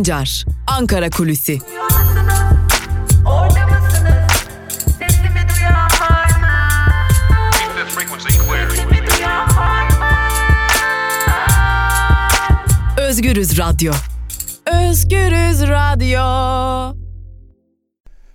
Sancar, 0.00 0.44
Ankara 0.66 1.10
Kulüsi. 1.10 1.58
Özgürüz 12.98 13.58
Radyo. 13.58 13.92
Özgürüz 14.66 15.62
Radyo. 15.62 16.96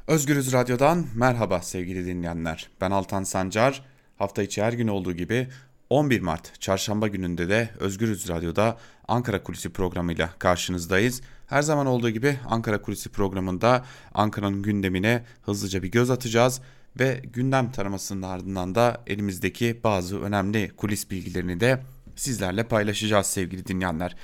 Özgürüz 0.08 0.54
Radyo'dan 0.54 1.06
merhaba 1.16 1.62
sevgili 1.62 2.06
dinleyenler. 2.06 2.70
Ben 2.82 2.92
Altan 2.92 3.24
Sancar. 3.24 3.84
Hafta 4.18 4.44
içi 4.44 4.64
her 4.64 4.74
gün 4.74 4.88
olduğu 4.88 5.14
gibi 5.14 5.48
11 5.90 6.22
Mart 6.22 6.62
çarşamba 6.62 7.08
gününde 7.08 7.50
de 7.50 7.70
Özgürüz 7.80 8.30
Radyo'da 8.30 8.78
Ankara 9.08 9.44
Kulisi 9.44 9.70
programıyla 9.70 10.30
karşınızdayız. 10.40 11.22
Her 11.48 11.62
zaman 11.62 11.86
olduğu 11.86 12.10
gibi 12.10 12.40
Ankara 12.50 12.82
Kulisi 12.82 13.10
programında 13.10 13.86
Ankara'nın 14.14 14.62
gündemine 14.62 15.24
hızlıca 15.42 15.84
bir 15.84 15.92
göz 15.92 16.10
atacağız 16.10 16.62
ve 17.00 17.22
gündem 17.34 17.72
taramasının 17.72 18.22
ardından 18.22 18.76
da 18.76 19.02
elimizdeki 19.08 19.80
bazı 19.84 20.22
önemli 20.22 20.72
kulis 20.78 21.12
bilgilerini 21.12 21.60
de 21.60 21.82
sizlerle 22.16 22.64
paylaşacağız 22.64 23.26
sevgili 23.26 23.66
dinleyenler. 23.66 24.16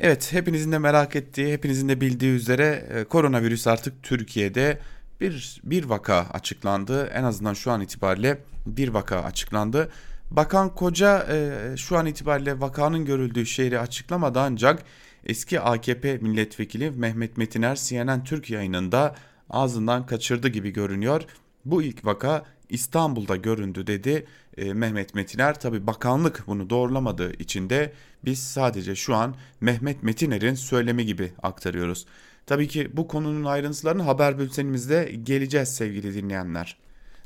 Evet 0.00 0.32
hepinizin 0.32 0.72
de 0.72 0.78
merak 0.78 1.16
ettiği, 1.16 1.52
hepinizin 1.52 1.88
de 1.88 2.00
bildiği 2.00 2.32
üzere 2.32 2.88
e, 2.94 3.04
koronavirüs 3.04 3.66
artık 3.66 4.02
Türkiye'de 4.02 4.78
bir, 5.20 5.60
bir 5.64 5.84
vaka 5.84 6.26
açıklandı. 6.32 7.06
En 7.06 7.24
azından 7.24 7.54
şu 7.54 7.70
an 7.70 7.80
itibariyle 7.80 8.38
bir 8.66 8.88
vaka 8.88 9.22
açıklandı. 9.22 9.90
Bakan 10.30 10.74
Koca 10.74 11.26
e, 11.30 11.76
şu 11.76 11.98
an 11.98 12.06
itibariyle 12.06 12.60
vakanın 12.60 13.04
görüldüğü 13.04 13.46
şehri 13.46 13.80
açıklamadı 13.80 14.40
ancak 14.40 14.82
eski 15.26 15.60
AKP 15.60 16.18
milletvekili 16.18 16.90
Mehmet 16.90 17.36
Metiner 17.36 17.76
CNN 17.76 18.24
Türk 18.24 18.50
yayınında 18.50 19.14
ağzından 19.50 20.06
kaçırdı 20.06 20.48
gibi 20.48 20.70
görünüyor. 20.70 21.22
Bu 21.64 21.82
ilk 21.82 22.04
vaka 22.04 22.44
İstanbul'da 22.68 23.36
göründü 23.36 23.86
dedi 23.86 24.26
e, 24.56 24.72
Mehmet 24.72 25.14
Metiner. 25.14 25.60
Tabi 25.60 25.86
bakanlık 25.86 26.44
bunu 26.46 26.70
doğrulamadığı 26.70 27.32
için 27.32 27.70
de 27.70 27.92
biz 28.24 28.38
sadece 28.38 28.94
şu 28.94 29.14
an 29.14 29.34
Mehmet 29.60 30.02
Metiner'in 30.02 30.54
söylemi 30.54 31.06
gibi 31.06 31.32
aktarıyoruz. 31.42 32.06
Tabii 32.46 32.68
ki 32.68 32.96
bu 32.96 33.08
konunun 33.08 33.44
ayrıntılarını 33.44 34.02
haber 34.02 34.38
bültenimizde 34.38 35.12
geleceğiz 35.22 35.68
sevgili 35.68 36.14
dinleyenler. 36.14 36.76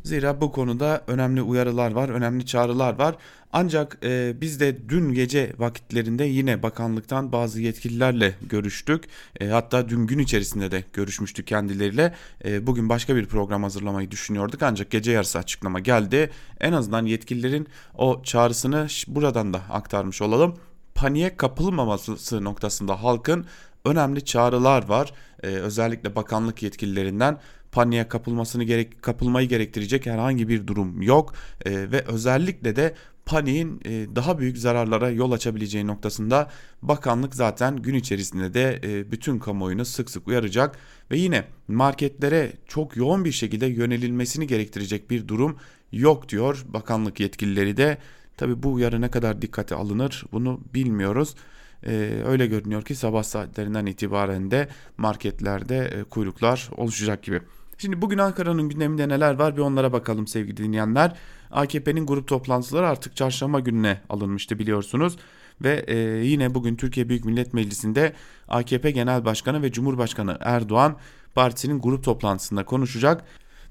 Zira 0.05 0.41
bu 0.41 0.53
konuda 0.53 1.05
önemli 1.06 1.42
uyarılar 1.42 1.91
var, 1.92 2.08
önemli 2.08 2.47
çağrılar 2.47 2.98
var. 2.98 3.14
Ancak 3.53 3.98
e, 4.03 4.41
biz 4.41 4.61
de 4.61 4.89
dün 4.89 5.14
gece 5.14 5.53
vakitlerinde 5.59 6.25
yine 6.25 6.62
bakanlıktan 6.62 7.33
bazı 7.33 7.61
yetkililerle 7.61 8.34
görüştük. 8.42 9.05
E, 9.41 9.48
hatta 9.48 9.89
dün 9.89 10.06
gün 10.06 10.19
içerisinde 10.19 10.70
de 10.70 10.84
görüşmüştük 10.92 11.47
kendileriyle. 11.47 12.14
E, 12.44 12.67
bugün 12.67 12.89
başka 12.89 13.17
bir 13.17 13.27
program 13.27 13.62
hazırlamayı 13.62 14.11
düşünüyorduk 14.11 14.62
ancak 14.62 14.91
gece 14.91 15.12
yarısı 15.12 15.39
açıklama 15.39 15.81
geldi. 15.81 16.31
En 16.61 16.72
azından 16.72 17.06
yetkililerin 17.06 17.66
o 17.94 18.22
çağrısını 18.22 18.87
buradan 19.06 19.55
da 19.55 19.61
aktarmış 19.70 20.22
olalım. 20.22 20.56
Paniğe 20.94 21.37
kapılmaması 21.37 22.44
noktasında 22.44 23.03
halkın 23.03 23.47
önemli 23.84 24.25
çağrılar 24.25 24.89
var. 24.89 25.12
Ee, 25.42 25.47
özellikle 25.47 26.16
bakanlık 26.16 26.62
yetkililerinden 26.62 27.39
paniğe 27.73 28.09
kapılmasını 28.09 28.65
gerek 28.65 29.03
kapılmayı 29.03 29.48
gerektirecek 29.48 30.06
herhangi 30.06 30.48
bir 30.48 30.67
durum 30.67 31.03
yok 31.03 31.34
ee, 31.65 31.70
ve 31.70 32.05
özellikle 32.06 32.77
de 32.77 32.95
paniğin 33.27 33.81
e, 33.84 34.06
daha 34.17 34.39
büyük 34.39 34.59
zararlara 34.59 35.11
yol 35.11 35.33
açabileceği 35.33 35.87
noktasında 35.87 36.50
bakanlık 36.83 37.34
zaten 37.34 37.77
gün 37.77 37.95
içerisinde 37.95 38.55
de 38.55 38.81
e, 38.84 39.11
bütün 39.11 39.39
kamuoyunu 39.39 39.84
sık 39.84 40.10
sık 40.10 40.28
uyaracak 40.28 40.78
ve 41.10 41.19
yine 41.19 41.44
marketlere 41.69 42.53
çok 42.66 42.97
yoğun 42.97 43.25
bir 43.25 43.33
şekilde 43.33 43.66
yönelilmesini 43.66 44.47
gerektirecek 44.47 45.10
bir 45.10 45.28
durum 45.28 45.56
yok 45.93 46.28
diyor 46.28 46.65
bakanlık 46.69 47.21
yetkilileri 47.21 47.77
de. 47.77 47.99
Tabi 48.37 48.62
bu 48.62 48.72
uyarı 48.72 49.00
ne 49.00 49.10
kadar 49.10 49.43
dikkate 49.43 49.75
alınır 49.75 50.25
bunu 50.33 50.60
bilmiyoruz 50.75 51.34
e, 51.87 52.22
öyle 52.27 52.47
görünüyor 52.47 52.83
ki 52.83 52.94
sabah 52.94 53.22
saatlerinden 53.22 53.87
itibaren 53.87 54.50
de 54.50 54.69
marketlerde 54.97 55.78
e, 55.78 56.04
kuyruklar 56.04 56.71
oluşacak 56.77 57.22
gibi. 57.22 57.41
Şimdi 57.82 58.03
bugün 58.03 58.19
Ankara'nın 58.19 58.69
gündeminde 58.69 59.09
neler 59.09 59.34
var 59.34 59.56
bir 59.56 59.60
onlara 59.60 59.93
bakalım 59.93 60.26
sevgili 60.26 60.56
dinleyenler. 60.56 61.16
AKP'nin 61.50 62.06
grup 62.06 62.28
toplantıları 62.28 62.88
artık 62.88 63.16
çarşamba 63.16 63.60
gününe 63.60 64.00
alınmıştı 64.09 64.59
biliyorsunuz. 64.59 65.16
Ve 65.62 65.84
e, 65.88 65.97
yine 66.26 66.54
bugün 66.54 66.76
Türkiye 66.76 67.09
Büyük 67.09 67.25
Millet 67.25 67.54
Meclisi'nde 67.54 68.12
AKP 68.48 68.91
Genel 68.91 69.25
Başkanı 69.25 69.62
ve 69.62 69.72
Cumhurbaşkanı 69.72 70.38
Erdoğan 70.41 70.97
partisinin 71.34 71.81
grup 71.81 72.04
toplantısında 72.04 72.65
konuşacak 72.65 73.25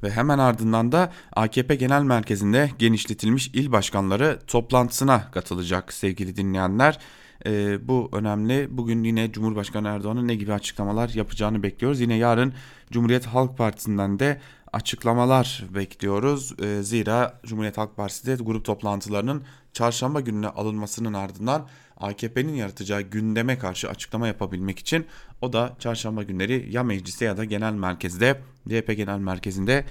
ve 0.03 0.11
hemen 0.11 0.39
ardından 0.39 0.91
da 0.91 1.13
AKP 1.33 1.75
Genel 1.75 2.01
Merkezi'nde 2.01 2.71
genişletilmiş 2.79 3.47
il 3.47 3.71
başkanları 3.71 4.39
toplantısına 4.47 5.31
katılacak 5.31 5.93
sevgili 5.93 6.35
dinleyenler. 6.35 6.99
E, 7.45 7.87
bu 7.87 8.09
önemli. 8.13 8.67
Bugün 8.71 9.03
yine 9.03 9.31
Cumhurbaşkanı 9.31 9.87
Erdoğan'ın 9.87 10.27
ne 10.27 10.35
gibi 10.35 10.53
açıklamalar 10.53 11.09
yapacağını 11.09 11.63
bekliyoruz. 11.63 11.99
Yine 11.99 12.15
yarın 12.15 12.53
Cumhuriyet 12.91 13.25
Halk 13.25 13.57
Partisi'nden 13.57 14.19
de 14.19 14.41
açıklamalar 14.73 15.63
bekliyoruz. 15.75 16.53
E, 16.59 16.83
zira 16.83 17.39
Cumhuriyet 17.45 17.77
Halk 17.77 17.97
Partisi 17.97 18.25
de 18.25 18.43
grup 18.43 18.65
toplantılarının 18.65 19.43
çarşamba 19.73 20.21
gününe 20.21 20.47
alınmasının 20.47 21.13
ardından 21.13 21.67
AKP'nin 21.97 22.53
yaratacağı 22.53 23.01
gündeme 23.01 23.57
karşı 23.57 23.89
açıklama 23.89 24.27
yapabilmek 24.27 24.79
için 24.79 25.05
o 25.41 25.53
da 25.53 25.75
çarşamba 25.79 26.23
günleri 26.23 26.67
ya 26.71 26.83
mecliste 26.83 27.25
ya 27.25 27.37
da 27.37 27.45
genel 27.45 27.73
merkezde 27.73 28.41
DP 28.69 28.97
genel 28.97 29.19
merkezinde 29.19 29.85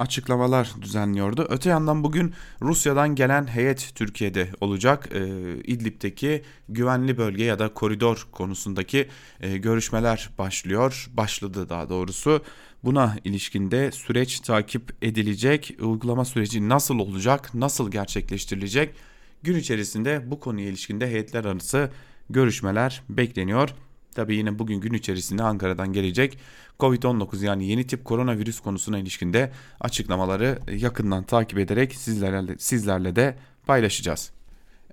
açıklamalar 0.00 0.70
düzenliyordu. 0.82 1.46
Öte 1.48 1.70
yandan 1.70 2.04
bugün 2.04 2.34
Rusya'dan 2.62 3.14
gelen 3.14 3.46
heyet 3.46 3.92
Türkiye'de 3.94 4.48
olacak. 4.60 5.08
E, 5.14 5.20
İdlib'deki 5.64 6.42
güvenli 6.68 7.18
bölge 7.18 7.44
ya 7.44 7.58
da 7.58 7.74
koridor 7.74 8.26
konusundaki 8.32 9.08
e, 9.40 9.56
görüşmeler 9.58 10.30
başlıyor. 10.38 11.10
Başladı 11.12 11.68
daha 11.68 11.88
doğrusu. 11.88 12.42
Buna 12.84 13.16
ilişkinde 13.24 13.92
süreç 13.92 14.40
takip 14.40 14.92
edilecek. 15.02 15.76
Uygulama 15.80 16.24
süreci 16.24 16.68
nasıl 16.68 16.98
olacak? 16.98 17.54
Nasıl 17.54 17.90
gerçekleştirilecek? 17.90 18.94
Gün 19.42 19.56
içerisinde 19.56 20.30
bu 20.30 20.40
konuya 20.40 20.68
ilişkinde 20.68 21.06
heyetler 21.06 21.44
arası 21.44 21.90
görüşmeler 22.30 23.02
bekleniyor. 23.08 23.70
Tabii 24.14 24.36
yine 24.36 24.58
bugün 24.58 24.80
gün 24.80 24.92
içerisinde 24.92 25.42
Ankara'dan 25.42 25.92
gelecek 25.92 26.38
Covid-19 26.80 27.44
yani 27.44 27.66
yeni 27.66 27.86
tip 27.86 28.04
koronavirüs 28.04 28.60
konusuna 28.60 28.98
ilişkinde 28.98 29.52
açıklamaları 29.80 30.58
yakından 30.72 31.24
takip 31.24 31.58
ederek 31.58 31.94
sizlerle, 31.94 32.58
sizlerle 32.58 33.16
de 33.16 33.36
paylaşacağız. 33.66 34.30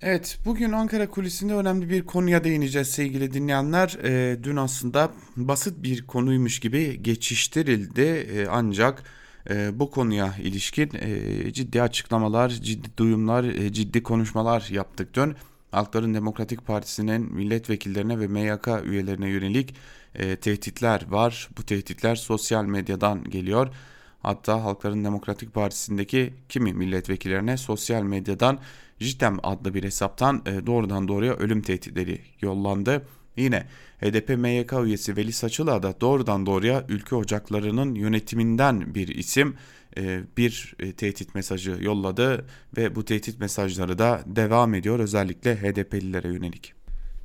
Evet 0.02 0.38
bugün 0.46 0.72
Ankara 0.72 1.10
kulisinde 1.10 1.54
önemli 1.54 1.90
bir 1.90 2.06
konuya 2.06 2.44
değineceğiz 2.44 2.88
sevgili 2.88 3.34
dinleyenler. 3.34 3.98
E, 4.04 4.44
dün 4.44 4.56
aslında 4.56 5.12
basit 5.36 5.84
bir 5.84 6.08
konuymuş 6.08 6.60
gibi 6.60 7.04
geçiştirildi 7.04 8.02
e, 8.02 8.48
ancak 8.48 9.04
e, 9.50 9.80
bu 9.80 9.92
konuya 9.92 10.36
ilişkin 10.44 10.92
e, 10.94 11.54
ciddi 11.54 11.82
açıklamalar, 11.82 12.50
ciddi 12.50 12.98
duyumlar, 12.98 13.44
e, 13.44 13.74
ciddi 13.74 14.04
konuşmalar 14.04 14.68
yaptık 14.72 15.14
dün. 15.14 15.36
Halkların 15.72 16.14
Demokratik 16.14 16.66
Partisi'nin 16.66 17.34
milletvekillerine 17.34 18.20
ve 18.20 18.28
MYK 18.28 18.68
üyelerine 18.86 19.30
yönelik 19.30 19.76
e, 20.16 20.36
tehditler 20.36 21.06
var. 21.10 21.50
Bu 21.58 21.64
tehditler 21.64 22.16
sosyal 22.16 22.66
medyadan 22.66 23.24
geliyor. 23.24 23.68
Hatta 24.22 24.64
Halkların 24.64 25.06
Demokratik 25.06 25.54
Partisi'ndeki 25.54 26.34
kimi 26.50 26.74
milletvekillerine 26.74 27.58
sosyal 27.58 28.04
medyadan 28.04 28.60
JITEM 29.00 29.38
adlı 29.44 29.74
bir 29.74 29.84
hesaptan 29.84 30.44
e, 30.46 30.66
doğrudan 30.66 31.08
doğruya 31.08 31.34
ölüm 31.34 31.62
tehditleri 31.62 32.22
yollandı. 32.42 33.08
Yine 33.38 33.68
HDP 34.02 34.30
MYK 34.30 34.74
üyesi 34.84 35.18
Veli 35.18 35.34
Saçıla 35.34 35.84
da 35.84 36.02
doğrudan 36.02 36.46
doğruya 36.46 36.86
ülke 36.90 37.16
ocaklarının 37.16 37.96
yönetiminden 37.96 38.96
bir 38.96 39.08
isim 39.08 39.56
bir 40.38 40.76
e, 40.80 40.92
tehdit 40.92 41.36
mesajı 41.36 41.78
yolladı 41.82 42.46
ve 42.78 42.96
bu 42.96 43.06
tehdit 43.06 43.40
mesajları 43.40 43.98
da 43.98 44.22
devam 44.26 44.74
ediyor 44.74 45.00
özellikle 45.00 45.56
HDP'lilere 45.56 46.28
yönelik. 46.28 46.74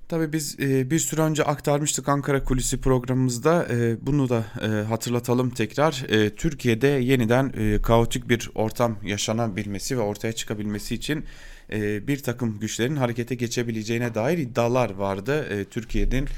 Tabii 0.09 0.33
biz 0.33 0.61
e, 0.61 0.91
bir 0.91 0.99
süre 0.99 1.21
önce 1.21 1.45
aktarmıştık 1.45 2.09
Ankara 2.09 2.45
Kulisi 2.45 2.81
programımızda 2.81 3.67
bunu 4.01 4.29
da 4.29 4.45
hatırlatalım 4.89 5.51
tekrar. 5.51 6.05
Türkiye'de 6.37 6.87
yeniden 6.87 7.53
kaotik 7.83 8.29
bir 8.29 8.51
ortam 8.55 8.97
yaşanabilmesi 9.05 9.99
ve 9.99 10.01
ortaya 10.01 10.33
çıkabilmesi 10.33 10.95
için 10.95 11.25
bir 12.07 12.23
takım 12.23 12.59
güçlerin 12.59 12.97
harekete 12.97 13.35
geçebileceğine 13.35 14.15
dair 14.15 14.39
iddialar 14.39 14.91
vardı. 14.91 15.67
Türkiye'nin 15.71 16.29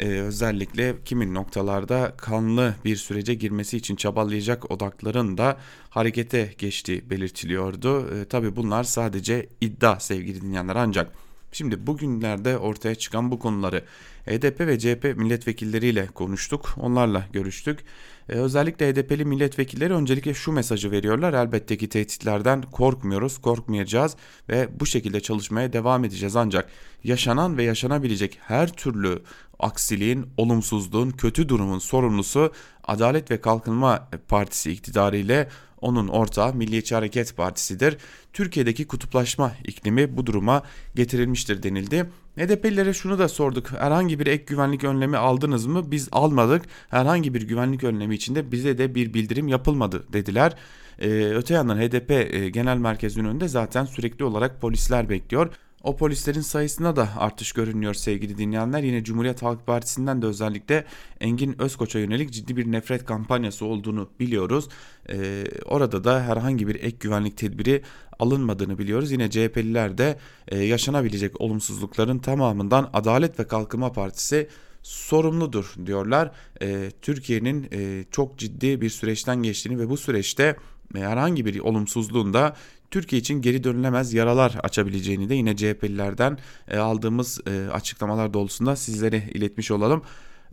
e, 0.00 0.06
özellikle 0.08 0.96
kimin 1.04 1.34
noktalarda 1.34 2.12
kanlı 2.16 2.74
bir 2.84 2.96
sürece 2.96 3.34
girmesi 3.34 3.76
için 3.76 3.96
çabalayacak 3.96 4.70
odakların 4.70 5.38
da 5.38 5.56
harekete 5.90 6.54
geçtiği 6.58 7.10
belirtiliyordu. 7.10 8.20
E, 8.20 8.24
Tabi 8.24 8.56
bunlar 8.56 8.84
sadece 8.84 9.48
iddia 9.60 10.00
sevgili 10.00 10.42
dinleyenler 10.42 10.76
ancak 10.76 11.12
Şimdi 11.52 11.86
bugünlerde 11.86 12.58
ortaya 12.58 12.94
çıkan 12.94 13.30
bu 13.30 13.38
konuları 13.38 13.84
HDP 14.26 14.60
ve 14.60 14.78
CHP 14.78 15.16
milletvekilleriyle 15.16 16.06
konuştuk. 16.06 16.74
Onlarla 16.76 17.26
görüştük. 17.32 17.80
Ee, 18.28 18.32
özellikle 18.32 18.92
HDP'li 18.92 19.24
milletvekilleri 19.24 19.94
öncelikle 19.94 20.34
şu 20.34 20.52
mesajı 20.52 20.90
veriyorlar. 20.90 21.34
Elbette 21.34 21.76
ki 21.76 21.88
tehditlerden 21.88 22.62
korkmuyoruz, 22.62 23.38
korkmayacağız 23.38 24.16
ve 24.48 24.68
bu 24.80 24.86
şekilde 24.86 25.20
çalışmaya 25.20 25.72
devam 25.72 26.04
edeceğiz. 26.04 26.36
Ancak 26.36 26.70
yaşanan 27.04 27.56
ve 27.56 27.62
yaşanabilecek 27.62 28.38
her 28.40 28.72
türlü 28.72 29.22
aksiliğin, 29.60 30.26
olumsuzluğun, 30.36 31.10
kötü 31.10 31.48
durumun 31.48 31.78
sorumlusu 31.78 32.52
Adalet 32.84 33.30
ve 33.30 33.40
Kalkınma 33.40 34.08
Partisi 34.28 34.72
iktidarı 34.72 35.16
ile 35.16 35.48
onun 35.80 36.08
ortağı 36.08 36.54
Milliyetçi 36.54 36.94
Hareket 36.94 37.36
Partisi'dir. 37.36 37.96
Türkiye'deki 38.32 38.86
kutuplaşma 38.86 39.52
iklimi 39.64 40.16
bu 40.16 40.26
duruma 40.26 40.62
getirilmiştir 40.94 41.62
denildi. 41.62 42.10
HDP'lilere 42.36 42.92
şunu 42.92 43.18
da 43.18 43.28
sorduk. 43.28 43.70
Herhangi 43.70 44.18
bir 44.18 44.26
ek 44.26 44.44
güvenlik 44.46 44.84
önlemi 44.84 45.16
aldınız 45.16 45.66
mı? 45.66 45.90
Biz 45.90 46.08
almadık. 46.12 46.62
Herhangi 46.88 47.34
bir 47.34 47.42
güvenlik 47.42 47.84
önlemi 47.84 48.14
içinde 48.14 48.52
bize 48.52 48.78
de 48.78 48.94
bir 48.94 49.14
bildirim 49.14 49.48
yapılmadı 49.48 50.12
dediler. 50.12 50.56
Ee, 50.98 51.08
öte 51.34 51.54
yandan 51.54 51.78
HDP 51.78 52.10
e, 52.10 52.50
Genel 52.50 52.76
Merkezi'nin 52.76 53.24
önünde 53.24 53.48
zaten 53.48 53.84
sürekli 53.84 54.24
olarak 54.24 54.60
polisler 54.60 55.08
bekliyor. 55.08 55.52
O 55.82 55.96
polislerin 55.96 56.40
sayısında 56.40 56.96
da 56.96 57.08
artış 57.16 57.52
görünüyor 57.52 57.94
sevgili 57.94 58.38
dinleyenler. 58.38 58.82
Yine 58.82 59.04
Cumhuriyet 59.04 59.42
Halk 59.42 59.66
Partisi'nden 59.66 60.22
de 60.22 60.26
özellikle 60.26 60.84
Engin 61.20 61.62
Özkoç'a 61.62 61.98
yönelik 61.98 62.32
ciddi 62.32 62.56
bir 62.56 62.72
nefret 62.72 63.04
kampanyası 63.04 63.64
olduğunu 63.64 64.08
biliyoruz. 64.20 64.68
Ee, 65.10 65.44
orada 65.64 66.04
da 66.04 66.22
herhangi 66.22 66.68
bir 66.68 66.74
ek 66.74 66.96
güvenlik 67.00 67.36
tedbiri 67.36 67.82
alınmadığını 68.18 68.78
biliyoruz. 68.78 69.12
Yine 69.12 69.30
CHP'liler 69.30 69.98
de 69.98 70.18
e, 70.48 70.58
yaşanabilecek 70.58 71.40
olumsuzlukların 71.40 72.18
tamamından 72.18 72.90
Adalet 72.92 73.40
ve 73.40 73.46
Kalkınma 73.46 73.92
Partisi 73.92 74.48
sorumludur 74.82 75.74
diyorlar. 75.86 76.30
E, 76.62 76.90
Türkiye'nin 77.02 77.68
e, 77.72 78.04
çok 78.10 78.38
ciddi 78.38 78.80
bir 78.80 78.90
süreçten 78.90 79.42
geçtiğini 79.42 79.78
ve 79.78 79.88
bu 79.88 79.96
süreçte 79.96 80.56
herhangi 80.94 81.46
bir 81.46 81.60
olumsuzluğun 81.60 82.34
da 82.34 82.56
Türkiye 82.90 83.20
için 83.20 83.42
geri 83.42 83.64
dönülemez 83.64 84.14
yaralar 84.14 84.56
açabileceğini 84.62 85.28
de 85.28 85.34
yine 85.34 85.56
CHP'lilerden 85.56 86.38
e, 86.68 86.78
aldığımız 86.78 87.40
e, 87.46 87.70
açıklamalar 87.72 88.34
doğrultusunda 88.34 88.76
sizlere 88.76 89.22
iletmiş 89.34 89.70
olalım. 89.70 90.02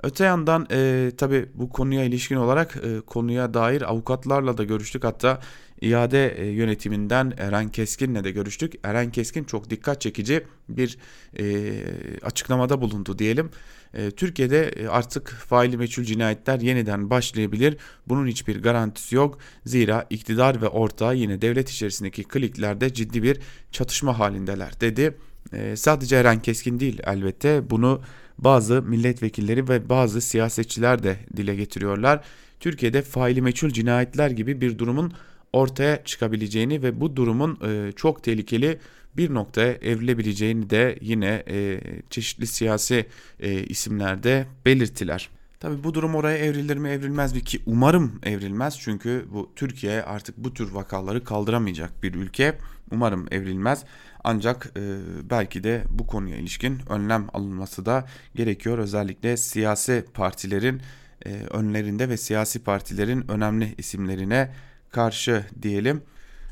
Öte 0.04 0.24
yandan 0.24 0.68
e, 0.72 1.12
tabi 1.18 1.50
bu 1.54 1.69
konuya 1.69 2.04
ilişkin 2.04 2.36
olarak 2.36 2.78
e, 2.84 3.01
konuya 3.01 3.54
dair 3.54 3.81
avukatlarla 3.81 4.57
da 4.57 4.63
görüştük. 4.63 5.04
Hatta 5.04 5.39
iade 5.81 6.28
e, 6.38 6.45
yönetiminden 6.45 7.34
Eren 7.38 7.69
Keskin'le 7.69 8.24
de 8.24 8.31
görüştük. 8.31 8.74
Eren 8.83 9.12
Keskin 9.12 9.44
çok 9.44 9.69
dikkat 9.69 10.01
çekici 10.01 10.44
bir 10.69 10.98
e, 11.40 11.74
açıklamada 12.22 12.81
bulundu 12.81 13.19
diyelim. 13.19 13.50
E, 13.94 14.12
Türkiye'de 14.12 14.69
e, 14.69 14.88
artık 14.88 15.30
faili 15.30 15.78
meçhul 15.78 16.04
cinayetler 16.04 16.60
yeniden 16.60 17.10
başlayabilir. 17.10 17.78
Bunun 18.07 18.28
hiçbir 18.28 18.62
garantisi 18.62 19.16
yok. 19.16 19.39
Zira 19.66 20.06
iktidar 20.10 20.62
ve 20.62 20.68
ortağı 20.68 21.16
yine 21.16 21.42
devlet 21.42 21.69
içerisindeki 21.69 22.24
kliklerde 22.24 22.94
ciddi 22.94 23.24
bir 23.24 23.39
çatışma 23.72 24.19
halindeler 24.19 24.81
dedi. 24.81 25.18
E, 25.54 25.75
sadece 25.75 26.16
Eren 26.16 26.42
Keskin 26.42 26.80
değil 26.80 27.00
elbette 27.06 27.69
bunu 27.69 28.01
bazı 28.38 28.81
milletvekilleri 28.81 29.69
ve 29.69 29.90
bazı 29.90 30.22
siyasetçiler 30.22 31.04
de 31.04 31.18
dile 31.38 31.56
getiriyorlar. 31.56 32.24
Türkiye'de 32.60 33.01
faili 33.01 33.42
meçhul 33.42 33.69
cinayetler 33.69 34.31
gibi 34.31 34.62
bir 34.62 34.78
durumun 34.78 35.13
ortaya 35.54 36.04
çıkabileceğini 36.04 36.83
ve 36.83 37.01
bu 37.01 37.16
durumun 37.16 37.60
e, 37.68 37.92
çok 37.92 38.24
tehlikeli 38.24 38.80
bir 39.18 39.34
noktaya 39.34 39.74
evrilebileceğini 39.74 40.69
de 40.69 40.98
yine 41.02 41.44
e, 41.50 41.81
çeşitli 42.10 42.48
siyasi 42.48 43.06
e, 43.40 43.64
isimlerde 43.64 44.48
belirttiler. 44.66 45.30
Tabi 45.60 45.84
bu 45.84 45.94
durum 45.94 46.16
oraya 46.16 46.38
evrilir 46.38 46.78
mi 46.78 46.90
evrilmez 46.90 47.34
mi 47.34 47.44
ki 47.44 47.62
umarım 47.66 48.19
evrilmez 48.24 48.80
çünkü 48.80 49.25
bu 49.34 49.52
Türkiye 49.56 50.04
artık 50.04 50.38
bu 50.38 50.54
tür 50.54 50.72
vakaları 50.72 51.24
kaldıramayacak 51.24 52.04
bir 52.04 52.14
ülke. 52.14 52.58
Umarım 52.92 53.28
evrilmez 53.31 53.84
ancak 54.24 54.72
e, 54.78 54.81
belki 55.30 55.64
de 55.64 55.84
bu 55.90 56.08
konuya 56.08 56.38
ilişkin 56.38 56.80
önlem 56.90 57.28
alınması 57.34 57.86
da 57.86 58.06
gerekiyor. 58.36 58.78
Özellikle 58.78 59.38
siyasi 59.38 60.06
partilerin 60.14 60.81
e, 61.25 61.30
önlerinde 61.34 62.10
ve 62.10 62.18
siyasi 62.18 62.64
partilerin 62.64 63.31
önemli 63.31 63.75
isimlerine 63.78 64.54
karşı 64.92 65.46
diyelim. 65.62 66.02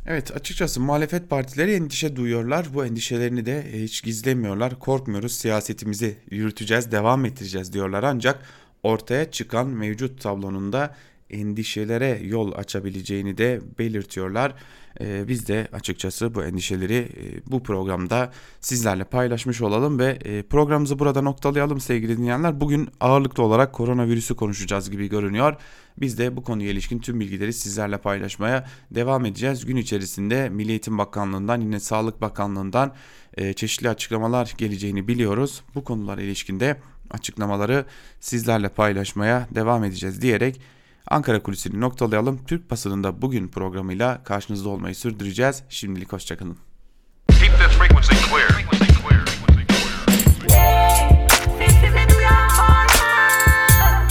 Evet 0.08 0.32
açıkçası 0.36 0.82
muhalefet 0.82 1.30
partileri 1.30 1.74
endişe 1.74 2.16
duyuyorlar. 2.16 2.66
Bu 2.74 2.86
endişelerini 2.86 3.46
de 3.46 3.60
e, 3.60 3.84
hiç 3.84 4.04
gizlemiyorlar. 4.04 4.80
Korkmuyoruz 4.80 5.32
siyasetimizi 5.32 6.18
yürüteceğiz, 6.32 6.92
devam 6.92 7.26
ettireceğiz 7.26 7.74
diyorlar. 7.74 8.04
Ancak 8.04 8.40
ortaya 8.84 9.32
çıkan 9.32 9.68
mevcut 9.68 10.22
tablonun 10.22 10.74
da 10.74 10.96
endişelere 11.30 12.20
yol 12.24 12.52
açabileceğini 12.52 13.38
de 13.38 13.62
belirtiyorlar. 13.80 14.54
Ee, 15.02 15.28
biz 15.28 15.48
de 15.48 15.68
açıkçası 15.74 16.36
bu 16.36 16.44
endişeleri 16.44 16.96
e, 16.96 17.52
bu 17.52 17.64
programda 17.64 18.32
sizlerle 18.62 19.04
paylaşmış 19.04 19.62
olalım 19.62 20.00
ve 20.00 20.10
e, 20.26 20.44
programımızı 20.44 21.00
burada 21.00 21.22
noktalayalım 21.22 21.80
sevgili 21.80 22.18
dinleyenler. 22.18 22.62
Bugün 22.62 22.90
ağırlıklı 23.00 23.44
olarak 23.44 23.74
koronavirüsü 23.74 24.36
konuşacağız 24.36 24.92
gibi 24.92 25.10
görünüyor. 25.10 25.56
Biz 25.98 26.18
de 26.18 26.38
bu 26.38 26.44
konuya 26.44 26.70
ilişkin 26.70 27.00
tüm 27.00 27.20
bilgileri 27.20 27.54
sizlerle 27.54 27.98
paylaşmaya 27.98 28.68
devam 28.92 29.26
edeceğiz. 29.26 29.66
Gün 29.66 29.76
içerisinde 29.76 30.50
Milli 30.50 30.70
Eğitim 30.70 30.98
Bakanlığı'ndan 30.98 31.62
yine 31.62 31.80
Sağlık 31.80 32.22
Bakanlığı'ndan 32.22 32.94
e, 33.38 33.54
çeşitli 33.54 33.90
açıklamalar 33.90 34.54
geleceğini 34.58 35.08
biliyoruz. 35.08 35.64
Bu 35.76 35.84
konulara 35.84 36.22
ilişkinde 36.22 36.78
açıklamaları 37.12 37.86
sizlerle 38.20 38.70
paylaşmaya 38.70 39.48
devam 39.56 39.84
edeceğiz 39.84 40.22
diyerek 40.22 40.62
Ankara 41.08 41.44
Kulisi'ni 41.44 41.82
noktalayalım. 41.82 42.46
Türk 42.48 42.72
basınında 42.72 43.22
bugün 43.22 43.48
programıyla 43.48 44.24
karşınızda 44.24 44.70
olmayı 44.70 44.96
sürdüreceğiz. 44.96 45.64
Şimdilik 45.70 46.14
hoşçakalın. 46.14 46.58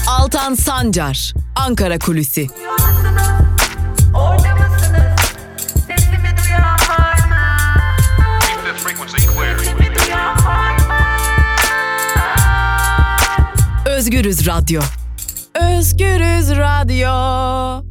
Altan 0.09 0.55
Sancar, 0.55 1.35
Ankara 1.57 1.99
Kulüsi. 1.99 2.47
Özgürüz 13.87 14.47
Radyo. 14.47 14.83
Özgürüz 15.55 16.51
Radyo. 16.51 17.85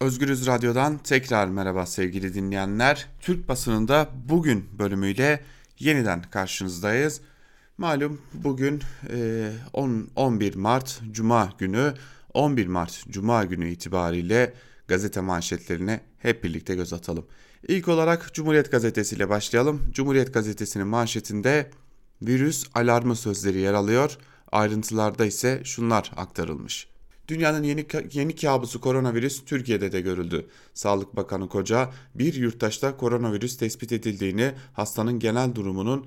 Özgürüz 0.00 0.46
Radyo'dan 0.46 0.98
tekrar 0.98 1.48
merhaba 1.48 1.86
sevgili 1.86 2.34
dinleyenler. 2.34 3.06
Türk 3.20 3.48
basınında 3.48 4.08
bugün 4.28 4.78
bölümüyle 4.78 5.40
yeniden 5.78 6.22
karşınızdayız. 6.22 7.20
Malum 7.78 8.20
bugün 8.34 8.82
10 9.72 10.08
11 10.16 10.54
Mart 10.54 11.00
Cuma 11.10 11.52
günü 11.58 11.94
11 12.34 12.66
Mart 12.66 13.04
Cuma 13.10 13.44
günü 13.44 13.68
itibariyle 13.70 14.54
gazete 14.88 15.20
manşetlerine 15.20 16.00
hep 16.18 16.44
birlikte 16.44 16.74
göz 16.74 16.92
atalım. 16.92 17.26
İlk 17.68 17.88
olarak 17.88 18.34
Cumhuriyet 18.34 18.72
Gazetesi 18.72 19.16
ile 19.16 19.28
başlayalım. 19.28 19.82
Cumhuriyet 19.92 20.34
Gazetesi'nin 20.34 20.86
manşetinde 20.86 21.70
virüs 22.22 22.64
alarmı 22.74 23.16
sözleri 23.16 23.58
yer 23.58 23.74
alıyor. 23.74 24.18
Ayrıntılarda 24.52 25.26
ise 25.26 25.60
şunlar 25.64 26.12
aktarılmış. 26.16 26.88
Dünyanın 27.28 27.62
yeni, 27.62 27.86
yeni 28.12 28.36
kabusu 28.36 28.80
koronavirüs 28.80 29.44
Türkiye'de 29.44 29.92
de 29.92 30.00
görüldü. 30.00 30.46
Sağlık 30.74 31.16
Bakanı 31.16 31.48
Koca 31.48 31.90
bir 32.14 32.34
yurttaşta 32.34 32.96
koronavirüs 32.96 33.56
tespit 33.56 33.92
edildiğini, 33.92 34.52
hastanın 34.72 35.18
genel 35.18 35.54
durumunun 35.54 36.06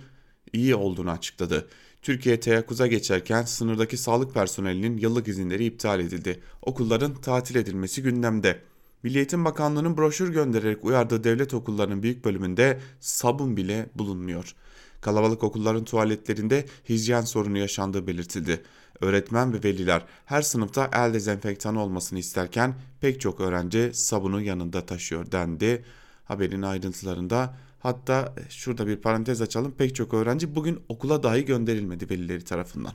iyi 0.53 0.75
olduğunu 0.75 1.11
açıkladı. 1.11 1.67
Türkiye 2.01 2.39
teyakkuza 2.39 2.87
geçerken 2.87 3.43
sınırdaki 3.43 3.97
sağlık 3.97 4.33
personelinin 4.33 4.97
yıllık 4.97 5.27
izinleri 5.27 5.65
iptal 5.65 5.99
edildi. 5.99 6.39
Okulların 6.61 7.15
tatil 7.15 7.55
edilmesi 7.55 8.03
gündemde. 8.03 8.61
Milli 9.03 9.17
Eğitim 9.17 9.45
Bakanlığı'nın 9.45 9.97
broşür 9.97 10.33
göndererek 10.33 10.85
uyardığı 10.85 11.23
devlet 11.23 11.53
okullarının 11.53 12.03
büyük 12.03 12.25
bölümünde 12.25 12.79
sabun 12.99 13.57
bile 13.57 13.89
bulunmuyor. 13.95 14.55
Kalabalık 15.01 15.43
okulların 15.43 15.83
tuvaletlerinde 15.83 16.65
hijyen 16.89 17.21
sorunu 17.21 17.57
yaşandığı 17.57 18.07
belirtildi. 18.07 18.63
Öğretmen 19.01 19.53
ve 19.53 19.63
veliler 19.63 20.05
her 20.25 20.41
sınıfta 20.41 20.89
el 20.93 21.13
dezenfektanı 21.13 21.83
olmasını 21.83 22.19
isterken 22.19 22.75
pek 23.01 23.21
çok 23.21 23.39
öğrenci 23.39 23.91
sabunu 23.93 24.41
yanında 24.41 24.85
taşıyor 24.85 25.31
dendi. 25.31 25.85
Haberin 26.25 26.61
ayrıntılarında 26.61 27.57
hatta 27.79 28.35
şurada 28.49 28.87
bir 28.87 28.97
parantez 28.97 29.41
açalım 29.41 29.71
pek 29.71 29.95
çok 29.95 30.13
öğrenci 30.13 30.55
bugün 30.55 30.79
okula 30.89 31.23
dahi 31.23 31.45
gönderilmedi 31.45 32.09
velileri 32.09 32.43
tarafından. 32.43 32.93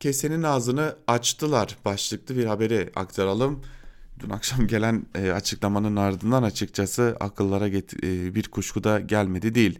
Kesenin 0.00 0.42
ağzını 0.42 0.96
açtılar 1.06 1.78
başlıklı 1.84 2.36
bir 2.36 2.44
haberi 2.44 2.90
aktaralım. 2.96 3.60
Dün 4.20 4.30
akşam 4.30 4.66
gelen 4.66 5.06
e, 5.14 5.30
açıklamanın 5.30 5.96
ardından 5.96 6.42
açıkçası 6.42 7.16
akıllara 7.20 7.68
e, 7.68 8.34
bir 8.34 8.48
kuşku 8.48 8.84
da 8.84 9.00
gelmedi 9.00 9.54
değil. 9.54 9.78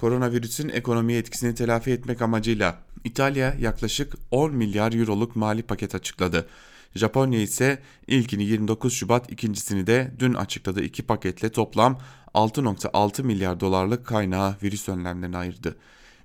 Koronavirüsün 0.00 0.68
ekonomiye 0.68 1.18
etkisini 1.18 1.54
telafi 1.54 1.90
etmek 1.90 2.22
amacıyla 2.22 2.78
İtalya 3.04 3.54
yaklaşık 3.60 4.14
10 4.30 4.54
milyar 4.54 4.92
euroluk 4.92 5.36
mali 5.36 5.62
paket 5.62 5.94
açıkladı. 5.94 6.48
Japonya 6.94 7.40
ise 7.40 7.78
ilkini 8.06 8.44
29 8.44 8.92
Şubat 8.94 9.32
ikincisini 9.32 9.86
de 9.86 10.12
dün 10.18 10.34
açıkladı. 10.34 10.82
İki 10.82 11.02
paketle 11.02 11.48
toplam 11.48 11.98
6.6 12.34 13.22
milyar 13.22 13.60
dolarlık 13.60 14.06
kaynağı 14.06 14.56
virüs 14.62 14.88
önlemlerine 14.88 15.36
ayırdı. 15.36 15.76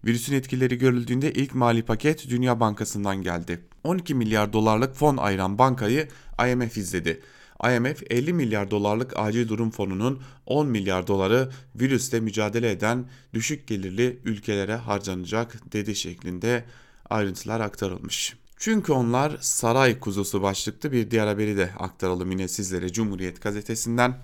Virüsün 0.06 0.36
etkileri 0.36 0.78
görüldüğünde 0.78 1.34
ilk 1.34 1.56
mali 1.56 1.84
paket 1.84 2.30
Dünya 2.30 2.60
Bankası'ndan 2.60 3.22
geldi. 3.22 3.62
12 3.84 4.16
milyar 4.16 4.54
dolarlık 4.54 4.96
fon 4.96 5.18
ayıran 5.18 5.58
bankayı 5.58 6.08
IMF 6.48 6.78
izledi. 6.78 7.22
IMF 7.64 8.04
50 8.10 8.34
milyar 8.34 8.72
dolarlık 8.72 9.20
acil 9.20 9.48
durum 9.48 9.72
fonunun 9.72 10.22
10 10.46 10.68
milyar 10.68 11.08
doları 11.08 11.50
virüsle 11.76 12.20
mücadele 12.20 12.72
eden 12.72 13.06
düşük 13.34 13.68
gelirli 13.68 14.20
ülkelere 14.26 14.76
harcanacak 14.76 15.74
dedi 15.74 15.96
şeklinde 15.96 16.66
ayrıntılar 17.10 17.60
aktarılmış. 17.60 18.36
Çünkü 18.58 18.92
onlar 18.92 19.38
saray 19.42 20.00
kuzusu 20.00 20.42
başlıklı 20.42 20.92
bir 20.92 21.12
diğer 21.12 21.28
haberi 21.28 21.58
de 21.58 21.70
aktaralım 21.80 22.32
yine 22.32 22.48
sizlere 22.48 22.92
Cumhuriyet 22.92 23.42
gazetesinden. 23.42 24.18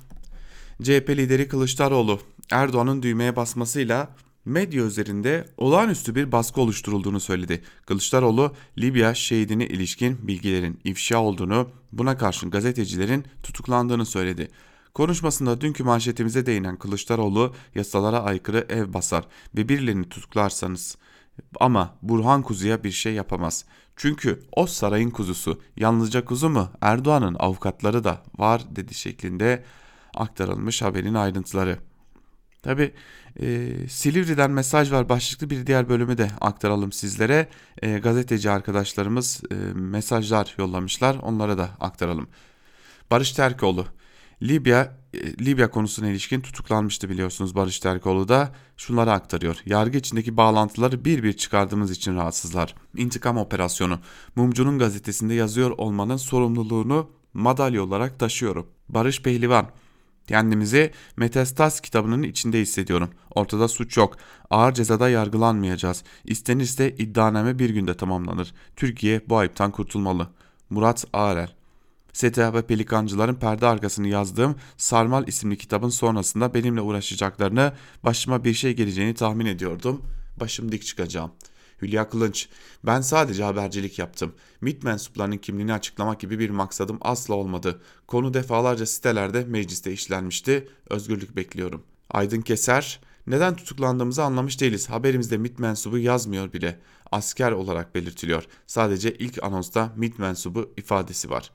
CHP 0.83 1.09
lideri 1.09 1.47
Kılıçdaroğlu 1.47 2.19
Erdoğan'ın 2.51 3.03
düğmeye 3.03 3.35
basmasıyla 3.35 4.15
medya 4.47 4.83
üzerinde 4.83 5.49
olağanüstü 5.57 6.15
bir 6.15 6.31
baskı 6.31 6.61
oluşturulduğunu 6.61 7.19
söyledi. 7.19 7.63
Kılıçdaroğlu 7.85 8.53
Libya 8.77 9.13
şehidine 9.13 9.65
ilişkin 9.67 10.27
bilgilerin 10.27 10.79
ifşa 10.83 11.21
olduğunu, 11.21 11.69
buna 11.91 12.17
karşın 12.17 12.49
gazetecilerin 12.49 13.25
tutuklandığını 13.43 14.05
söyledi. 14.05 14.47
Konuşmasında 14.93 15.61
dünkü 15.61 15.83
manşetimize 15.83 16.45
değinen 16.45 16.77
Kılıçdaroğlu 16.77 17.53
yasalara 17.75 18.19
aykırı 18.19 18.65
ev 18.69 18.93
basar 18.93 19.23
ve 19.57 19.69
birilerini 19.69 20.09
tutuklarsanız 20.09 20.97
ama 21.59 21.95
Burhan 22.01 22.41
Kuzu'ya 22.41 22.83
bir 22.83 22.91
şey 22.91 23.13
yapamaz. 23.13 23.65
Çünkü 23.95 24.43
o 24.51 24.67
sarayın 24.67 25.09
kuzusu. 25.09 25.61
Yalnızca 25.77 26.25
kuzu 26.25 26.49
mu? 26.49 26.69
Erdoğan'ın 26.81 27.35
avukatları 27.39 28.03
da 28.03 28.23
var 28.37 28.61
dedi 28.75 28.93
şeklinde 28.93 29.63
aktarılmış 30.15 30.81
haberin 30.81 31.13
ayrıntıları. 31.13 31.79
Tabi 32.67 32.93
e, 33.41 33.69
Silivri'den 33.89 34.51
mesaj 34.51 34.91
var 34.91 35.09
başlıklı 35.09 35.49
bir 35.49 35.67
diğer 35.67 35.89
bölümü 35.89 36.17
de 36.17 36.31
aktaralım 36.41 36.91
sizlere. 36.91 37.47
E, 37.81 37.99
gazeteci 37.99 38.51
arkadaşlarımız 38.51 39.41
e, 39.51 39.55
mesajlar 39.73 40.55
yollamışlar 40.57 41.15
onlara 41.21 41.57
da 41.57 41.69
aktaralım. 41.79 42.27
Barış 43.11 43.31
Terkoğlu 43.31 43.85
Libya 44.41 44.97
Libya 45.41 45.71
konusuna 45.71 46.09
ilişkin 46.09 46.41
tutuklanmıştı 46.41 47.09
biliyorsunuz 47.09 47.55
Barış 47.55 47.79
Terkoğlu 47.79 48.27
da 48.27 48.55
şunları 48.77 49.11
aktarıyor. 49.11 49.57
Yargı 49.65 49.97
içindeki 49.97 50.37
bağlantıları 50.37 51.05
bir 51.05 51.23
bir 51.23 51.33
çıkardığımız 51.33 51.91
için 51.91 52.15
rahatsızlar. 52.15 52.75
İntikam 52.97 53.37
operasyonu. 53.37 53.99
Mumcu'nun 54.35 54.79
gazetesinde 54.79 55.33
yazıyor 55.33 55.71
olmanın 55.71 56.17
sorumluluğunu 56.17 57.09
madalya 57.33 57.83
olarak 57.83 58.19
taşıyorum. 58.19 58.67
Barış 58.89 59.21
Pehlivan 59.21 59.67
Kendimizi 60.27 60.91
Metastas 61.17 61.79
kitabının 61.81 62.23
içinde 62.23 62.61
hissediyorum. 62.61 63.09
Ortada 63.35 63.67
suç 63.67 63.97
yok. 63.97 64.17
Ağır 64.49 64.73
cezada 64.73 65.09
yargılanmayacağız. 65.09 66.03
İstenirse 66.25 66.89
iddianame 66.89 67.59
bir 67.59 67.69
günde 67.69 67.97
tamamlanır. 67.97 68.53
Türkiye 68.75 69.21
bu 69.29 69.37
ayıptan 69.37 69.71
kurtulmalı. 69.71 70.27
Murat 70.69 71.05
Ağrel 71.13 71.57
STA 72.17 72.53
ve 72.53 72.61
Pelikancıların 72.61 73.35
perde 73.35 73.67
arkasını 73.67 74.07
yazdığım 74.07 74.55
Sarmal 74.77 75.27
isimli 75.27 75.57
kitabın 75.57 75.89
sonrasında 75.89 76.53
benimle 76.53 76.81
uğraşacaklarını, 76.81 77.73
başıma 78.03 78.43
bir 78.43 78.53
şey 78.53 78.73
geleceğini 78.73 79.13
tahmin 79.13 79.45
ediyordum. 79.45 80.01
Başım 80.39 80.71
dik 80.71 80.85
çıkacağım. 80.85 81.31
Hülya 81.81 82.09
Kılınç, 82.09 82.49
ben 82.83 83.01
sadece 83.01 83.43
habercilik 83.43 83.99
yaptım. 83.99 84.33
MİT 84.61 84.83
mensuplarının 84.83 85.37
kimliğini 85.37 85.73
açıklamak 85.73 86.19
gibi 86.19 86.39
bir 86.39 86.49
maksadım 86.49 86.97
asla 87.01 87.35
olmadı. 87.35 87.81
Konu 88.07 88.33
defalarca 88.33 88.85
sitelerde 88.85 89.45
mecliste 89.45 89.91
işlenmişti. 89.91 90.69
Özgürlük 90.89 91.35
bekliyorum. 91.35 91.83
Aydın 92.09 92.41
Keser, 92.41 92.99
neden 93.27 93.55
tutuklandığımızı 93.55 94.23
anlamış 94.23 94.61
değiliz. 94.61 94.89
Haberimizde 94.89 95.37
MİT 95.37 95.59
mensubu 95.59 95.97
yazmıyor 95.97 96.53
bile. 96.53 96.79
Asker 97.11 97.51
olarak 97.51 97.95
belirtiliyor. 97.95 98.43
Sadece 98.67 99.13
ilk 99.13 99.43
anonsta 99.43 99.93
MİT 99.95 100.19
mensubu 100.19 100.73
ifadesi 100.77 101.29
var. 101.29 101.51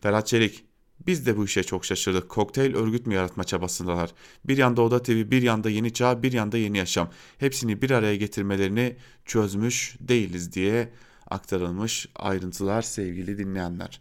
Ferhat 0.00 0.26
Çelik, 0.26 0.64
biz 1.06 1.26
de 1.26 1.36
bu 1.36 1.44
işe 1.44 1.62
çok 1.62 1.84
şaşırdık. 1.84 2.28
Kokteyl 2.28 2.74
örgüt 2.74 3.06
mü 3.06 3.14
yaratma 3.14 3.44
çabasındalar. 3.44 4.10
Bir 4.44 4.56
yanda 4.56 4.82
Oda 4.82 5.02
TV, 5.02 5.10
bir 5.10 5.42
yanda 5.42 5.70
Yeni 5.70 5.92
Çağ, 5.92 6.22
bir 6.22 6.32
yanda 6.32 6.58
Yeni 6.58 6.78
Yaşam. 6.78 7.10
Hepsini 7.38 7.82
bir 7.82 7.90
araya 7.90 8.16
getirmelerini 8.16 8.96
çözmüş 9.24 9.96
değiliz 10.00 10.52
diye 10.52 10.92
aktarılmış 11.30 12.08
ayrıntılar 12.16 12.82
sevgili 12.82 13.38
dinleyenler. 13.38 14.00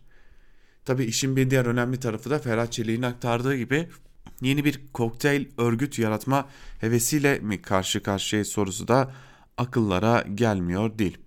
Tabi 0.86 1.04
işin 1.04 1.36
bir 1.36 1.50
diğer 1.50 1.66
önemli 1.66 2.00
tarafı 2.00 2.30
da 2.30 2.40
Ferhat 2.40 2.72
Çelik'in 2.72 3.02
aktardığı 3.02 3.56
gibi 3.56 3.90
yeni 4.42 4.66
bir 4.66 4.82
kokteyl 4.94 5.46
örgüt 5.58 6.00
yaratma 6.00 6.50
hevesiyle 6.82 7.40
mi 7.40 7.62
karşı 7.62 8.04
karşıya 8.04 8.46
sorusu 8.46 8.88
da 8.88 9.12
akıllara 9.58 10.22
gelmiyor 10.36 11.00
değil. 11.00 11.18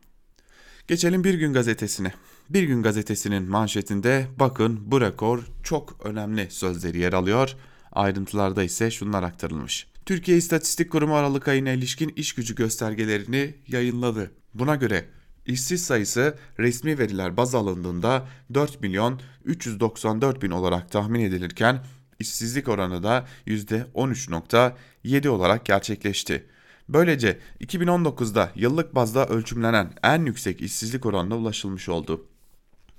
Geçelim 0.89 1.25
Bir 1.25 1.35
Gün 1.35 1.53
Gazetesi'ne. 1.53 2.13
Bir 2.51 2.63
Gün 2.63 2.83
Gazetesi'nin 2.83 3.51
manşetinde 3.51 4.27
bakın 4.41 4.81
bu 4.87 5.01
rekor 5.01 5.45
çok 5.63 6.07
önemli 6.07 6.51
sözleri 6.51 6.99
yer 6.99 7.13
alıyor. 7.13 7.57
Ayrıntılarda 7.93 8.63
ise 8.63 8.91
şunlar 8.91 9.23
aktarılmış. 9.23 9.87
Türkiye 10.07 10.37
İstatistik 10.37 10.93
Kurumu 10.93 11.17
Aralık 11.17 11.49
ayına 11.49 11.71
ilişkin 11.71 12.09
iş 12.17 12.33
gücü 12.33 12.55
göstergelerini 12.55 13.55
yayınladı. 13.67 14.31
Buna 14.55 14.77
göre 14.77 15.05
işsiz 15.47 15.87
sayısı 15.87 16.39
resmi 16.59 16.99
veriler 16.99 17.37
baz 17.37 17.55
alındığında 17.55 18.27
4 18.55 18.81
milyon 18.81 19.21
394 19.45 20.43
bin 20.43 20.51
olarak 20.51 20.91
tahmin 20.91 21.21
edilirken 21.21 21.85
işsizlik 22.19 22.69
oranı 22.69 23.03
da 23.03 23.27
%13.7 23.47 25.29
olarak 25.29 25.65
gerçekleşti. 25.65 26.47
Böylece 26.89 27.39
2019'da 27.61 28.51
yıllık 28.55 28.95
bazda 28.95 29.27
ölçümlenen 29.27 29.93
en 30.03 30.25
yüksek 30.27 30.61
işsizlik 30.61 31.07
oranına 31.07 31.37
ulaşılmış 31.37 31.89
oldu. 31.89 32.27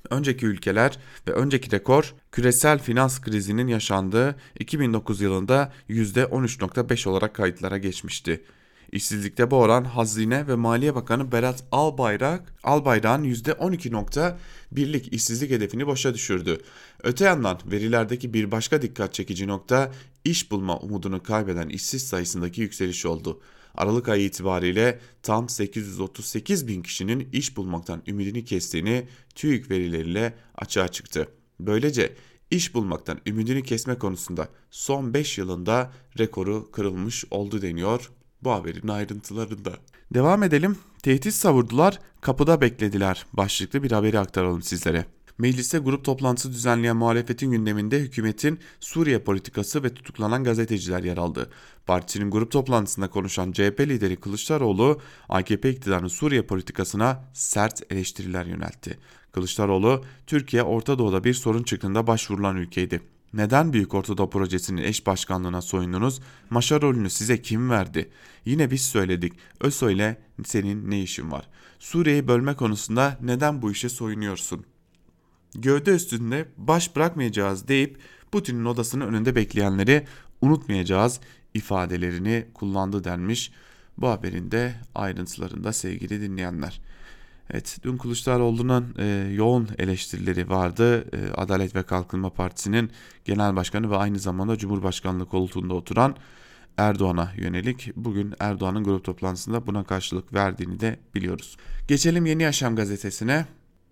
Önceki 0.09 0.45
ülkeler 0.45 0.97
ve 1.27 1.31
önceki 1.31 1.71
rekor 1.71 2.13
küresel 2.31 2.79
finans 2.79 3.21
krizinin 3.21 3.67
yaşandığı 3.67 4.35
2009 4.59 5.21
yılında 5.21 5.73
%13.5 5.89 7.09
olarak 7.09 7.33
kayıtlara 7.33 7.77
geçmişti. 7.77 8.43
İşsizlikte 8.91 9.51
bu 9.51 9.55
oran 9.55 9.83
Hazine 9.83 10.47
ve 10.47 10.55
Maliye 10.55 10.95
Bakanı 10.95 11.31
Berat 11.31 11.63
Albayrak, 11.71 12.53
Albayrak'ın 12.63 13.23
%12.1'lik 13.23 15.13
işsizlik 15.13 15.51
hedefini 15.51 15.87
boşa 15.87 16.13
düşürdü. 16.13 16.57
Öte 17.03 17.25
yandan 17.25 17.59
verilerdeki 17.65 18.33
bir 18.33 18.51
başka 18.51 18.81
dikkat 18.81 19.13
çekici 19.13 19.47
nokta 19.47 19.91
iş 20.25 20.51
bulma 20.51 20.77
umudunu 20.77 21.23
kaybeden 21.23 21.69
işsiz 21.69 22.07
sayısındaki 22.07 22.61
yükseliş 22.61 23.05
oldu. 23.05 23.41
Aralık 23.79 24.09
ayı 24.09 24.25
itibariyle 24.25 24.99
tam 25.23 25.49
838 25.49 26.67
bin 26.67 26.81
kişinin 26.81 27.29
iş 27.33 27.57
bulmaktan 27.57 28.03
ümidini 28.07 28.45
kestiğini 28.45 29.07
TÜİK 29.35 29.71
verileriyle 29.71 30.33
açığa 30.55 30.87
çıktı. 30.87 31.27
Böylece 31.59 32.15
iş 32.51 32.73
bulmaktan 32.73 33.19
ümidini 33.27 33.63
kesme 33.63 33.97
konusunda 33.97 34.47
son 34.71 35.13
5 35.13 35.37
yılında 35.37 35.91
rekoru 36.17 36.71
kırılmış 36.71 37.25
oldu 37.31 37.61
deniyor 37.61 38.11
bu 38.41 38.51
haberin 38.51 38.87
ayrıntılarında. 38.87 39.73
Devam 40.13 40.43
edelim. 40.43 40.77
Tehdit 41.03 41.33
savurdular, 41.33 41.99
kapıda 42.21 42.61
beklediler. 42.61 43.25
Başlıklı 43.33 43.83
bir 43.83 43.91
haberi 43.91 44.19
aktaralım 44.19 44.61
sizlere. 44.61 45.05
Mecliste 45.39 45.77
grup 45.77 46.05
toplantısı 46.05 46.51
düzenleyen 46.51 46.97
muhalefetin 46.97 47.51
gündeminde 47.51 47.99
hükümetin 47.99 48.59
Suriye 48.79 49.19
politikası 49.19 49.83
ve 49.83 49.93
tutuklanan 49.93 50.43
gazeteciler 50.43 51.03
yer 51.03 51.17
aldı. 51.17 51.49
Partisinin 51.85 52.31
grup 52.31 52.51
toplantısında 52.51 53.09
konuşan 53.09 53.51
CHP 53.51 53.79
lideri 53.79 54.15
Kılıçdaroğlu, 54.15 55.01
AKP 55.29 55.69
iktidarının 55.69 56.07
Suriye 56.07 56.41
politikasına 56.41 57.23
sert 57.33 57.91
eleştiriler 57.91 58.45
yöneltti. 58.45 58.99
Kılıçdaroğlu, 59.31 60.03
Türkiye 60.27 60.63
Orta 60.63 60.99
Doğu'da 60.99 61.23
bir 61.23 61.33
sorun 61.33 61.63
çıktığında 61.63 62.07
başvurulan 62.07 62.57
ülkeydi. 62.57 63.01
Neden 63.33 63.73
Büyük 63.73 63.93
Ortadoğu 63.93 64.29
Projesi'nin 64.29 64.81
eş 64.81 65.05
başkanlığına 65.05 65.61
soyundunuz? 65.61 66.21
Maşa 66.49 66.81
rolünü 66.81 67.09
size 67.09 67.41
kim 67.41 67.69
verdi? 67.69 68.09
Yine 68.45 68.71
biz 68.71 68.81
söyledik. 68.81 69.33
ÖSO 69.61 69.89
senin 70.45 70.91
ne 70.91 71.01
işin 71.01 71.31
var? 71.31 71.47
Suriye'yi 71.79 72.27
bölme 72.27 72.55
konusunda 72.55 73.17
neden 73.21 73.61
bu 73.61 73.71
işe 73.71 73.89
soyunuyorsun? 73.89 74.65
Gövde 75.55 75.95
üstünde 75.95 76.45
baş 76.57 76.95
bırakmayacağız 76.95 77.67
deyip 77.67 77.97
Putin'in 78.31 78.65
odasının 78.65 79.07
önünde 79.07 79.35
bekleyenleri 79.35 80.05
unutmayacağız 80.41 81.19
ifadelerini 81.53 82.45
kullandı 82.53 83.03
denmiş. 83.03 83.51
Bu 83.97 84.09
haberin 84.09 84.51
de 84.51 84.75
ayrıntılarında 84.95 85.73
sevgili 85.73 86.21
dinleyenler. 86.21 86.81
Evet 87.49 87.77
dün 87.83 87.97
Kılıçdaroğlu'nun 87.97 88.95
e, 88.97 89.05
yoğun 89.35 89.69
eleştirileri 89.77 90.49
vardı. 90.49 91.05
E, 91.17 91.33
Adalet 91.33 91.75
ve 91.75 91.83
Kalkınma 91.83 92.29
Partisi'nin 92.29 92.91
genel 93.25 93.55
başkanı 93.55 93.91
ve 93.91 93.95
aynı 93.95 94.19
zamanda 94.19 94.57
Cumhurbaşkanlığı 94.57 95.25
koltuğunda 95.25 95.73
oturan 95.73 96.15
Erdoğan'a 96.77 97.31
yönelik. 97.37 97.91
Bugün 97.95 98.33
Erdoğan'ın 98.39 98.83
grup 98.83 99.03
toplantısında 99.03 99.67
buna 99.67 99.83
karşılık 99.83 100.33
verdiğini 100.33 100.79
de 100.79 100.99
biliyoruz. 101.15 101.57
Geçelim 101.87 102.25
Yeni 102.25 102.43
Yaşam 102.43 102.75
gazetesine. 102.75 103.45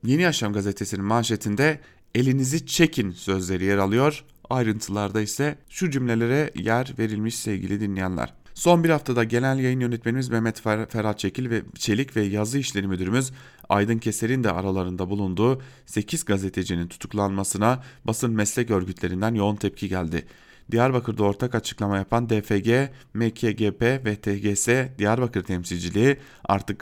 Yeni 0.04 0.22
Yaşam 0.22 0.54
gazetesinin 0.54 1.06
manşetinde 1.06 1.80
elinizi 2.16 2.66
çekin 2.66 3.12
sözleri 3.12 3.66
yer 3.66 3.78
alıyor. 3.78 4.24
Ayrıntılarda 4.50 5.22
ise 5.22 5.58
şu 5.70 5.92
cümlelere 5.92 6.52
yer 6.56 6.94
verilmiş 7.00 7.36
sevgili 7.36 7.80
dinleyenler. 7.80 8.34
Son 8.54 8.84
bir 8.84 8.90
haftada 8.90 9.24
genel 9.24 9.60
yayın 9.60 9.80
yönetmenimiz 9.80 10.30
Mehmet 10.30 10.62
Ferhat 10.62 11.20
Çekil 11.20 11.50
ve 11.50 11.62
Çelik 11.76 12.16
ve 12.16 12.22
yazı 12.22 12.58
işleri 12.58 12.88
müdürümüz 12.88 13.32
Aydın 13.70 13.98
Keser'in 13.98 14.44
de 14.44 14.52
aralarında 14.52 15.10
bulunduğu 15.10 15.62
8 15.86 16.26
gazetecinin 16.26 16.88
tutuklanmasına 16.88 17.84
basın 18.06 18.32
meslek 18.32 18.72
örgütlerinden 18.72 19.34
yoğun 19.36 19.56
tepki 19.56 19.90
geldi. 19.90 20.26
Diyarbakır'da 20.72 21.24
ortak 21.24 21.56
açıklama 21.56 21.98
yapan 21.98 22.30
DFG, 22.30 22.90
MKGP 23.14 23.82
ve 23.82 24.16
TGS 24.16 24.68
Diyarbakır 24.98 25.44
temsilciliği 25.44 26.18
artık 26.44 26.80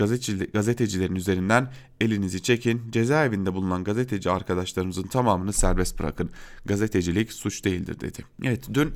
gazetecilerin 0.54 1.16
üzerinden 1.16 1.72
elinizi 2.02 2.44
çekin, 2.44 2.92
cezaevinde 2.92 3.54
bulunan 3.54 3.84
gazeteci 3.84 4.32
arkadaşlarımızın 4.32 5.08
tamamını 5.08 5.54
serbest 5.54 6.00
bırakın. 6.00 6.30
Gazetecilik 6.66 7.34
suç 7.34 7.66
değildir 7.66 8.00
dedi. 8.00 8.26
Evet 8.44 8.68
dün 8.74 8.94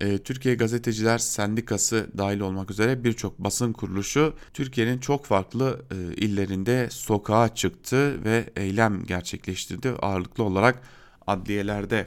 e, 0.00 0.18
Türkiye 0.18 0.54
Gazeteciler 0.54 1.18
Sendikası 1.18 2.06
dahil 2.18 2.40
olmak 2.40 2.70
üzere 2.70 3.04
birçok 3.04 3.38
basın 3.38 3.72
kuruluşu 3.72 4.34
Türkiye'nin 4.54 4.98
çok 4.98 5.24
farklı 5.24 5.82
e, 5.90 6.14
illerinde 6.14 6.88
sokağa 6.90 7.54
çıktı 7.54 8.24
ve 8.24 8.50
eylem 8.56 9.04
gerçekleştirdi. 9.04 9.88
Ağırlıklı 9.88 10.44
olarak 10.44 10.82
adliyelerde, 11.26 12.06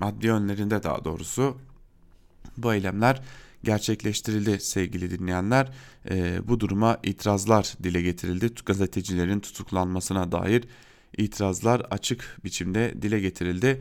adliye 0.00 0.32
önlerinde 0.32 0.82
daha 0.82 1.04
doğrusu 1.04 1.56
bu 2.56 2.74
eylemler 2.74 3.22
gerçekleştirildi 3.64 4.60
sevgili 4.60 5.10
dinleyenler. 5.10 5.72
E, 6.10 6.48
bu 6.48 6.60
duruma 6.60 6.98
itirazlar 7.02 7.74
dile 7.82 8.02
getirildi. 8.02 8.50
Gazetecilerin 8.66 9.40
tutuklanmasına 9.40 10.32
dair 10.32 10.64
itirazlar 11.18 11.80
açık 11.90 12.38
biçimde 12.44 12.94
dile 13.02 13.20
getirildi. 13.20 13.80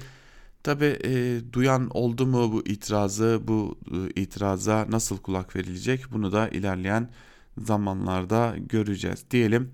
Tabi 0.63 0.85
e, 0.85 1.41
duyan 1.53 1.89
oldu 1.89 2.25
mu 2.25 2.51
bu 2.51 2.67
itirazı, 2.67 3.41
bu 3.43 3.77
e, 3.91 4.21
itiraza 4.21 4.85
nasıl 4.89 5.17
kulak 5.17 5.55
verilecek 5.55 6.11
bunu 6.11 6.31
da 6.31 6.49
ilerleyen 6.49 7.09
zamanlarda 7.57 8.55
göreceğiz 8.69 9.25
diyelim. 9.31 9.71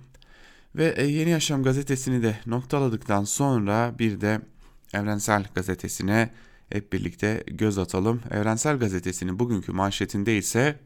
Ve 0.75 0.93
e, 0.97 1.05
Yeni 1.05 1.29
Yaşam 1.29 1.63
gazetesini 1.63 2.23
de 2.23 2.39
noktaladıktan 2.45 3.23
sonra 3.23 3.95
bir 3.99 4.21
de 4.21 4.41
Evrensel 4.93 5.45
gazetesine 5.55 6.29
hep 6.69 6.93
birlikte 6.93 7.43
göz 7.47 7.77
atalım. 7.77 8.21
Evrensel 8.31 8.79
gazetesinin 8.79 9.39
bugünkü 9.39 9.71
manşetinde 9.71 10.37
ise 10.37 10.79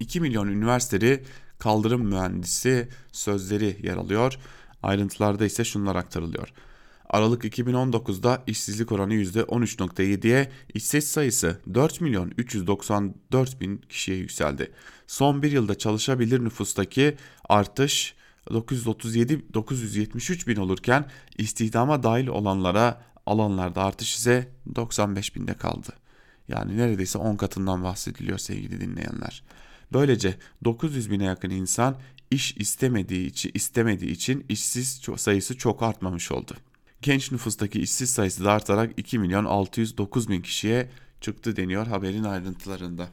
2 0.00 0.20
milyon 0.20 0.48
üniversiteli 0.48 1.24
kaldırım 1.58 2.06
mühendisi 2.06 2.88
sözleri 3.12 3.78
yer 3.82 3.96
alıyor. 3.96 4.38
Ayrıntılarda 4.82 5.44
ise 5.44 5.64
şunlar 5.64 5.96
aktarılıyor. 5.96 6.48
Aralık 7.08 7.44
2019'da 7.44 8.42
işsizlik 8.46 8.92
oranı 8.92 9.14
%13.7'ye, 9.14 10.52
işsiz 10.74 11.08
sayısı 11.08 11.60
4 11.74 12.00
milyon 12.00 12.32
394 12.38 13.60
bin 13.60 13.76
kişiye 13.76 14.16
yükseldi. 14.16 14.72
Son 15.06 15.42
bir 15.42 15.52
yılda 15.52 15.78
çalışabilir 15.78 16.44
nüfustaki 16.44 17.16
artış 17.48 18.14
937 18.50 19.54
973 19.54 20.48
bin 20.48 20.56
olurken 20.56 21.10
istihdama 21.38 22.02
dahil 22.02 22.26
olanlara 22.26 23.02
alanlarda 23.26 23.84
artış 23.84 24.14
ise 24.14 24.52
95 24.74 25.36
binde 25.36 25.54
kaldı. 25.54 25.92
Yani 26.48 26.76
neredeyse 26.78 27.18
10 27.18 27.36
katından 27.36 27.84
bahsediliyor 27.84 28.38
sevgili 28.38 28.80
dinleyenler. 28.80 29.42
Böylece 29.92 30.38
900 30.64 31.10
bine 31.10 31.24
yakın 31.24 31.50
insan 31.50 31.96
iş 32.30 32.56
istemediği 32.56 33.26
için, 33.26 33.50
istemediği 33.54 34.10
için 34.10 34.46
işsiz 34.48 35.00
sayısı 35.16 35.58
çok 35.58 35.82
artmamış 35.82 36.32
oldu 36.32 36.54
genç 37.04 37.32
nüfustaki 37.32 37.80
işsiz 37.80 38.10
sayısı 38.10 38.44
da 38.44 38.52
artarak 38.52 38.90
2 38.96 39.18
milyon 39.18 39.44
609 39.44 40.28
bin 40.28 40.42
kişiye 40.42 40.90
çıktı 41.20 41.56
deniyor 41.56 41.86
haberin 41.86 42.24
ayrıntılarında. 42.24 43.08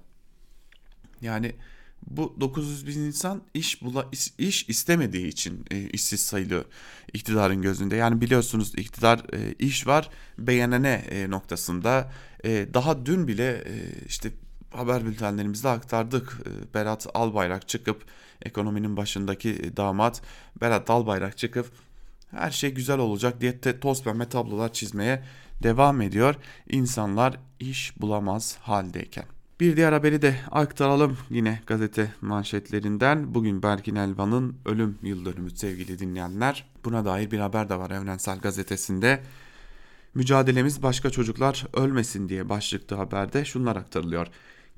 Yani 1.21 1.55
bu 2.07 2.35
900 2.41 2.87
bin 2.87 2.99
insan 2.99 3.41
iş 3.53 3.81
bula, 3.81 4.07
iş, 4.37 4.69
istemediği 4.69 5.27
için 5.27 5.65
e, 5.71 5.79
işsiz 5.81 6.19
sayılı 6.19 6.65
iktidarın 7.13 7.61
gözünde. 7.61 7.95
Yani 7.95 8.21
biliyorsunuz 8.21 8.73
iktidar 8.77 9.19
e, 9.33 9.53
iş 9.53 9.87
var 9.87 10.09
beğenene 10.37 11.03
e, 11.09 11.29
noktasında. 11.29 12.11
E, 12.43 12.67
daha 12.73 13.05
dün 13.05 13.27
bile 13.27 13.51
e, 13.51 14.05
işte 14.07 14.31
haber 14.73 15.05
bültenlerimizde 15.05 15.69
aktardık. 15.69 16.37
E, 16.45 16.73
Berat 16.73 17.07
Albayrak 17.13 17.67
çıkıp 17.67 18.05
ekonominin 18.41 18.97
başındaki 18.97 19.77
damat 19.77 20.21
Berat 20.61 20.89
Albayrak 20.89 21.37
çıkıp 21.37 21.71
her 22.31 22.51
şey 22.51 22.73
güzel 22.73 22.99
olacak 22.99 23.41
diye 23.41 23.79
toz 23.79 24.03
pembe 24.03 24.29
tablolar 24.29 24.73
çizmeye 24.73 25.23
devam 25.63 26.01
ediyor. 26.01 26.35
İnsanlar 26.69 27.39
iş 27.59 28.01
bulamaz 28.01 28.57
haldeyken. 28.61 29.25
Bir 29.61 29.77
diğer 29.77 29.93
haberi 29.93 30.21
de 30.21 30.35
aktaralım 30.51 31.17
yine 31.29 31.61
gazete 31.67 32.13
manşetlerinden. 32.21 33.33
Bugün 33.33 33.63
Berkin 33.63 33.95
Elvan'ın 33.95 34.55
ölüm 34.65 34.97
yıl 35.03 35.25
dönümü 35.25 35.51
sevgili 35.51 35.99
dinleyenler. 35.99 36.65
Buna 36.85 37.05
dair 37.05 37.31
bir 37.31 37.39
haber 37.39 37.69
de 37.69 37.75
var 37.75 37.91
Evrensel 37.91 38.39
Gazetesi'nde. 38.39 39.23
Mücadelemiz 40.13 40.83
başka 40.83 41.09
çocuklar 41.09 41.65
ölmesin 41.73 42.29
diye 42.29 42.49
başlıklı 42.49 42.95
haberde 42.95 43.45
şunlar 43.45 43.75
aktarılıyor. 43.75 44.27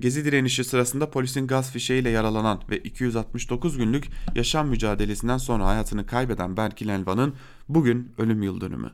Gezi 0.00 0.24
direnişi 0.24 0.64
sırasında 0.64 1.10
polisin 1.10 1.46
gaz 1.46 1.70
fişeğiyle 1.72 2.10
yaralanan 2.10 2.60
ve 2.70 2.78
269 2.78 3.76
günlük 3.76 4.08
yaşam 4.34 4.68
mücadelesinden 4.68 5.38
sonra 5.38 5.66
hayatını 5.66 6.06
kaybeden 6.06 6.56
Berkin 6.56 6.88
Elvan'ın 6.88 7.34
bugün 7.68 8.12
ölüm 8.18 8.42
yıl 8.42 8.60
dönümü. 8.60 8.92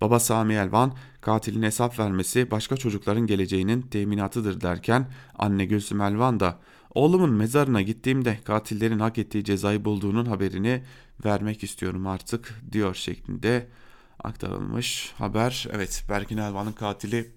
Baba 0.00 0.20
Sami 0.20 0.54
Elvan 0.54 0.92
katilin 1.20 1.62
hesap 1.62 1.98
vermesi 1.98 2.50
başka 2.50 2.76
çocukların 2.76 3.26
geleceğinin 3.26 3.82
teminatıdır 3.82 4.60
derken 4.60 5.10
anne 5.38 5.64
Gülsüm 5.64 6.00
Elvan 6.00 6.40
da 6.40 6.58
oğlumun 6.94 7.30
mezarına 7.30 7.82
gittiğimde 7.82 8.38
katillerin 8.44 8.98
hak 8.98 9.18
ettiği 9.18 9.44
cezayı 9.44 9.84
bulduğunun 9.84 10.24
haberini 10.24 10.82
vermek 11.24 11.64
istiyorum 11.64 12.06
artık 12.06 12.60
diyor 12.72 12.94
şeklinde 12.94 13.68
aktarılmış 14.24 15.12
haber. 15.18 15.66
Evet 15.72 16.04
Berkin 16.08 16.38
Elvan'ın 16.38 16.72
katili 16.72 17.32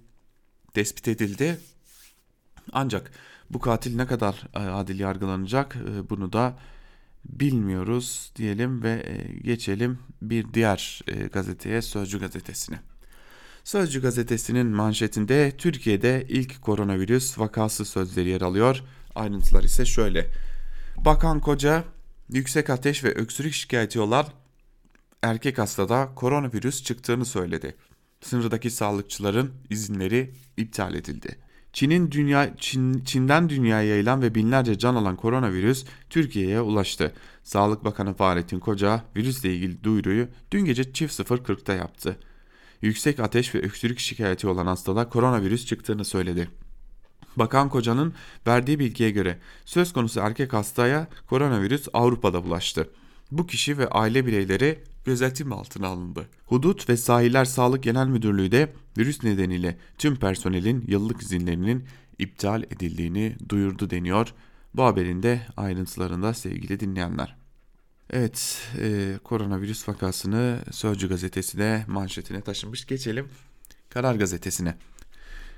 tespit 0.74 1.08
edildi 1.08 1.58
ancak 2.72 3.12
bu 3.50 3.60
katil 3.60 3.96
ne 3.96 4.06
kadar 4.08 4.44
e, 4.54 4.60
adil 4.60 5.00
yargılanacak 5.00 5.76
e, 5.76 6.10
bunu 6.10 6.34
da 6.34 6.58
bilmiyoruz 7.26 8.32
diyelim 8.36 8.84
ve 8.84 9.04
e, 9.06 9.40
geçelim 9.40 10.00
bir 10.22 10.54
diğer 10.54 11.02
gazeteye 11.34 11.82
Sözcü 11.82 12.20
gazetesine. 12.20 12.80
Sözcü 13.64 14.02
gazetesinin 14.02 14.68
manşetinde 14.68 15.52
Türkiye'de 15.58 16.26
ilk 16.30 16.62
koronavirüs 16.62 17.40
vakası 17.40 17.86
sözleri 17.86 18.30
yer 18.30 18.42
alıyor. 18.42 18.84
Ayrıntılar 19.16 19.64
ise 19.64 19.86
şöyle. 19.86 20.28
Bakan 20.98 21.40
Koca 21.40 21.84
yüksek 22.30 22.70
ateş 22.70 23.04
ve 23.04 23.14
öksürük 23.16 23.54
şikayeti 23.54 24.00
olan 24.00 24.26
erkek 25.22 25.58
hastada 25.58 26.10
koronavirüs 26.16 26.84
çıktığını 26.84 27.26
söyledi. 27.26 27.76
Sınırdaki 28.22 28.70
sağlıkçıların 28.70 29.52
izinleri 29.70 30.34
iptal 30.58 30.96
edildi. 30.96 31.38
Çin'in 31.74 32.12
dünya 32.12 32.58
Çin, 32.58 33.04
Çin'den 33.04 33.50
dünyaya 33.50 33.90
yayılan 33.90 34.22
ve 34.22 34.36
binlerce 34.36 34.78
can 34.78 34.96
alan 34.96 35.16
koronavirüs 35.16 35.86
Türkiye'ye 36.10 36.62
ulaştı. 36.62 37.14
Sağlık 37.44 37.84
Bakanı 37.84 38.14
Fahrettin 38.14 38.60
Koca 38.60 39.04
virüsle 39.16 39.54
ilgili 39.54 39.84
duyuruyu 39.84 40.28
dün 40.52 40.66
gece 40.66 40.94
çift 40.94 41.20
0.40'da 41.20 41.74
yaptı. 41.74 42.18
Yüksek 42.82 43.20
ateş 43.20 43.56
ve 43.56 43.60
öksürük 43.60 44.00
şikayeti 44.00 44.48
olan 44.48 44.68
hastada 44.68 45.10
koronavirüs 45.10 45.66
çıktığını 45.66 46.06
söyledi. 46.06 46.50
Bakan 47.36 47.70
Koca'nın 47.70 48.14
verdiği 48.48 48.80
bilgiye 48.80 49.12
göre 49.12 49.40
söz 49.66 49.94
konusu 49.94 50.20
erkek 50.20 50.54
hastaya 50.54 51.08
koronavirüs 51.28 51.88
Avrupa'da 51.94 52.44
bulaştı. 52.44 52.90
Bu 53.32 53.48
kişi 53.48 53.78
ve 53.78 53.88
aile 53.88 54.26
bireyleri 54.26 54.84
gözetim 55.06 55.54
altına 55.54 55.88
alındı. 55.88 56.30
Hudut 56.46 56.90
ve 56.90 56.98
Sahiller 56.98 57.46
Sağlık 57.46 57.84
Genel 57.84 58.08
Müdürlüğü 58.08 58.52
de 58.52 58.74
virüs 58.98 59.24
nedeniyle 59.24 59.78
tüm 59.98 60.16
personelin 60.16 60.86
yıllık 60.88 61.22
izinlerinin 61.22 61.86
iptal 62.20 62.64
edildiğini 62.64 63.36
duyurdu 63.50 63.90
deniyor. 63.90 64.34
Bu 64.74 64.84
haberin 64.84 65.24
de 65.24 65.42
ayrıntılarında 65.58 66.34
sevgili 66.34 66.80
dinleyenler. 66.80 67.36
Evet, 68.10 68.62
e, 68.80 69.14
koronavirüs 69.24 69.90
vakasını 69.90 70.60
Sözcü 70.72 71.10
gazetesi 71.10 71.58
de 71.58 71.86
manşetine 71.88 72.42
taşımış. 72.42 72.86
Geçelim 72.86 73.28
Karar 73.90 74.16
gazetesine. 74.16 74.76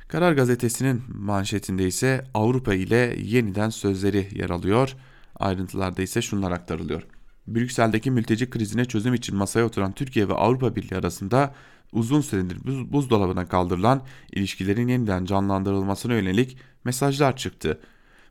Karar 0.07 0.33
gazetesinin 0.33 1.03
manşetinde 1.07 1.87
ise 1.87 2.25
Avrupa 2.33 2.73
ile 2.73 3.15
yeniden 3.23 3.69
sözleri 3.69 4.27
yer 4.31 4.49
alıyor. 4.49 4.95
Ayrıntılarda 5.35 6.01
ise 6.01 6.21
şunlar 6.21 6.51
aktarılıyor. 6.51 7.03
Brüksel'deki 7.47 8.11
mülteci 8.11 8.49
krizine 8.49 8.85
çözüm 8.85 9.13
için 9.13 9.35
masaya 9.35 9.65
oturan 9.65 9.91
Türkiye 9.91 10.29
ve 10.29 10.33
Avrupa 10.33 10.75
Birliği 10.75 10.95
arasında 10.95 11.55
uzun 11.91 12.21
süredir 12.21 12.57
buz, 12.65 12.93
buzdolabına 12.93 13.47
kaldırılan 13.47 14.01
ilişkilerin 14.31 14.87
yeniden 14.87 15.25
canlandırılmasına 15.25 16.13
yönelik 16.13 16.57
mesajlar 16.83 17.37
çıktı. 17.37 17.79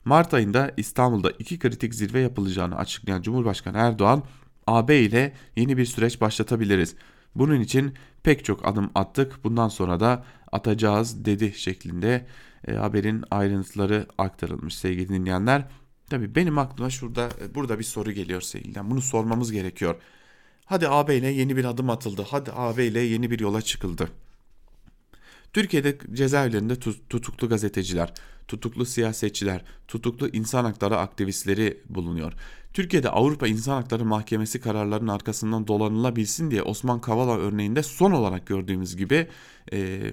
Mart 0.05 0.33
ayında 0.33 0.71
İstanbul'da 0.77 1.31
iki 1.39 1.59
kritik 1.59 1.95
zirve 1.95 2.19
yapılacağını 2.19 2.77
açıklayan 2.77 3.21
Cumhurbaşkanı 3.21 3.77
Erdoğan, 3.77 4.23
AB 4.67 4.99
ile 4.99 5.33
yeni 5.55 5.77
bir 5.77 5.85
süreç 5.85 6.21
başlatabiliriz. 6.21 6.95
Bunun 7.35 7.61
için 7.61 7.93
pek 8.23 8.45
çok 8.45 8.67
adım 8.67 8.89
attık. 8.95 9.43
Bundan 9.43 9.67
sonra 9.67 9.99
da 9.99 10.23
atacağız 10.51 11.25
dedi 11.25 11.53
şeklinde 11.55 12.25
e, 12.67 12.73
haberin 12.73 13.23
ayrıntıları 13.31 14.07
aktarılmış 14.17 14.75
sevgili 14.75 15.09
dinleyenler. 15.09 15.65
Tabi 16.09 16.35
benim 16.35 16.57
aklıma 16.57 16.89
şurada 16.89 17.29
e, 17.41 17.55
burada 17.55 17.79
bir 17.79 17.83
soru 17.83 18.11
geliyor 18.11 18.41
sevgili. 18.41 18.89
Bunu 18.89 19.01
sormamız 19.01 19.51
gerekiyor. 19.51 19.95
Hadi 20.65 20.87
AB 20.89 21.17
ile 21.17 21.27
yeni 21.27 21.57
bir 21.57 21.65
adım 21.65 21.89
atıldı. 21.89 22.25
Hadi 22.29 22.51
AB 22.53 22.85
ile 22.85 22.99
yeni 22.99 23.31
bir 23.31 23.39
yola 23.39 23.61
çıkıldı. 23.61 24.09
Türkiye'de 25.53 25.97
cezaevlerinde 26.13 26.75
tutuklu 27.09 27.49
gazeteciler, 27.49 28.13
tutuklu 28.47 28.85
siyasetçiler, 28.85 29.65
tutuklu 29.87 30.29
insan 30.29 30.65
hakları 30.65 30.97
aktivistleri 30.97 31.81
bulunuyor. 31.89 32.33
Türkiye'de 32.73 33.09
Avrupa 33.09 33.47
İnsan 33.47 33.73
Hakları 33.73 34.05
Mahkemesi 34.05 34.61
kararlarının 34.61 35.07
arkasından 35.07 35.67
dolanılabilsin 35.67 36.51
diye 36.51 36.63
Osman 36.63 37.01
Kavala 37.01 37.37
örneğinde 37.37 37.83
son 37.83 38.11
olarak 38.11 38.47
gördüğümüz 38.47 38.95
gibi 38.95 39.27
e, 39.73 40.11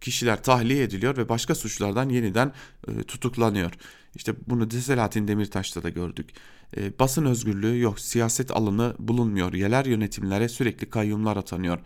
kişiler 0.00 0.42
tahliye 0.42 0.82
ediliyor 0.82 1.16
ve 1.16 1.28
başka 1.28 1.54
suçlardan 1.54 2.08
yeniden 2.08 2.52
e, 2.88 3.02
tutuklanıyor. 3.02 3.72
İşte 4.14 4.34
bunu 4.46 4.70
de 4.70 4.80
Selahattin 4.80 5.28
Demirtaş'ta 5.28 5.82
da 5.82 5.88
gördük. 5.88 6.30
E, 6.76 6.98
basın 6.98 7.24
özgürlüğü 7.24 7.80
yok, 7.80 8.00
siyaset 8.00 8.50
alanı 8.50 8.94
bulunmuyor, 8.98 9.52
yerel 9.52 9.86
yönetimlere 9.86 10.48
sürekli 10.48 10.90
kayyumlar 10.90 11.36
atanıyor 11.36 11.78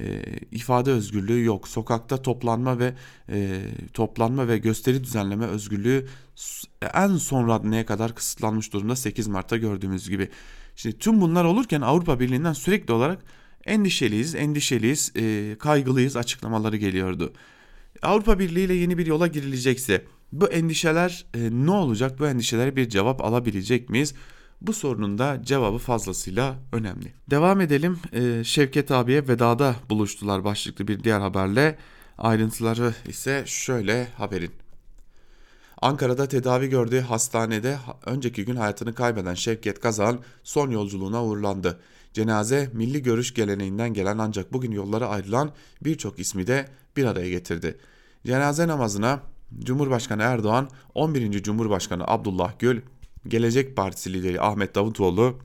e, 0.00 0.22
ifade 0.52 0.90
özgürlüğü 0.90 1.44
yok. 1.44 1.68
Sokakta 1.68 2.22
toplanma 2.22 2.78
ve 2.78 2.94
e, 3.28 3.60
toplanma 3.92 4.48
ve 4.48 4.58
gösteri 4.58 5.04
düzenleme 5.04 5.46
özgürlüğü 5.46 6.06
en 6.94 7.16
son 7.16 7.48
raddeye 7.48 7.86
kadar 7.86 8.14
kısıtlanmış 8.14 8.72
durumda 8.72 8.96
8 8.96 9.28
Mart'ta 9.28 9.56
gördüğümüz 9.56 10.08
gibi. 10.10 10.28
Şimdi 10.76 10.98
tüm 10.98 11.20
bunlar 11.20 11.44
olurken 11.44 11.80
Avrupa 11.80 12.20
Birliği'nden 12.20 12.52
sürekli 12.52 12.92
olarak 12.92 13.22
endişeliyiz, 13.64 14.34
endişeliyiz, 14.34 15.12
e, 15.16 15.56
kaygılıyız 15.58 16.16
açıklamaları 16.16 16.76
geliyordu. 16.76 17.32
Avrupa 18.02 18.38
Birliği 18.38 18.64
ile 18.64 18.74
yeni 18.74 18.98
bir 18.98 19.06
yola 19.06 19.26
girilecekse 19.26 20.04
bu 20.32 20.46
endişeler 20.46 21.26
e, 21.34 21.38
ne 21.52 21.70
olacak? 21.70 22.18
Bu 22.18 22.26
endişelere 22.26 22.76
bir 22.76 22.88
cevap 22.88 23.24
alabilecek 23.24 23.90
miyiz? 23.90 24.14
Bu 24.60 24.72
sorunun 24.72 25.18
da 25.18 25.40
cevabı 25.44 25.78
fazlasıyla 25.78 26.56
önemli. 26.72 27.12
Devam 27.30 27.60
edelim. 27.60 27.98
Ee, 28.12 28.44
Şevket 28.44 28.90
abiye 28.90 29.28
vedada 29.28 29.76
buluştular 29.90 30.44
başlıklı 30.44 30.88
bir 30.88 31.04
diğer 31.04 31.20
haberle. 31.20 31.78
Ayrıntıları 32.18 32.94
ise 33.08 33.42
şöyle 33.46 34.08
haberin. 34.16 34.52
Ankara'da 35.82 36.28
tedavi 36.28 36.68
gördüğü 36.68 37.00
hastanede 37.00 37.78
önceki 38.06 38.44
gün 38.44 38.56
hayatını 38.56 38.94
kaybeden 38.94 39.34
Şevket 39.34 39.80
Kazan 39.80 40.20
son 40.42 40.70
yolculuğuna 40.70 41.24
uğurlandı. 41.24 41.80
Cenaze 42.12 42.70
milli 42.72 43.02
görüş 43.02 43.34
geleneğinden 43.34 43.94
gelen 43.94 44.18
ancak 44.18 44.52
bugün 44.52 44.70
yollara 44.70 45.08
ayrılan 45.08 45.50
birçok 45.80 46.18
ismi 46.18 46.46
de 46.46 46.68
bir 46.96 47.04
araya 47.04 47.30
getirdi. 47.30 47.78
Cenaze 48.26 48.68
namazına 48.68 49.20
Cumhurbaşkanı 49.58 50.22
Erdoğan, 50.22 50.68
11. 50.94 51.42
Cumhurbaşkanı 51.42 52.04
Abdullah 52.06 52.58
Gül, 52.58 52.80
Gelecek 53.28 53.76
Partisi 53.76 54.12
lideri 54.12 54.40
Ahmet 54.40 54.74
Davutoğlu, 54.74 55.38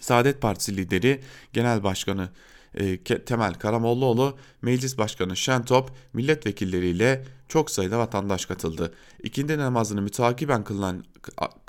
Saadet 0.00 0.40
Partisi 0.40 0.76
lideri 0.76 1.20
Genel 1.52 1.84
Başkanı 1.84 2.28
e, 2.74 2.98
Temel 3.04 3.54
Karamollaoğlu, 3.54 4.36
Meclis 4.62 4.98
Başkanı 4.98 5.36
Şentop, 5.36 5.90
milletvekilleriyle 6.12 7.24
çok 7.48 7.70
sayıda 7.70 7.98
vatandaş 7.98 8.46
katıldı. 8.46 8.94
İkindi 9.22 9.58
namazını 9.58 10.02
mütakiben 10.02 10.64
kılınan 10.64 11.04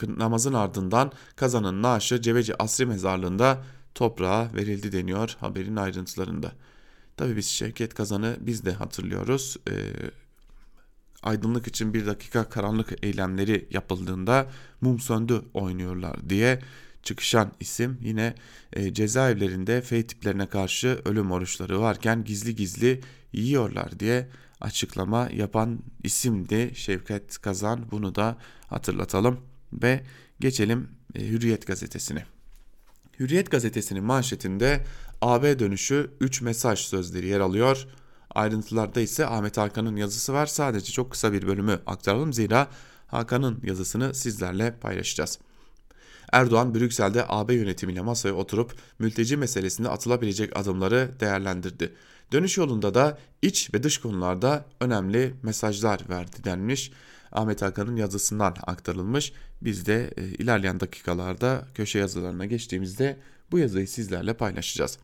namazın 0.08 0.54
ardından 0.54 1.12
kazanın 1.36 1.82
naaşı 1.82 2.22
Cebeci 2.22 2.62
Asri 2.64 2.86
Mezarlığı'nda 2.86 3.64
toprağa 3.96 4.50
verildi 4.56 4.92
deniyor 4.92 5.36
haberin 5.40 5.76
ayrıntılarında. 5.76 6.52
Tabi 7.18 7.38
biz 7.38 7.48
Şevket 7.48 7.94
Kazan'ı 7.94 8.38
biz 8.40 8.66
de 8.66 8.72
hatırlıyoruz. 8.74 9.58
Ee, 9.70 9.74
aydınlık 11.26 11.68
için 11.68 11.94
bir 11.94 12.06
dakika 12.06 12.50
karanlık 12.50 13.04
eylemleri 13.04 13.68
yapıldığında 13.72 14.48
mum 14.82 15.00
söndü 15.00 15.42
oynuyorlar 15.54 16.30
diye 16.30 16.60
çıkışan 17.04 17.52
isim 17.60 17.98
yine 18.02 18.36
e, 18.74 18.94
cezaevlerinde 18.94 19.82
fey 19.82 20.08
tiplerine 20.08 20.48
karşı 20.48 21.02
ölüm 21.06 21.32
oruçları 21.32 21.82
varken 21.82 22.24
gizli 22.24 22.56
gizli 22.56 23.02
yiyorlar 23.34 24.00
diye 24.00 24.30
açıklama 24.62 25.30
yapan 25.34 25.80
isimdi 26.04 26.72
Şevket 26.76 27.38
Kazan 27.38 27.92
bunu 27.92 28.16
da 28.16 28.38
hatırlatalım 28.68 29.40
ve 29.74 30.04
geçelim 30.40 30.88
e, 31.16 31.28
Hürriyet 31.28 31.68
gazetesine. 31.68 32.26
Hürriyet 33.20 33.52
gazetesinin 33.52 34.04
manşetinde 34.04 34.86
AB 35.22 35.60
dönüşü 35.60 36.12
3 36.22 36.42
mesaj 36.42 36.80
sözleri 36.80 37.28
yer 37.28 37.40
alıyor. 37.40 37.88
Ayrıntılarda 38.36 39.02
ise 39.02 39.26
Ahmet 39.26 39.58
Hakan'ın 39.58 39.95
yazısı 39.95 40.34
var. 40.34 40.45
Sadece 40.45 40.91
çok 40.91 41.12
kısa 41.12 41.34
bir 41.34 41.48
bölümü 41.48 41.80
aktaralım 41.86 42.34
zira 42.34 42.67
Hakan'ın 43.08 43.60
yazısını 43.63 44.13
sizlerle 44.13 44.76
paylaşacağız. 44.82 45.39
Erdoğan 46.32 46.76
Brüksel'de 46.76 47.26
AB 47.28 47.54
yönetimiyle 47.54 48.02
masaya 48.02 48.34
oturup 48.34 48.76
mülteci 49.00 49.38
meselesinde 49.38 49.89
atılabilecek 49.89 50.58
adımları 50.58 51.12
değerlendirdi. 51.19 51.93
Dönüş 52.32 52.58
yolunda 52.58 52.93
da 52.93 53.17
iç 53.41 53.74
ve 53.74 53.84
dış 53.84 53.98
konularda 53.98 54.65
önemli 54.80 55.36
mesajlar 55.43 56.02
verdi 56.10 56.43
denmiş. 56.43 56.91
Ahmet 57.32 57.62
Hakan'ın 57.62 57.95
yazısından 57.95 58.56
aktarılmış. 58.67 59.34
Biz 59.62 59.86
de 59.86 60.13
e, 60.17 60.24
ilerleyen 60.26 60.80
dakikalarda 60.80 61.67
köşe 61.74 62.00
yazılarına 62.00 62.45
geçtiğimizde 62.45 63.19
bu 63.52 63.60
yazıyı 63.60 63.88
sizlerle 63.88 64.34
paylaşacağız. 64.34 64.98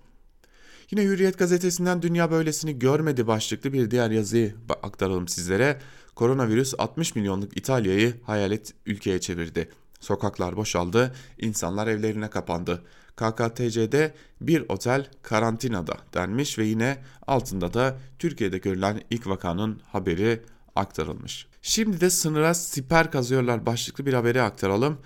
Yine 0.91 1.03
Hürriyet 1.03 1.37
gazetesinden 1.37 2.01
Dünya 2.01 2.31
böylesini 2.31 2.79
görmedi 2.79 3.27
başlıklı 3.27 3.73
bir 3.73 3.91
diğer 3.91 4.11
yazıyı 4.11 4.55
aktaralım 4.83 5.27
sizlere. 5.27 5.79
Koronavirüs 6.15 6.73
60 6.77 7.15
milyonluk 7.15 7.57
İtalya'yı 7.57 8.13
hayalet 8.23 8.73
ülkeye 8.85 9.21
çevirdi. 9.21 9.69
Sokaklar 9.99 10.55
boşaldı, 10.55 11.15
insanlar 11.37 11.87
evlerine 11.87 12.29
kapandı. 12.29 12.83
KKTC'de 13.15 14.13
bir 14.41 14.65
otel 14.69 15.07
karantinada 15.21 15.97
denmiş 16.13 16.59
ve 16.59 16.65
yine 16.65 16.97
altında 17.27 17.73
da 17.73 17.97
Türkiye'de 18.19 18.57
görülen 18.57 19.01
ilk 19.09 19.27
vakanın 19.27 19.81
haberi 19.91 20.41
aktarılmış. 20.75 21.47
Şimdi 21.61 22.01
de 22.01 22.09
sınıra 22.09 22.53
siper 22.53 23.11
kazıyorlar 23.11 23.65
başlıklı 23.65 24.05
bir 24.05 24.13
haberi 24.13 24.41
aktaralım. 24.41 24.97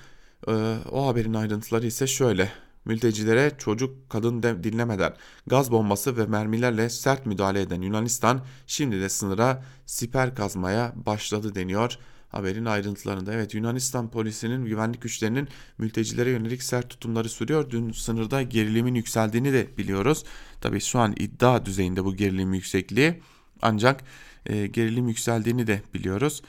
Ee, 0.47 0.75
o 0.91 1.07
haberin 1.07 1.33
ayrıntıları 1.33 1.87
ise 1.87 2.07
şöyle. 2.07 2.64
Mültecilere 2.85 3.51
çocuk 3.57 4.09
kadın 4.09 4.43
dinlemeden 4.43 5.13
gaz 5.47 5.71
bombası 5.71 6.17
ve 6.17 6.25
mermilerle 6.25 6.89
sert 6.89 7.25
müdahale 7.25 7.61
eden 7.61 7.81
Yunanistan 7.81 8.45
şimdi 8.67 9.01
de 9.01 9.09
sınıra 9.09 9.63
siper 9.85 10.35
kazmaya 10.35 10.93
başladı 10.95 11.55
deniyor. 11.55 11.97
Haberin 12.29 12.65
ayrıntılarında 12.65 13.33
evet 13.33 13.53
Yunanistan 13.53 14.09
polisinin 14.09 14.65
güvenlik 14.65 15.01
güçlerinin 15.01 15.47
mültecilere 15.77 16.29
yönelik 16.29 16.63
sert 16.63 16.89
tutumları 16.89 17.29
sürüyor. 17.29 17.69
Dün 17.69 17.91
sınırda 17.91 18.41
gerilimin 18.41 18.95
yükseldiğini 18.95 19.53
de 19.53 19.67
biliyoruz. 19.77 20.23
Tabii 20.61 20.81
şu 20.81 20.99
an 20.99 21.15
iddia 21.19 21.65
düzeyinde 21.65 22.05
bu 22.05 22.15
gerilim 22.15 22.53
yüksekliği 22.53 23.21
ancak 23.61 24.03
e, 24.45 24.67
gerilim 24.67 25.07
yükseldiğini 25.07 25.67
de 25.67 25.81
biliyoruz. 25.93 26.41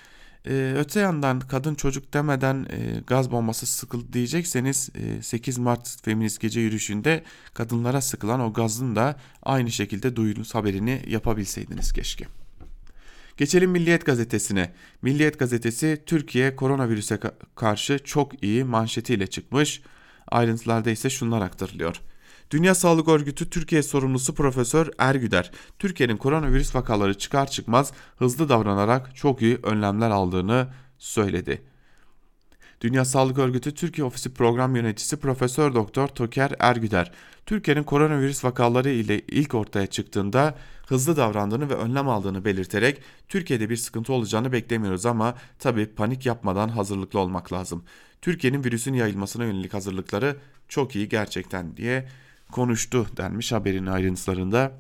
Ee, 0.49 0.75
öte 0.77 1.01
yandan 1.01 1.41
kadın 1.41 1.75
çocuk 1.75 2.15
demeden 2.15 2.67
e, 2.71 3.01
gaz 3.07 3.31
bombası 3.31 3.67
sıkıldı 3.67 4.13
diyecekseniz 4.13 4.91
e, 4.95 5.23
8 5.23 5.59
Mart 5.59 6.03
Feminist 6.03 6.41
Gece 6.41 6.61
Yürüyüşü'nde 6.61 7.25
kadınlara 7.55 8.01
sıkılan 8.01 8.41
o 8.41 8.53
gazın 8.53 8.97
da 8.97 9.17
aynı 9.43 9.71
şekilde 9.71 10.17
duyunuz 10.17 10.55
haberini 10.55 11.03
yapabilseydiniz 11.07 11.93
keşke. 11.93 12.27
Geçelim 13.37 13.71
Milliyet 13.71 14.07
Gazetesi'ne. 14.07 14.73
Milliyet 15.03 15.39
Gazetesi 15.39 16.03
Türkiye 16.07 16.57
koronavirüse 16.57 17.21
karşı 17.55 17.99
çok 18.05 18.43
iyi 18.43 18.65
manşetiyle 18.65 19.27
çıkmış. 19.27 19.83
Ayrıntılarda 20.29 20.91
ise 20.91 21.11
şunlar 21.11 21.43
aktarılıyor. 21.43 22.01
Dünya 22.51 22.75
Sağlık 22.75 23.09
Örgütü 23.09 23.51
Türkiye 23.51 23.83
sorumlusu 23.83 24.35
Profesör 24.35 24.91
Ergüder, 24.99 25.51
Türkiye'nin 25.79 26.17
koronavirüs 26.17 26.75
vakaları 26.75 27.19
çıkar 27.19 27.47
çıkmaz 27.47 27.93
hızlı 28.17 28.49
davranarak 28.49 29.17
çok 29.17 29.43
iyi 29.43 29.59
önlemler 29.63 30.11
aldığını 30.11 30.69
söyledi. 30.99 31.63
Dünya 32.81 33.05
Sağlık 33.05 33.39
Örgütü 33.39 33.75
Türkiye 33.75 34.05
Ofisi 34.05 34.35
Program 34.35 34.77
Yöneticisi 34.77 35.17
Profesör 35.17 35.75
Doktor 35.75 36.09
Toker 36.09 36.53
Ergüder, 36.59 37.13
Türkiye'nin 37.47 37.83
koronavirüs 37.83 38.45
vakaları 38.45 38.91
ile 38.91 39.21
ilk 39.21 39.55
ortaya 39.55 39.87
çıktığında 39.87 40.55
hızlı 40.87 41.17
davrandığını 41.17 41.71
ve 41.71 41.75
önlem 41.75 42.09
aldığını 42.09 42.45
belirterek 42.45 43.03
Türkiye'de 43.29 43.71
bir 43.71 43.77
sıkıntı 43.77 44.13
olacağını 44.13 44.53
beklemiyoruz 44.53 45.07
ama 45.07 45.35
tabi 45.59 45.87
panik 45.87 46.27
yapmadan 46.27 46.69
hazırlıklı 46.69 47.19
olmak 47.19 47.53
lazım. 47.53 47.85
Türkiye'nin 48.23 48.65
virüsün 48.65 48.95
yayılmasına 48.95 49.45
yönelik 49.45 49.75
hazırlıkları 49.75 50.37
çok 50.69 50.97
iyi 50.97 51.09
gerçekten 51.09 51.77
diye 51.77 52.09
konuştu 52.53 53.07
denmiş 53.17 53.53
haberin 53.53 53.87
ayrıntılarında. 53.87 54.73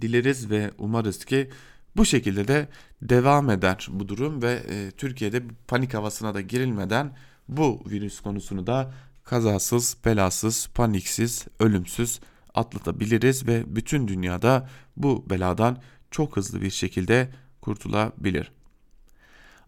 Dileriz 0.00 0.50
ve 0.50 0.70
umarız 0.78 1.24
ki 1.24 1.50
Bu 1.96 2.04
şekilde 2.04 2.48
de 2.48 2.68
devam 3.02 3.50
eder 3.50 3.88
bu 3.90 4.08
durum 4.08 4.42
ve 4.42 4.62
e, 4.70 4.90
Türkiye'de 4.90 5.42
panik 5.68 5.94
havasına 5.94 6.34
da 6.34 6.40
girilmeden 6.40 7.16
bu 7.48 7.82
virüs 7.90 8.20
konusunu 8.20 8.66
da 8.66 8.94
kazasız, 9.24 9.96
belasız, 10.04 10.68
paniksiz, 10.74 11.46
ölümsüz 11.60 12.20
atlatabiliriz 12.54 13.46
ve 13.46 13.64
bütün 13.66 14.08
dünyada 14.08 14.68
bu 14.96 15.30
beladan 15.30 15.78
çok 16.10 16.36
hızlı 16.36 16.62
bir 16.62 16.70
şekilde 16.70 17.30
kurtulabilir. 17.60 18.52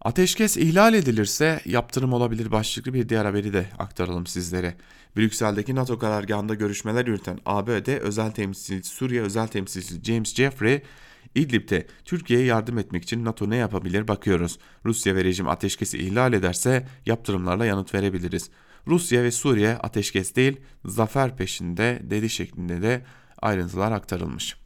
Ateşkes 0.01 0.57
ihlal 0.57 0.93
edilirse 0.93 1.61
yaptırım 1.65 2.13
olabilir 2.13 2.51
başlıklı 2.51 2.93
bir 2.93 3.09
diğer 3.09 3.25
haberi 3.25 3.53
de 3.53 3.65
aktaralım 3.79 4.27
sizlere. 4.27 4.75
Brüksel'deki 5.17 5.75
NATO 5.75 5.99
karargahında 5.99 6.53
görüşmeler 6.53 7.07
yürüten 7.07 7.39
ABD 7.45 7.87
özel 7.87 8.31
temsilcisi 8.31 8.95
Suriye 8.95 9.21
özel 9.21 9.47
temsilcisi 9.47 10.03
James 10.03 10.35
Jeffrey, 10.35 10.81
İdlib'de 11.35 11.87
Türkiye'ye 12.05 12.45
yardım 12.45 12.77
etmek 12.77 13.03
için 13.03 13.25
NATO 13.25 13.49
ne 13.49 13.55
yapabilir 13.55 14.07
bakıyoruz. 14.07 14.59
Rusya 14.85 15.15
ve 15.15 15.23
rejim 15.23 15.47
ateşkesi 15.47 15.97
ihlal 15.97 16.33
ederse 16.33 16.87
yaptırımlarla 17.05 17.65
yanıt 17.65 17.95
verebiliriz. 17.95 18.49
Rusya 18.87 19.23
ve 19.23 19.31
Suriye 19.31 19.77
ateşkes 19.77 20.35
değil 20.35 20.59
zafer 20.85 21.37
peşinde 21.37 21.99
dedi 22.03 22.29
şeklinde 22.29 22.81
de 22.81 23.05
ayrıntılar 23.41 23.91
aktarılmış. 23.91 24.57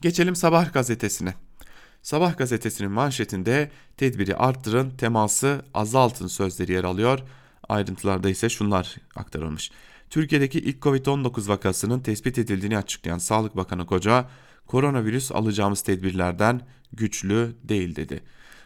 Geçelim 0.00 0.36
Sabah 0.36 0.72
gazetesine. 0.72 1.45
Sabah 2.06 2.36
gazetesinin 2.36 2.90
manşetinde 2.92 3.70
tedbiri 3.96 4.36
arttırın, 4.36 4.90
teması 4.90 5.62
azaltın 5.74 6.26
sözleri 6.26 6.72
yer 6.72 6.84
alıyor. 6.84 7.18
Ayrıntılarda 7.68 8.30
ise 8.30 8.48
şunlar 8.48 8.96
aktarılmış. 9.16 9.70
Türkiye'deki 10.10 10.58
ilk 10.58 10.82
Covid-19 10.82 11.48
vakasının 11.48 12.00
tespit 12.00 12.38
edildiğini 12.38 12.78
açıklayan 12.78 13.18
Sağlık 13.18 13.56
Bakanı 13.56 13.86
Koca, 13.86 14.28
koronavirüs 14.66 15.32
alacağımız 15.32 15.82
tedbirlerden 15.82 16.60
güçlü 16.92 17.56
değil 17.64 17.96
dedi. 17.96 18.22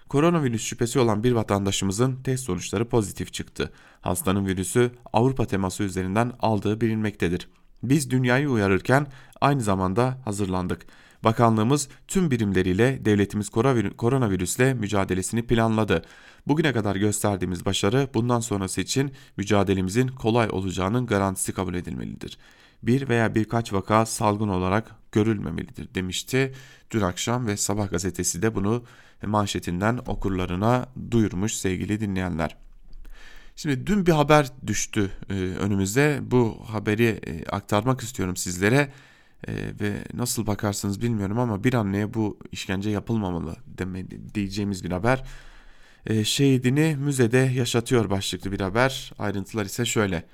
Koronavirüs 0.09 0.63
şüphesi 0.63 0.99
olan 0.99 1.25
bir 1.25 1.33
vatandaşımızın 1.33 2.23
test 2.23 2.45
sonuçları 2.45 2.89
pozitif 2.89 3.33
çıktı. 3.33 3.73
Hastanın 4.01 4.47
virüsü 4.47 4.91
Avrupa 5.13 5.47
teması 5.47 5.83
üzerinden 5.83 6.33
aldığı 6.41 6.81
bilinmektedir. 6.81 7.49
Biz 7.83 8.11
dünyayı 8.11 8.51
uyarırken 8.51 9.07
aynı 9.41 9.61
zamanda 9.61 10.19
hazırlandık. 10.25 10.87
Bakanlığımız 11.25 11.89
tüm 12.09 12.31
birimleriyle 12.31 13.05
devletimiz 13.05 13.49
koronavirüsle 13.97 14.75
mücadelesini 14.75 15.47
planladı. 15.47 16.03
Bugüne 16.47 16.73
kadar 16.73 16.97
gösterdiğimiz 16.97 17.65
başarı 17.65 18.09
bundan 18.15 18.41
sonrası 18.41 18.81
için 18.81 19.13
mücadelemizin 19.37 20.09
kolay 20.09 20.49
olacağının 20.51 21.07
garantisi 21.07 21.53
kabul 21.53 21.75
edilmelidir. 21.75 22.39
Bir 22.83 23.09
veya 23.09 23.35
birkaç 23.35 23.73
vaka 23.73 24.07
salgın 24.07 24.49
olarak 24.49 24.95
görülmemelidir 25.13 25.95
demişti 25.95 26.55
dün 26.91 27.01
akşam 27.01 27.47
ve 27.47 27.57
Sabah 27.57 27.91
gazetesi 27.91 28.43
de 28.43 28.55
bunu 28.55 28.85
manşetinden 29.27 30.01
okurlarına 30.07 30.87
duyurmuş 31.11 31.55
sevgili 31.55 32.01
dinleyenler. 32.01 32.57
Şimdi 33.57 33.87
dün 33.87 34.07
bir 34.07 34.13
haber 34.13 34.51
düştü 34.67 35.11
e, 35.31 35.35
önümüze. 35.35 36.21
Bu 36.23 36.59
haberi 36.67 37.21
e, 37.27 37.45
aktarmak 37.45 38.01
istiyorum 38.01 38.37
sizlere. 38.37 38.93
E, 39.49 39.53
ve 39.81 40.05
nasıl 40.15 40.47
bakarsınız 40.47 41.03
bilmiyorum 41.03 41.39
ama 41.39 41.65
bir 41.65 41.75
anneye 41.75 42.15
bu 42.15 42.39
işkence 42.53 42.91
yapılmamalı 42.91 43.57
deme, 43.67 44.05
diyeceğimiz 44.35 44.85
bir 44.85 44.91
haber. 44.91 45.25
E, 46.07 46.25
şehidini 46.25 46.97
müzede 46.97 47.39
yaşatıyor 47.39 48.11
başlıklı 48.11 48.53
bir 48.53 48.61
haber. 48.61 49.13
Ayrıntılar 49.19 49.65
ise 49.65 49.85
şöyle. 49.85 50.25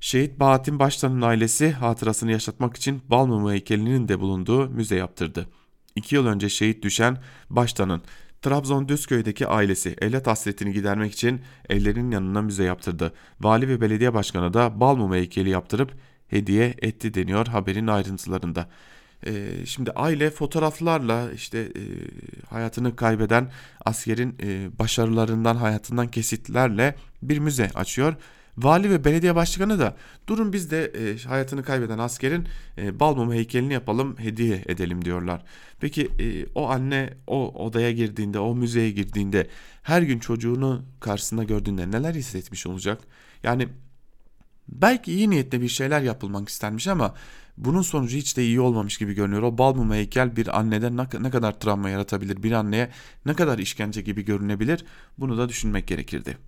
Şehit 0.00 0.40
Bahattin 0.40 0.78
Baştan'ın 0.78 1.22
ailesi 1.22 1.70
hatırasını 1.70 2.32
yaşatmak 2.32 2.76
için 2.76 3.02
Balmumu 3.08 3.52
heykelinin 3.52 4.08
de 4.08 4.20
bulunduğu 4.20 4.68
müze 4.70 4.96
yaptırdı. 4.96 5.48
İki 5.96 6.14
yıl 6.14 6.26
önce 6.26 6.48
şehit 6.48 6.82
düşen 6.82 7.18
Baştan'ın 7.50 8.02
Trabzon 8.42 8.88
Düzköy'deki 8.88 9.46
ailesi 9.46 9.96
evlat 10.00 10.26
hasretini 10.26 10.72
gidermek 10.72 11.12
için 11.12 11.40
evlerinin 11.68 12.10
yanına 12.10 12.42
müze 12.42 12.64
yaptırdı. 12.64 13.12
Vali 13.40 13.68
ve 13.68 13.80
belediye 13.80 14.14
başkanı 14.14 14.54
da 14.54 14.80
Balmumu 14.80 15.14
heykeli 15.14 15.50
yaptırıp 15.50 15.92
hediye 16.30 16.74
etti 16.82 17.14
deniyor 17.14 17.46
haberin 17.46 17.86
ayrıntılarında. 17.86 18.68
Ee, 19.26 19.66
şimdi 19.66 19.90
aile 19.90 20.30
fotoğraflarla 20.30 21.32
işte 21.32 21.58
e, 21.58 21.82
hayatını 22.50 22.96
kaybeden 22.96 23.50
askerin 23.84 24.36
e, 24.42 24.78
başarılarından 24.78 25.56
hayatından 25.56 26.08
kesitlerle 26.08 26.94
bir 27.22 27.38
müze 27.38 27.70
açıyor. 27.74 28.14
Vali 28.58 28.90
ve 28.90 29.04
belediye 29.04 29.34
başkanı 29.34 29.78
da 29.78 29.96
durun 30.26 30.52
biz 30.52 30.70
de 30.70 30.84
e, 30.84 31.18
hayatını 31.18 31.62
kaybeden 31.62 31.98
askerin 31.98 32.46
e, 32.78 33.00
bal 33.00 33.32
heykelini 33.32 33.72
yapalım 33.72 34.18
hediye 34.18 34.64
edelim 34.66 35.04
diyorlar. 35.04 35.44
Peki 35.80 36.10
o 36.54 36.68
anne 36.68 37.14
o 37.26 37.64
odaya 37.66 37.92
girdiğinde 37.92 38.38
o 38.38 38.54
müzeye 38.54 38.90
girdiğinde 38.90 39.46
her 39.82 40.02
gün 40.02 40.18
çocuğunu 40.18 40.82
karşısında 41.00 41.44
gördüğünde 41.44 41.90
neler 41.90 42.14
hissetmiş 42.14 42.66
olacak? 42.66 43.00
Yani 43.42 43.68
Belki 44.68 45.12
iyi 45.12 45.30
niyetle 45.30 45.60
bir 45.60 45.68
şeyler 45.68 46.00
yapılmak 46.02 46.48
istenmiş 46.48 46.88
ama 46.88 47.14
bunun 47.56 47.82
sonucu 47.82 48.16
hiç 48.16 48.36
de 48.36 48.44
iyi 48.44 48.60
olmamış 48.60 48.98
gibi 48.98 49.14
görünüyor. 49.14 49.42
O 49.42 49.58
bal 49.58 49.92
heykel 49.92 50.36
bir 50.36 50.58
anneden 50.58 50.96
ne 51.20 51.30
kadar 51.30 51.60
travma 51.60 51.90
yaratabilir, 51.90 52.42
bir 52.42 52.52
anneye 52.52 52.90
ne 53.26 53.34
kadar 53.34 53.58
işkence 53.58 54.00
gibi 54.00 54.24
görünebilir 54.24 54.84
bunu 55.18 55.38
da 55.38 55.48
düşünmek 55.48 55.86
gerekirdi. 55.86 56.38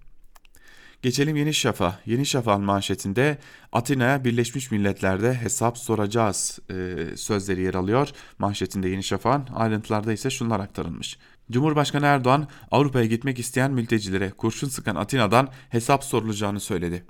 Geçelim 1.03 1.37
Yeni 1.37 1.55
Şaf'a. 1.55 1.99
Yeni 2.07 2.27
Şafak'ın 2.27 2.65
manşetinde 2.65 3.39
Atina'ya 3.73 4.25
Birleşmiş 4.25 4.71
Milletler'de 4.71 5.35
hesap 5.35 5.79
soracağız 5.79 6.59
e, 6.71 7.07
sözleri 7.17 7.63
yer 7.63 7.75
alıyor. 7.75 8.09
Manşetinde 8.39 8.89
Yeni 8.89 9.03
Şafak'ın 9.03 9.55
ayrıntılarda 9.55 10.13
ise 10.13 10.31
şunlar 10.31 10.61
aktarılmış. 10.61 11.19
Cumhurbaşkanı 11.51 12.07
Erdoğan 12.07 12.49
Avrupa'ya 12.71 13.07
gitmek 13.07 13.39
isteyen 13.39 13.73
mültecilere 13.73 14.31
kurşun 14.31 14.69
sıkan 14.69 14.97
Atina'dan 14.97 15.49
hesap 15.69 16.05
sorulacağını 16.05 16.61
söyledi. 16.61 17.05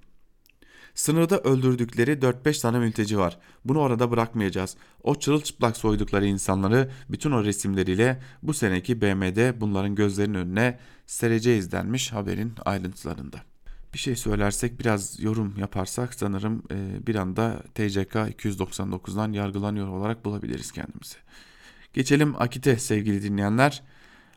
Sınırda 0.94 1.38
öldürdükleri 1.38 2.12
4-5 2.12 2.62
tane 2.62 2.78
mülteci 2.78 3.18
var. 3.18 3.38
Bunu 3.64 3.78
orada 3.78 4.10
bırakmayacağız. 4.10 4.76
O 5.02 5.14
çırılçıplak 5.14 5.76
soydukları 5.76 6.26
insanları 6.26 6.90
bütün 7.10 7.30
o 7.30 7.44
resimleriyle 7.44 8.20
bu 8.42 8.54
seneki 8.54 9.00
BM'de 9.00 9.60
bunların 9.60 9.94
gözlerinin 9.94 10.34
önüne 10.34 10.78
sereceğiz 11.06 11.72
denmiş 11.72 12.12
haberin 12.12 12.52
ayrıntılarında. 12.64 13.40
Bir 13.94 13.98
şey 13.98 14.16
söylersek 14.16 14.80
biraz 14.80 15.22
yorum 15.22 15.54
yaparsak 15.58 16.14
sanırım 16.14 16.62
e, 16.70 17.06
bir 17.06 17.14
anda 17.14 17.62
TCK 17.74 18.14
299'dan 18.14 19.32
yargılanıyor 19.32 19.88
olarak 19.88 20.24
bulabiliriz 20.24 20.72
kendimizi. 20.72 21.16
Geçelim 21.92 22.42
Akit'e 22.42 22.76
sevgili 22.78 23.22
dinleyenler. 23.22 23.82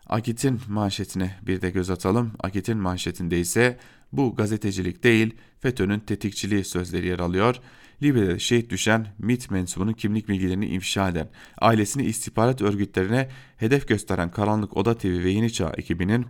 Akit'in 0.08 0.62
manşetine 0.68 1.36
bir 1.42 1.62
de 1.62 1.70
göz 1.70 1.90
atalım. 1.90 2.32
Akit'in 2.40 2.78
manşetinde 2.78 3.40
ise 3.40 3.78
bu 4.18 4.36
gazetecilik 4.36 5.04
değil 5.04 5.36
FETÖ'nün 5.60 6.00
tetikçiliği 6.00 6.64
sözleri 6.64 7.08
yer 7.08 7.20
alıyor. 7.20 7.56
Libya'da 8.02 8.40
şehit 8.40 8.70
düşen 8.70 9.08
MIT 9.20 9.52
mensubunun 9.52 9.94
kimlik 9.94 10.30
bilgilerini 10.30 10.66
ifşa 10.66 11.10
eden, 11.10 11.30
ailesini 11.58 12.06
istihbarat 12.06 12.62
örgütlerine 12.62 13.30
hedef 13.58 13.88
gösteren 13.88 14.32
Karanlık 14.32 14.78
Oda 14.78 14.98
TV 14.98 15.24
ve 15.24 15.30
Yeni 15.30 15.54
Çağ 15.54 15.74
ekibinin 15.78 16.26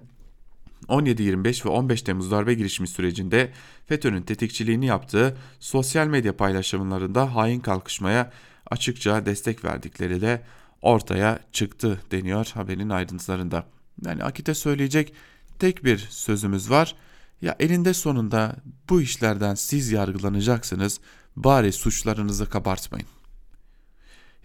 17-25 0.88 1.66
ve 1.66 1.70
15 1.70 2.02
Temmuz 2.02 2.32
darbe 2.32 2.54
girişimi 2.54 2.88
sürecinde 2.88 3.52
FETÖ'nün 3.86 4.22
tetikçiliğini 4.22 4.86
yaptığı 4.86 5.38
sosyal 5.60 6.08
medya 6.08 6.38
paylaşımlarında 6.38 7.36
hain 7.36 7.60
kalkışmaya 7.60 8.32
açıkça 8.72 9.26
destek 9.26 9.66
verdikleri 9.66 10.22
de 10.22 10.42
ortaya 10.82 11.40
çıktı 11.52 12.02
deniyor 12.12 12.52
haberin 12.54 12.90
ayrıntılarında. 12.90 13.66
Yani 14.06 14.24
Akit'e 14.24 14.54
söyleyecek 14.54 15.14
tek 15.60 15.84
bir 15.84 15.98
sözümüz 15.98 16.70
var. 16.70 16.96
Ya 17.42 17.56
elinde 17.60 17.94
sonunda 17.94 18.56
bu 18.90 19.02
işlerden 19.02 19.56
siz 19.56 19.92
yargılanacaksınız. 19.92 21.00
Bari 21.36 21.72
suçlarınızı 21.72 22.50
kabartmayın. 22.50 23.08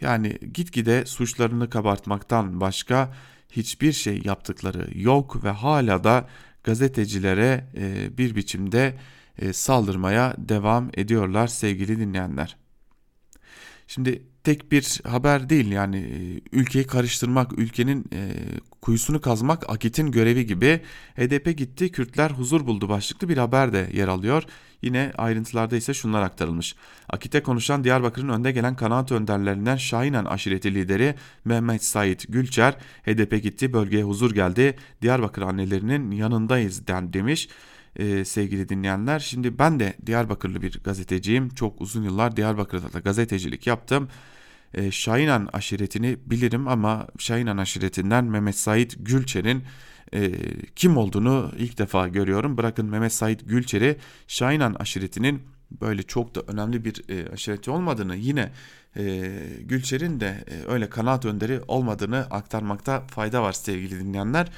Yani 0.01 0.39
gitgide 0.55 1.07
suçlarını 1.07 1.71
kabartmaktan 1.71 2.61
başka 2.61 3.15
hiçbir 3.51 3.93
şey 3.93 4.21
yaptıkları 4.25 4.99
yok 4.99 5.45
ve 5.45 5.51
hala 5.51 6.05
da 6.05 6.29
gazetecilere 6.65 7.67
e, 7.77 8.19
bir 8.19 8.37
biçimde 8.37 8.99
e, 9.39 9.53
saldırmaya 9.53 10.35
devam 10.39 10.91
ediyorlar 10.95 11.47
sevgili 11.47 11.99
dinleyenler. 11.99 12.57
Şimdi 13.87 14.23
tek 14.45 14.73
bir 14.73 15.01
haber 15.09 15.49
değil 15.49 15.73
yani 15.73 15.97
e, 15.97 16.41
ülkeyi 16.57 16.87
karıştırmak, 16.87 17.59
ülkenin 17.59 18.05
e, 18.13 18.33
kuyusunu 18.81 19.21
kazmak 19.21 19.71
Akit'in 19.71 20.11
görevi 20.11 20.47
gibi 20.47 20.81
HDP 21.17 21.59
gitti 21.59 21.93
Kürtler 21.93 22.31
huzur 22.31 22.67
buldu 22.67 22.89
başlıklı 22.89 23.29
bir 23.29 23.37
haber 23.37 23.73
de 23.73 23.91
yer 23.93 24.09
alıyor. 24.09 24.43
Yine 24.83 25.13
ayrıntılarda 25.19 25.77
ise 25.77 25.95
şunlar 25.95 26.23
aktarılmış. 26.23 26.75
Akit'e 27.09 27.43
konuşan 27.43 27.85
Diyarbakır'ın 27.85 28.29
önde 28.29 28.53
gelen 28.53 28.77
kanaat 28.77 29.13
önderlerinden 29.13 29.77
Şahinen 29.77 30.25
aşireti 30.25 30.75
lideri 30.75 31.15
Mehmet 31.45 31.85
Said 31.85 32.21
Gülçer 32.29 32.77
HDP 33.07 33.43
gitti 33.43 33.73
bölgeye 33.73 34.03
huzur 34.05 34.35
geldi 34.35 34.77
Diyarbakır 35.03 35.43
annelerinin 35.43 36.11
yanındayız 36.11 36.87
den 36.87 37.13
demiş 37.13 37.49
ee, 37.97 38.25
sevgili 38.25 38.69
dinleyenler. 38.69 39.19
Şimdi 39.19 39.59
ben 39.59 39.81
de 39.81 39.95
Diyarbakırlı 40.07 40.63
bir 40.63 40.81
gazeteciyim. 40.85 41.49
Çok 41.49 41.81
uzun 41.81 42.03
yıllar 42.03 42.37
Diyarbakır'da 42.37 42.93
da 42.93 42.99
gazetecilik 42.99 43.67
yaptım. 43.67 44.09
E, 44.75 44.91
Şahinan 44.91 45.49
aşiretini 45.53 46.17
bilirim 46.27 46.69
ama 46.69 47.07
Şahinan 47.19 47.57
aşiretinden 47.57 48.25
Mehmet 48.25 48.57
Said 48.57 48.91
Gülçer'in 48.99 49.63
e, 50.15 50.33
kim 50.77 50.97
olduğunu 50.97 51.53
ilk 51.59 51.79
defa 51.79 52.09
görüyorum. 52.09 52.57
Bırakın 52.57 52.87
Mehmet 52.87 53.13
Said 53.13 53.41
Gülçer'i 53.41 53.97
Şahinan 54.29 54.75
aşiretinin 54.75 55.43
böyle 55.81 56.03
çok 56.03 56.35
da 56.35 56.41
önemli 56.53 56.85
bir 56.85 57.03
e, 57.09 57.33
aşireti 57.33 57.71
olmadığını 57.71 58.17
yine 58.17 58.53
e, 58.97 59.33
Gülçer'in 59.61 60.21
de 60.21 60.45
e, 60.51 60.73
öyle 60.73 60.91
kanaat 60.91 61.25
önderi 61.25 61.61
olmadığını 61.69 62.19
aktarmakta 62.19 63.07
fayda 63.07 63.43
var 63.43 63.53
sevgili 63.53 64.01
dinleyenler. 64.01 64.49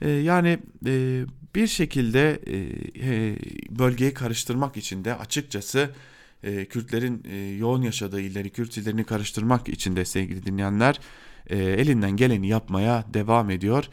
E, 0.00 0.10
yani 0.10 0.58
e, 0.86 1.24
bir 1.54 1.66
şekilde 1.66 2.40
e, 2.46 2.56
e, 3.10 3.36
bölgeyi 3.70 4.14
karıştırmak 4.14 4.76
için 4.76 5.04
de 5.04 5.14
açıkçası 5.14 5.90
e, 6.42 6.64
Kürtlerin 6.64 7.24
e, 7.28 7.36
yoğun 7.36 7.82
yaşadığı 7.82 8.20
illeri 8.20 8.50
Kürt 8.50 9.06
karıştırmak 9.06 9.68
için 9.68 9.96
de 9.96 10.04
sevgili 10.04 10.46
dinleyenler 10.46 11.00
e, 11.46 11.58
elinden 11.58 12.10
geleni 12.10 12.48
yapmaya 12.48 13.04
devam 13.14 13.50
ediyor. 13.50 13.84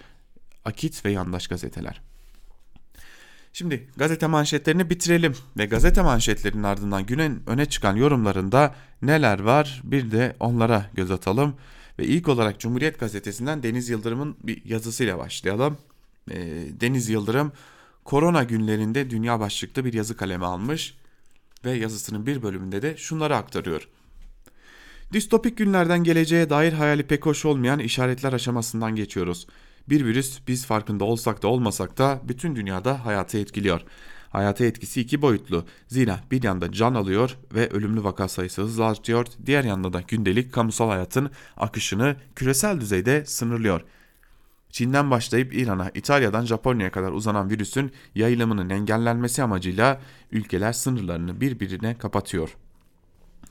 Akit 0.66 1.06
ve 1.06 1.12
yandaş 1.12 1.48
gazeteler. 1.48 2.02
Şimdi 3.54 3.88
gazete 3.98 4.28
manşetlerini 4.28 4.90
bitirelim 4.90 5.34
ve 5.58 5.66
gazete 5.66 6.02
manşetlerinin 6.02 6.64
ardından 6.64 7.06
günün 7.06 7.44
öne 7.48 7.66
çıkan 7.66 7.96
yorumlarında 7.96 8.76
neler 9.02 9.40
var 9.40 9.82
bir 9.84 10.12
de 10.12 10.36
onlara 10.40 10.90
göz 10.94 11.12
atalım. 11.12 11.56
Ve 12.00 12.06
ilk 12.06 12.28
olarak 12.28 12.60
Cumhuriyet 12.60 13.00
Gazetesi'nden 13.00 13.64
Deniz 13.64 13.90
Yıldırım'ın 13.90 14.38
bir 14.44 14.66
yazısıyla 14.66 15.18
başlayalım. 15.18 15.78
E, 16.32 16.36
Deniz 16.82 17.10
Yıldırım 17.10 17.52
korona 18.04 18.44
günlerinde 18.44 19.10
dünya 19.10 19.40
başlıklı 19.40 19.86
bir 19.86 19.94
yazı 19.94 20.18
kaleme 20.18 20.46
almış 20.46 20.98
ve 21.66 21.72
yazısının 21.72 22.26
bir 22.26 22.44
bölümünde 22.44 22.82
de 22.82 22.98
şunları 22.98 23.36
aktarıyor. 23.36 23.88
Distopik 25.14 25.58
günlerden 25.58 26.04
geleceğe 26.04 26.50
dair 26.50 26.74
hayali 26.74 27.04
pek 27.04 27.26
hoş 27.26 27.46
olmayan 27.46 27.80
işaretler 27.80 28.34
aşamasından 28.34 28.96
geçiyoruz. 28.96 29.48
Bir 29.90 30.06
virüs 30.06 30.40
biz 30.48 30.66
farkında 30.66 31.04
olsak 31.04 31.44
da 31.44 31.48
olmasak 31.48 31.98
da 31.98 32.22
bütün 32.24 32.56
dünyada 32.56 33.06
hayatı 33.06 33.38
etkiliyor. 33.38 33.82
Hayata 34.30 34.66
etkisi 34.66 35.02
iki 35.02 35.22
boyutlu. 35.22 35.66
Zira 35.88 36.20
bir 36.32 36.44
yanda 36.44 36.72
can 36.72 36.94
alıyor 36.94 37.38
ve 37.54 37.70
ölümlü 37.70 38.04
vaka 38.04 38.28
sayısı 38.28 38.62
hızla 38.62 38.86
artıyor. 38.86 39.26
Diğer 39.46 39.64
yanda 39.64 39.94
da 39.94 40.02
gündelik 40.08 40.54
kamusal 40.54 40.90
hayatın 40.90 41.32
akışını 41.58 42.16
küresel 42.36 42.82
düzeyde 42.82 43.26
sınırlıyor. 43.26 43.82
Çin'den 44.70 45.12
başlayıp 45.12 45.54
İran'a, 45.54 45.90
İtalya'dan 45.90 46.46
Japonya'ya 46.46 46.92
kadar 46.92 47.12
uzanan 47.12 47.50
virüsün 47.50 47.92
yayılımının 48.16 48.70
engellenmesi 48.70 49.44
amacıyla 49.44 50.02
ülkeler 50.32 50.74
sınırlarını 50.74 51.42
birbirine 51.42 51.98
kapatıyor. 51.98 52.58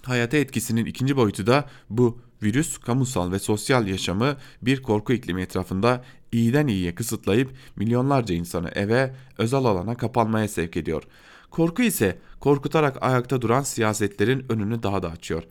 Hayata 0.02 0.36
etkisinin 0.36 0.84
ikinci 0.84 1.16
boyutu 1.16 1.46
da 1.46 1.64
bu 1.90 2.20
virüs 2.42 2.78
kamusal 2.78 3.32
ve 3.32 3.38
sosyal 3.38 3.86
yaşamı 3.86 4.36
bir 4.62 4.82
korku 4.82 5.12
iklimi 5.12 5.42
etrafında 5.42 6.04
iyiden 6.32 6.66
iyiye 6.66 6.94
kısıtlayıp 6.94 7.50
milyonlarca 7.76 8.34
insanı 8.34 8.68
eve, 8.68 9.14
özel 9.38 9.60
alana 9.60 9.96
kapanmaya 9.96 10.48
sevk 10.48 10.76
ediyor. 10.76 11.02
Korku 11.50 11.82
ise 11.82 12.18
korkutarak 12.40 13.02
ayakta 13.02 13.42
duran 13.42 13.62
siyasetlerin 13.62 14.46
önünü 14.48 14.82
daha 14.82 15.02
da 15.02 15.10
açıyor. 15.10 15.42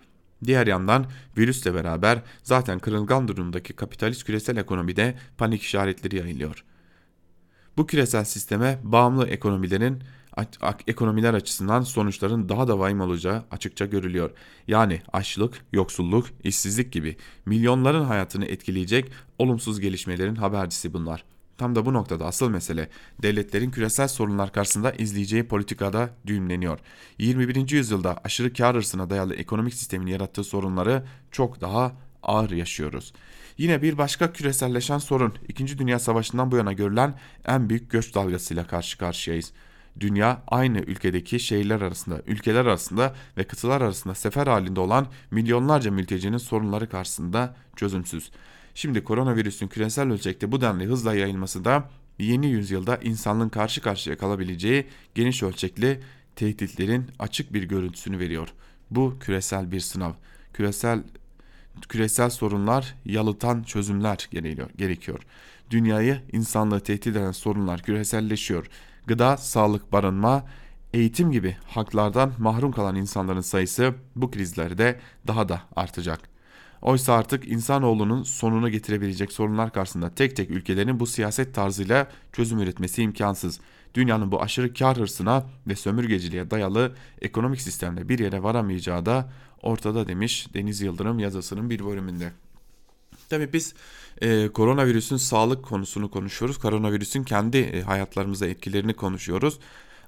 Diğer 0.43 0.67
yandan 0.67 1.05
virüsle 1.37 1.73
beraber 1.73 2.21
zaten 2.43 2.79
kırılgan 2.79 3.27
durumdaki 3.27 3.73
kapitalist 3.73 4.23
küresel 4.23 4.57
ekonomide 4.57 5.15
panik 5.37 5.61
işaretleri 5.61 6.15
yayılıyor. 6.15 6.63
Bu 7.77 7.87
küresel 7.87 8.23
sisteme 8.23 8.79
bağımlı 8.83 9.27
ekonomilerin 9.27 10.03
ekonomiler 10.87 11.33
açısından 11.33 11.81
sonuçların 11.81 12.49
daha 12.49 12.67
da 12.67 12.79
vahim 12.79 13.01
olacağı 13.01 13.43
açıkça 13.51 13.85
görülüyor. 13.85 14.31
Yani 14.67 15.01
açlık, 15.13 15.65
yoksulluk, 15.73 16.27
işsizlik 16.43 16.91
gibi 16.91 17.17
milyonların 17.45 18.03
hayatını 18.03 18.45
etkileyecek 18.45 19.11
olumsuz 19.39 19.79
gelişmelerin 19.79 20.35
habercisi 20.35 20.93
bunlar. 20.93 21.23
Tam 21.57 21.75
da 21.75 21.85
bu 21.85 21.93
noktada 21.93 22.25
asıl 22.25 22.49
mesele 22.49 22.89
devletlerin 23.21 23.71
küresel 23.71 24.07
sorunlar 24.07 24.51
karşısında 24.51 24.91
izleyeceği 24.91 25.43
politikada 25.43 26.09
düğümleniyor. 26.27 26.79
21. 27.17 27.71
yüzyılda 27.71 28.17
aşırı 28.23 28.53
kar 28.53 28.75
hırsına 28.75 29.09
dayalı 29.09 29.35
ekonomik 29.35 29.73
sistemin 29.73 30.07
yarattığı 30.07 30.43
sorunları 30.43 31.03
çok 31.31 31.61
daha 31.61 31.91
ağır 32.23 32.51
yaşıyoruz. 32.51 33.13
Yine 33.57 33.81
bir 33.81 33.97
başka 33.97 34.33
küreselleşen 34.33 34.97
sorun 34.97 35.33
2. 35.47 35.77
Dünya 35.77 35.99
Savaşı'ndan 35.99 36.51
bu 36.51 36.57
yana 36.57 36.73
görülen 36.73 37.19
en 37.45 37.69
büyük 37.69 37.91
göç 37.91 38.15
dalgasıyla 38.15 38.67
karşı 38.67 38.97
karşıyayız. 38.97 39.51
Dünya 39.99 40.43
aynı 40.47 40.79
ülkedeki 40.79 41.39
şehirler 41.39 41.81
arasında, 41.81 42.21
ülkeler 42.27 42.65
arasında 42.65 43.15
ve 43.37 43.43
kıtalar 43.43 43.81
arasında 43.81 44.15
sefer 44.15 44.47
halinde 44.47 44.79
olan 44.79 45.07
milyonlarca 45.31 45.91
mültecinin 45.91 46.37
sorunları 46.37 46.89
karşısında 46.89 47.55
çözümsüz. 47.75 48.31
Şimdi 48.75 49.03
koronavirüsün 49.03 49.67
küresel 49.67 50.11
ölçekte 50.11 50.51
bu 50.51 50.61
denli 50.61 50.85
hızla 50.85 51.15
yayılması 51.15 51.65
da 51.65 51.89
yeni 52.19 52.47
yüzyılda 52.47 52.97
insanlığın 52.97 53.49
karşı 53.49 53.81
karşıya 53.81 54.17
kalabileceği 54.17 54.87
geniş 55.15 55.43
ölçekli 55.43 55.99
tehditlerin 56.35 57.05
açık 57.19 57.53
bir 57.53 57.63
görüntüsünü 57.63 58.19
veriyor. 58.19 58.47
Bu 58.91 59.15
küresel 59.19 59.71
bir 59.71 59.79
sınav. 59.79 60.11
Küresel 60.53 61.03
küresel 61.89 62.29
sorunlar 62.29 62.95
yalıtan 63.05 63.63
çözümler 63.63 64.29
gerekiyor. 64.77 65.19
Dünyayı 65.69 66.21
insanlığı 66.31 66.79
tehdit 66.79 67.07
eden 67.07 67.31
sorunlar 67.31 67.81
küreselleşiyor. 67.81 68.67
Gıda, 69.07 69.37
sağlık, 69.37 69.91
barınma, 69.91 70.45
eğitim 70.93 71.31
gibi 71.31 71.57
haklardan 71.67 72.33
mahrum 72.37 72.71
kalan 72.71 72.95
insanların 72.95 73.41
sayısı 73.41 73.93
bu 74.15 74.31
krizlerde 74.31 74.99
daha 75.27 75.49
da 75.49 75.61
artacak. 75.75 76.34
Oysa 76.85 77.13
artık 77.13 77.47
insanoğlunun 77.47 78.23
sonunu 78.23 78.69
getirebilecek 78.69 79.31
sorunlar 79.31 79.73
karşısında 79.73 80.09
tek 80.09 80.35
tek 80.35 80.49
ülkelerin 80.49 80.99
bu 80.99 81.07
siyaset 81.07 81.55
tarzıyla 81.55 82.07
çözüm 82.33 82.59
üretmesi 82.59 83.01
imkansız. 83.01 83.59
Dünyanın 83.93 84.31
bu 84.31 84.41
aşırı 84.41 84.73
kar 84.73 84.97
hırsına 84.97 85.45
ve 85.67 85.75
sömürgeciliğe 85.75 86.51
dayalı 86.51 86.95
ekonomik 87.21 87.61
sistemle 87.61 88.09
bir 88.09 88.19
yere 88.19 88.43
varamayacağı 88.43 89.05
da 89.05 89.31
ortada 89.61 90.07
demiş 90.07 90.47
Deniz 90.53 90.81
Yıldırım 90.81 91.19
yazısının 91.19 91.69
bir 91.69 91.85
bölümünde. 91.85 92.31
Tabii 93.29 93.53
biz 93.53 93.73
e, 94.21 94.47
koronavirüsün 94.47 95.17
sağlık 95.17 95.65
konusunu 95.65 96.11
konuşuyoruz. 96.11 96.57
Koronavirüsün 96.57 97.23
kendi 97.23 97.57
e, 97.57 97.81
hayatlarımıza 97.81 98.47
etkilerini 98.47 98.93
konuşuyoruz. 98.93 99.59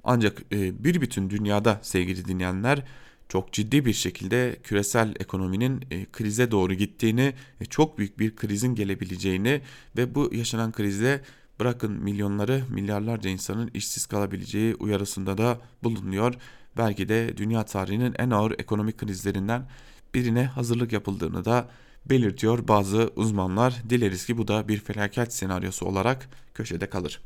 Ancak 0.04 0.42
e, 0.52 0.84
bir 0.84 1.02
bütün 1.02 1.30
dünyada 1.30 1.80
sevgili 1.82 2.26
dinleyenler 2.26 2.84
çok 3.30 3.54
ciddi 3.54 3.86
bir 3.86 3.94
şekilde 3.94 4.58
küresel 4.63 5.13
ekonominin 5.20 5.86
e, 5.92 6.06
krize 6.06 6.52
doğru 6.52 6.74
gittiğini, 6.74 7.34
e, 7.62 7.66
çok 7.66 7.98
büyük 7.98 8.20
bir 8.20 8.36
krizin 8.36 8.76
gelebileceğini 8.76 9.62
ve 9.98 10.16
bu 10.16 10.30
yaşanan 10.34 10.72
krizde 10.72 11.22
bırakın 11.60 11.92
milyonları, 11.92 12.63
milyarlarca 12.70 13.30
insanın 13.30 13.72
işsiz 13.74 14.06
kalabileceği 14.06 14.76
uyarısında 14.76 15.38
da 15.38 15.60
bulunuyor. 15.84 16.34
Belki 16.78 17.10
de 17.10 17.38
dünya 17.38 17.66
tarihinin 17.66 18.16
en 18.20 18.30
ağır 18.30 18.52
ekonomik 18.52 18.98
krizlerinden 18.98 19.66
birine 20.13 20.46
hazırlık 20.46 20.94
yapıldığını 20.94 21.46
da 21.46 21.70
belirtiyor 22.06 22.68
bazı 22.68 23.12
uzmanlar. 23.16 23.76
Dileriz 23.90 24.26
ki 24.26 24.38
bu 24.38 24.48
da 24.48 24.68
bir 24.68 24.80
felaket 24.80 25.34
senaryosu 25.34 25.86
olarak 25.86 26.30
köşede 26.54 26.90
kalır. 26.90 27.22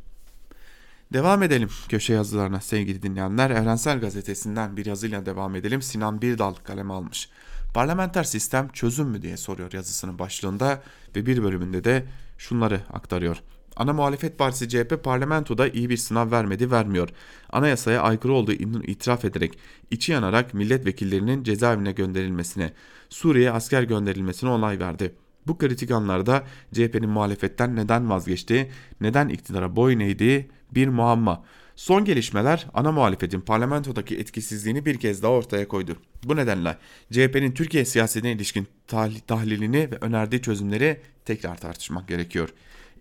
Devam 1.13 1.43
edelim 1.43 1.69
köşe 1.89 2.13
yazılarına 2.13 2.61
sevgili 2.61 3.01
dinleyenler. 3.01 3.49
Evrensel 3.49 3.99
Gazetesi'nden 3.99 4.77
bir 4.77 4.85
yazıyla 4.85 5.25
devam 5.25 5.55
edelim. 5.55 5.81
Sinan 5.81 6.21
Birdal 6.21 6.53
kaleme 6.53 6.93
almış. 6.93 7.29
Parlamenter 7.73 8.23
sistem 8.23 8.69
çözüm 8.73 9.07
mü 9.07 9.21
diye 9.21 9.37
soruyor 9.37 9.71
yazısının 9.73 10.19
başlığında 10.19 10.83
ve 11.15 11.25
bir 11.25 11.43
bölümünde 11.43 11.83
de 11.83 12.05
şunları 12.37 12.81
aktarıyor. 12.93 13.37
Ana 13.75 13.93
muhalefet 13.93 14.37
partisi 14.37 14.69
CHP 14.69 15.03
parlamentoda 15.03 15.67
iyi 15.67 15.89
bir 15.89 15.97
sınav 15.97 16.31
vermedi 16.31 16.71
vermiyor. 16.71 17.09
Anayasaya 17.49 18.01
aykırı 18.01 18.33
olduğu 18.33 18.51
itiraf 18.51 19.25
ederek 19.25 19.57
içi 19.91 20.11
yanarak 20.11 20.53
milletvekillerinin 20.53 21.43
cezaevine 21.43 21.91
gönderilmesine, 21.91 22.73
Suriye'ye 23.09 23.51
asker 23.51 23.83
gönderilmesine 23.83 24.49
onay 24.49 24.79
verdi. 24.79 25.15
Bu 25.47 25.57
kritik 25.57 25.91
anlarda 25.91 26.43
CHP'nin 26.73 27.09
muhalefetten 27.09 27.75
neden 27.75 28.09
vazgeçtiği, 28.09 28.71
neden 29.01 29.29
iktidara 29.29 29.75
boyun 29.75 29.99
eğdiği 29.99 30.49
bir 30.71 30.87
muamma. 30.87 31.43
Son 31.75 32.05
gelişmeler 32.05 32.67
ana 32.73 32.91
muhalefetin 32.91 33.41
parlamentodaki 33.41 34.17
etkisizliğini 34.17 34.85
bir 34.85 34.99
kez 34.99 35.23
daha 35.23 35.31
ortaya 35.31 35.67
koydu. 35.67 35.97
Bu 36.23 36.35
nedenle 36.35 36.77
CHP'nin 37.11 37.51
Türkiye 37.51 37.85
siyasetine 37.85 38.31
ilişkin 38.31 38.67
tahlilini 39.27 39.91
ve 39.91 39.97
önerdiği 40.01 40.41
çözümleri 40.41 41.01
tekrar 41.25 41.57
tartışmak 41.57 42.07
gerekiyor. 42.07 42.49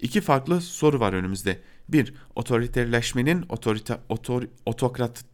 İki 0.01 0.21
farklı 0.21 0.61
soru 0.61 1.01
var 1.01 1.13
önümüzde. 1.13 1.59
Bir, 1.89 2.15
otoriterleşmenin 2.35 3.45
otorite, 3.49 3.99
otor, 4.09 4.43
otokrat, 4.67 5.25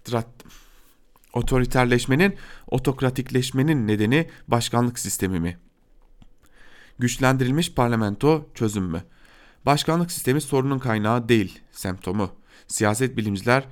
otoriterleşmenin 1.32 2.34
otokratikleşmenin 2.66 3.87
nedeni 3.87 4.28
başkanlık 4.49 4.99
sistemi 4.99 5.41
mi? 5.41 5.59
Güçlendirilmiş 6.99 7.74
parlamento 7.74 8.47
çözüm 8.55 8.84
mü? 8.84 9.03
Başkanlık 9.67 10.12
sistemi 10.12 10.41
sorunun 10.41 10.79
kaynağı 10.79 11.29
değil, 11.29 11.61
semptomu. 11.73 12.31
Siyaset 12.67 13.17
bilimciler 13.17 13.64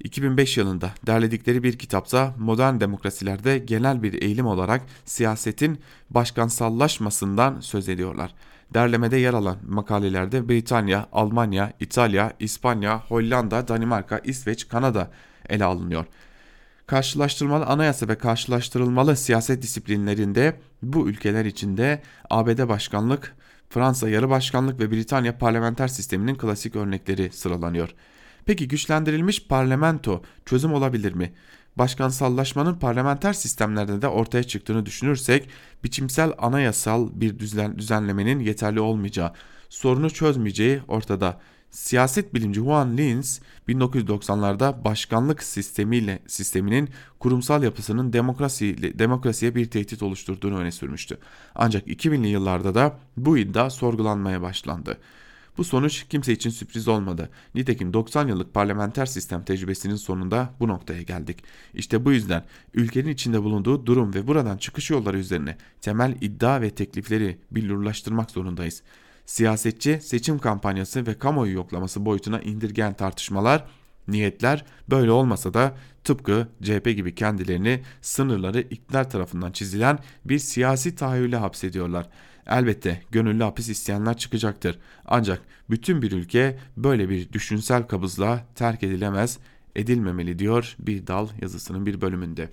2005 0.00 0.56
yılında 0.56 0.90
derledikleri 1.06 1.62
bir 1.62 1.78
kitapta 1.78 2.34
modern 2.38 2.80
demokrasilerde 2.80 3.58
genel 3.58 4.02
bir 4.02 4.22
eğilim 4.22 4.46
olarak 4.46 4.82
siyasetin 5.04 5.80
başkansallaşmasından 6.10 7.60
söz 7.60 7.88
ediyorlar. 7.88 8.34
Derlemede 8.74 9.16
yer 9.16 9.34
alan 9.34 9.56
makalelerde 9.68 10.48
Britanya, 10.48 11.08
Almanya, 11.12 11.72
İtalya, 11.80 12.32
İspanya, 12.38 12.98
Hollanda, 12.98 13.68
Danimarka, 13.68 14.18
İsveç, 14.18 14.68
Kanada 14.68 15.10
ele 15.48 15.64
alınıyor. 15.64 16.04
Karşılaştırmalı 16.86 17.66
anayasa 17.66 18.08
ve 18.08 18.18
karşılaştırılmalı 18.18 19.16
siyaset 19.16 19.62
disiplinlerinde 19.62 20.60
bu 20.82 21.08
ülkeler 21.08 21.44
içinde 21.44 22.02
ABD 22.30 22.68
başkanlık, 22.68 23.36
Fransa 23.72 24.08
yarı 24.08 24.30
başkanlık 24.30 24.80
ve 24.80 24.90
Britanya 24.90 25.38
parlamenter 25.38 25.88
sisteminin 25.88 26.34
klasik 26.34 26.76
örnekleri 26.76 27.30
sıralanıyor. 27.32 27.94
Peki 28.46 28.68
güçlendirilmiş 28.68 29.46
parlamento 29.46 30.22
çözüm 30.46 30.72
olabilir 30.74 31.12
mi? 31.12 31.32
Başkansallaşmanın 31.76 32.74
parlamenter 32.74 33.32
sistemlerde 33.32 34.02
de 34.02 34.08
ortaya 34.08 34.42
çıktığını 34.42 34.86
düşünürsek 34.86 35.48
biçimsel 35.84 36.32
anayasal 36.38 37.08
bir 37.12 37.38
düzenlemenin 37.78 38.40
yeterli 38.40 38.80
olmayacağı, 38.80 39.32
sorunu 39.68 40.10
çözmeyeceği 40.10 40.80
ortada. 40.88 41.40
Siyaset 41.72 42.34
bilimci 42.34 42.60
Juan 42.60 42.96
Linz 42.96 43.40
1990'larda 43.68 44.84
başkanlık 44.84 45.42
sistemiyle 45.42 46.18
sisteminin 46.26 46.88
kurumsal 47.18 47.62
yapısının 47.62 48.12
demokrasi, 48.12 48.98
demokrasiye 48.98 49.54
bir 49.54 49.70
tehdit 49.70 50.02
oluşturduğunu 50.02 50.58
öne 50.58 50.72
sürmüştü. 50.72 51.18
Ancak 51.54 51.88
2000'li 51.88 52.28
yıllarda 52.28 52.74
da 52.74 52.98
bu 53.16 53.38
iddia 53.38 53.70
sorgulanmaya 53.70 54.42
başlandı. 54.42 54.98
Bu 55.58 55.64
sonuç 55.64 56.06
kimse 56.08 56.32
için 56.32 56.50
sürpriz 56.50 56.88
olmadı. 56.88 57.30
Nitekim 57.54 57.92
90 57.92 58.28
yıllık 58.28 58.54
parlamenter 58.54 59.06
sistem 59.06 59.44
tecrübesinin 59.44 59.96
sonunda 59.96 60.54
bu 60.60 60.68
noktaya 60.68 61.02
geldik. 61.02 61.44
İşte 61.74 62.04
bu 62.04 62.12
yüzden 62.12 62.44
ülkenin 62.74 63.10
içinde 63.10 63.42
bulunduğu 63.42 63.86
durum 63.86 64.14
ve 64.14 64.26
buradan 64.26 64.56
çıkış 64.56 64.90
yolları 64.90 65.18
üzerine 65.18 65.56
temel 65.80 66.16
iddia 66.20 66.60
ve 66.60 66.70
teklifleri 66.70 67.38
billurlaştırmak 67.50 68.30
zorundayız. 68.30 68.82
Siyasetçi 69.32 70.00
seçim 70.02 70.38
kampanyası 70.38 71.06
ve 71.06 71.18
kamuoyu 71.18 71.52
yoklaması 71.52 72.04
boyutuna 72.04 72.40
indirgen 72.40 72.94
tartışmalar, 72.94 73.64
niyetler 74.08 74.64
böyle 74.90 75.10
olmasa 75.10 75.54
da 75.54 75.76
tıpkı 76.04 76.48
CHP 76.62 76.84
gibi 76.84 77.14
kendilerini 77.14 77.82
sınırları 78.00 78.60
iktidar 78.60 79.10
tarafından 79.10 79.52
çizilen 79.52 79.98
bir 80.24 80.38
siyasi 80.38 80.96
tahayyüle 80.96 81.36
hapsediyorlar. 81.36 82.08
Elbette 82.46 83.02
gönüllü 83.10 83.42
hapis 83.42 83.68
isteyenler 83.68 84.16
çıkacaktır. 84.16 84.78
Ancak 85.04 85.42
bütün 85.70 86.02
bir 86.02 86.12
ülke 86.12 86.58
böyle 86.76 87.08
bir 87.08 87.32
düşünsel 87.32 87.82
kabızla 87.86 88.46
terk 88.54 88.82
edilemez, 88.82 89.38
edilmemeli 89.76 90.38
diyor 90.38 90.76
bir 90.78 91.06
dal 91.06 91.28
yazısının 91.40 91.86
bir 91.86 92.00
bölümünde. 92.00 92.48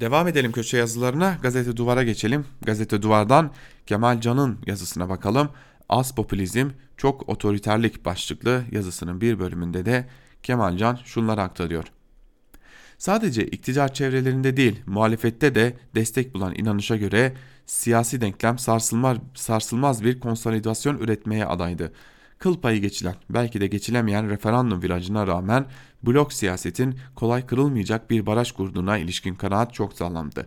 Devam 0.00 0.28
edelim 0.28 0.52
köşe 0.52 0.76
yazılarına. 0.76 1.38
Gazete 1.42 1.76
Duvar'a 1.76 2.02
geçelim. 2.02 2.44
Gazete 2.62 3.02
Duvar'dan 3.02 3.50
Kemal 3.86 4.20
Can'ın 4.20 4.58
yazısına 4.66 5.08
bakalım. 5.08 5.48
Az 5.88 6.14
popülizm, 6.14 6.70
çok 6.96 7.28
otoriterlik 7.28 8.04
başlıklı 8.04 8.64
yazısının 8.72 9.20
bir 9.20 9.38
bölümünde 9.38 9.86
de 9.86 10.08
Kemal 10.42 10.76
Can 10.76 10.98
şunları 11.04 11.42
aktarıyor. 11.42 11.84
Sadece 12.98 13.46
iktidar 13.46 13.94
çevrelerinde 13.94 14.56
değil, 14.56 14.82
muhalefette 14.86 15.54
de 15.54 15.76
destek 15.94 16.34
bulan 16.34 16.54
inanışa 16.54 16.96
göre 16.96 17.32
siyasi 17.66 18.20
denklem 18.20 18.58
sarsılmaz, 18.58 19.18
sarsılmaz 19.34 20.04
bir 20.04 20.20
konsolidasyon 20.20 20.98
üretmeye 20.98 21.46
adaydı. 21.46 21.92
Kıl 22.40 22.60
payı 22.60 22.80
geçilen, 22.80 23.14
belki 23.30 23.60
de 23.60 23.66
geçilemeyen 23.66 24.30
referandum 24.30 24.82
virajına 24.82 25.26
rağmen 25.26 25.66
blok 26.02 26.32
siyasetin 26.32 26.98
kolay 27.14 27.46
kırılmayacak 27.46 28.10
bir 28.10 28.26
baraj 28.26 28.52
kurduğuna 28.52 28.98
ilişkin 28.98 29.34
kanaat 29.34 29.74
çok 29.74 29.92
sağlamdı. 29.92 30.46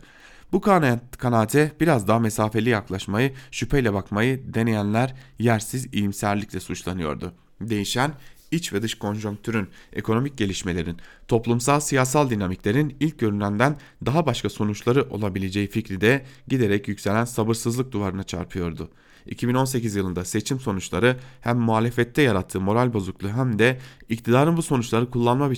Bu 0.52 0.62
kanaat, 0.62 1.18
kanaate 1.18 1.72
biraz 1.80 2.08
daha 2.08 2.20
mesafeli 2.20 2.70
yaklaşmayı, 2.70 3.34
şüpheyle 3.52 3.94
bakmayı 3.94 4.54
deneyenler 4.54 5.16
yersiz 5.40 5.94
iyimserlikle 5.94 6.60
suçlanıyordu. 6.60 7.34
Değişen 7.62 8.12
iç 8.52 8.74
ve 8.74 8.82
dış 8.82 8.96
konjonktürün, 8.96 9.68
ekonomik 9.94 10.38
gelişmelerin, 10.38 10.98
toplumsal 11.28 11.80
siyasal 11.80 12.30
dinamiklerin 12.30 12.98
ilk 13.00 13.20
görünenden 13.20 13.76
daha 14.06 14.26
başka 14.26 14.50
sonuçları 14.50 15.10
olabileceği 15.10 15.68
fikri 15.68 16.02
de 16.02 16.26
giderek 16.48 16.88
yükselen 16.88 17.26
sabırsızlık 17.26 17.92
duvarına 17.92 18.24
çarpıyordu. 18.24 18.90
2018 19.26 19.96
yılında 19.96 20.26
seçim 20.26 20.60
sonuçları 20.60 21.18
hem 21.42 21.58
muhalefette 21.58 22.22
yarattığı 22.22 22.62
moral 22.62 22.94
bozukluğu 22.94 23.30
hem 23.30 23.60
de 23.60 23.80
iktidarın 24.10 24.58
bu 24.58 24.62
sonuçları 24.62 25.12
kullanma 25.12 25.52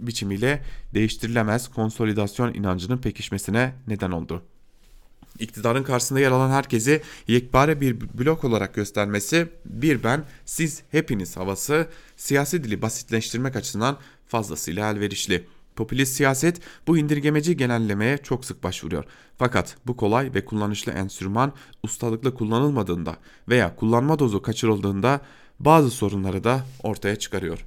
biçimiyle 0.00 0.62
değiştirilemez 0.94 1.68
konsolidasyon 1.68 2.54
inancının 2.54 2.98
pekişmesine 2.98 3.74
neden 3.86 4.10
oldu 4.10 4.42
iktidarın 5.38 5.82
karşısında 5.82 6.20
yer 6.20 6.30
alan 6.30 6.50
herkesi 6.50 7.02
yekpare 7.28 7.80
bir 7.80 8.00
blok 8.00 8.44
olarak 8.44 8.74
göstermesi 8.74 9.48
bir 9.64 10.02
ben 10.04 10.24
siz 10.44 10.82
hepiniz 10.90 11.36
havası 11.36 11.88
siyasi 12.16 12.64
dili 12.64 12.82
basitleştirmek 12.82 13.56
açısından 13.56 13.98
fazlasıyla 14.26 14.90
elverişli. 14.90 15.46
Popülist 15.76 16.16
siyaset 16.16 16.60
bu 16.86 16.98
indirgemeci 16.98 17.56
genellemeye 17.56 18.18
çok 18.18 18.44
sık 18.44 18.64
başvuruyor. 18.64 19.04
Fakat 19.38 19.76
bu 19.86 19.96
kolay 19.96 20.34
ve 20.34 20.44
kullanışlı 20.44 20.92
enstrüman 20.92 21.52
ustalıkla 21.82 22.34
kullanılmadığında 22.34 23.16
veya 23.48 23.76
kullanma 23.76 24.18
dozu 24.18 24.42
kaçırıldığında 24.42 25.20
bazı 25.60 25.90
sorunları 25.90 26.44
da 26.44 26.64
ortaya 26.82 27.16
çıkarıyor. 27.16 27.66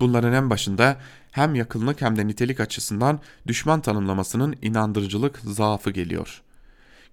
Bunların 0.00 0.32
en 0.32 0.50
başında 0.50 1.00
hem 1.30 1.54
yakınlık 1.54 2.02
hem 2.02 2.16
de 2.16 2.26
nitelik 2.26 2.60
açısından 2.60 3.20
düşman 3.46 3.80
tanımlamasının 3.80 4.56
inandırıcılık 4.62 5.38
zaafı 5.38 5.90
geliyor.'' 5.90 6.49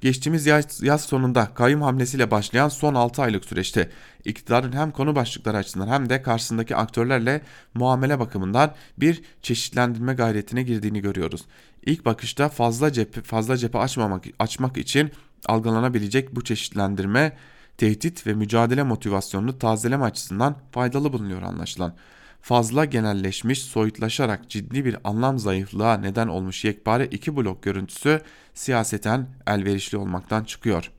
Geçtiğimiz 0.02 0.46
yaz, 0.46 0.84
yaz 0.84 1.02
sonunda 1.02 1.54
kayyum 1.54 1.82
hamlesiyle 1.82 2.32
başlayan 2.32 2.70
son 2.70 2.94
6 2.94 3.22
aylık 3.22 3.46
süreçte 3.46 3.90
iktidarın 4.26 4.72
hem 4.72 4.92
konu 4.92 5.16
başlıkları 5.16 5.58
açısından 5.58 5.88
hem 5.88 6.10
de 6.10 6.22
karşısındaki 6.22 6.76
aktörlerle 6.76 7.42
muamele 7.74 8.20
bakımından 8.20 8.74
bir 8.98 9.22
çeşitlendirme 9.42 10.14
gayretine 10.14 10.64
girdiğini 10.64 11.02
görüyoruz. 11.02 11.46
İlk 11.86 12.06
bakışta 12.06 12.50
fazla 12.50 12.92
cephe, 12.92 13.22
fazla 13.22 13.58
cephe 13.58 13.80
açmamak, 13.80 14.26
açmak 14.40 14.78
için 14.78 15.12
algılanabilecek 15.46 16.36
bu 16.36 16.44
çeşitlendirme 16.44 17.38
tehdit 17.78 18.28
ve 18.28 18.34
mücadele 18.34 18.84
motivasyonunu 18.84 19.60
tazeleme 19.60 20.06
açısından 20.06 20.56
faydalı 20.72 21.14
bulunuyor 21.14 21.42
anlaşılan 21.42 21.96
fazla 22.42 22.86
genelleşmiş, 22.86 23.64
soyutlaşarak 23.64 24.50
ciddi 24.50 24.86
bir 24.86 24.98
anlam 25.04 25.40
zayıflığa 25.40 25.98
neden 25.98 26.28
olmuş 26.28 26.66
yekpare 26.66 27.06
iki 27.06 27.38
blok 27.38 27.64
görüntüsü 27.64 28.22
siyaseten 28.58 29.28
elverişli 29.48 29.98
olmaktan 29.98 30.44
çıkıyor. 30.44 30.92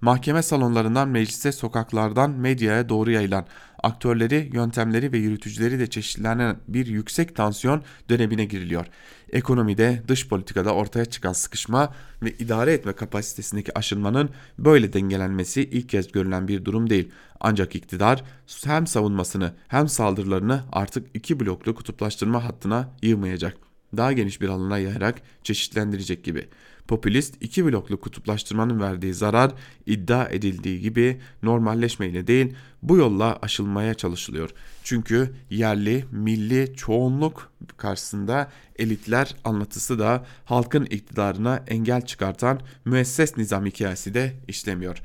Mahkeme 0.00 0.42
salonlarından 0.42 1.08
meclise, 1.08 1.52
sokaklardan 1.52 2.30
medyaya 2.30 2.88
doğru 2.88 3.10
yayılan 3.10 3.46
aktörleri, 3.82 4.50
yöntemleri 4.52 5.12
ve 5.12 5.18
yürütücüleri 5.18 5.78
de 5.78 5.90
çeşitlenen 5.90 6.56
bir 6.68 6.86
yüksek 6.86 7.36
tansiyon 7.36 7.82
dönemine 8.08 8.44
giriliyor. 8.44 8.86
Ekonomide, 9.32 10.02
dış 10.08 10.28
politikada 10.28 10.74
ortaya 10.74 11.04
çıkan 11.04 11.32
sıkışma 11.32 11.94
ve 12.22 12.30
idare 12.30 12.72
etme 12.72 12.92
kapasitesindeki 12.92 13.78
aşınmanın 13.78 14.30
böyle 14.58 14.92
dengelenmesi 14.92 15.62
ilk 15.62 15.88
kez 15.88 16.12
görülen 16.12 16.48
bir 16.48 16.64
durum 16.64 16.90
değil. 16.90 17.10
Ancak 17.40 17.76
iktidar 17.76 18.24
hem 18.64 18.86
savunmasını 18.86 19.52
hem 19.68 19.88
saldırılarını 19.88 20.62
artık 20.72 21.06
iki 21.14 21.40
bloklu 21.40 21.74
kutuplaştırma 21.74 22.44
hattına 22.44 22.88
yığmayacak. 23.02 23.67
Daha 23.96 24.12
geniş 24.12 24.40
bir 24.40 24.48
alana 24.48 24.78
yayarak 24.78 25.22
çeşitlendirecek 25.42 26.24
gibi 26.24 26.48
popülist 26.88 27.34
iki 27.40 27.64
bloklu 27.64 28.00
kutuplaştırmanın 28.00 28.80
verdiği 28.80 29.14
zarar 29.14 29.52
iddia 29.86 30.28
edildiği 30.28 30.80
gibi 30.80 31.20
normalleşmeyle 31.42 32.26
değil 32.26 32.54
bu 32.82 32.96
yolla 32.96 33.38
aşılmaya 33.42 33.94
çalışılıyor. 33.94 34.50
Çünkü 34.84 35.34
yerli, 35.50 36.04
milli 36.12 36.72
çoğunluk 36.76 37.52
karşısında 37.76 38.50
elitler 38.78 39.36
anlatısı 39.44 39.98
da 39.98 40.26
halkın 40.44 40.84
iktidarına 40.84 41.64
engel 41.66 42.02
çıkartan 42.02 42.60
müesses 42.84 43.36
nizam 43.36 43.66
hikayesi 43.66 44.14
de 44.14 44.32
işlemiyor. 44.48 45.02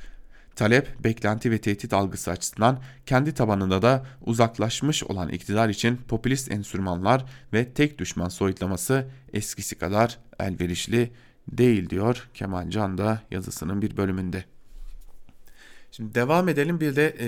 Talep, 0.56 1.04
beklenti 1.04 1.52
ve 1.52 1.58
tehdit 1.58 1.94
algısı 1.94 2.32
açısından 2.32 2.80
kendi 3.06 3.34
tabanında 3.34 3.82
da 3.82 4.06
uzaklaşmış 4.26 5.04
olan 5.04 5.30
iktidar 5.30 5.70
için 5.70 5.98
popülist 6.08 6.52
enstrümanlar 6.52 7.26
ve 7.54 7.74
tek 7.74 8.00
düşman 8.00 8.30
soyutlaması 8.30 9.08
eskisi 9.34 9.76
kadar 9.76 10.20
elverişli 10.40 11.12
değil 11.52 11.90
diyor 11.90 12.30
Kemal 12.34 12.70
Can 12.70 12.98
da 12.98 13.22
yazısının 13.32 13.82
bir 13.82 13.98
bölümünde. 13.98 14.46
Şimdi 15.92 16.16
devam 16.16 16.50
edelim 16.50 16.80
bir 16.80 16.96
de 16.96 17.16
e, 17.20 17.28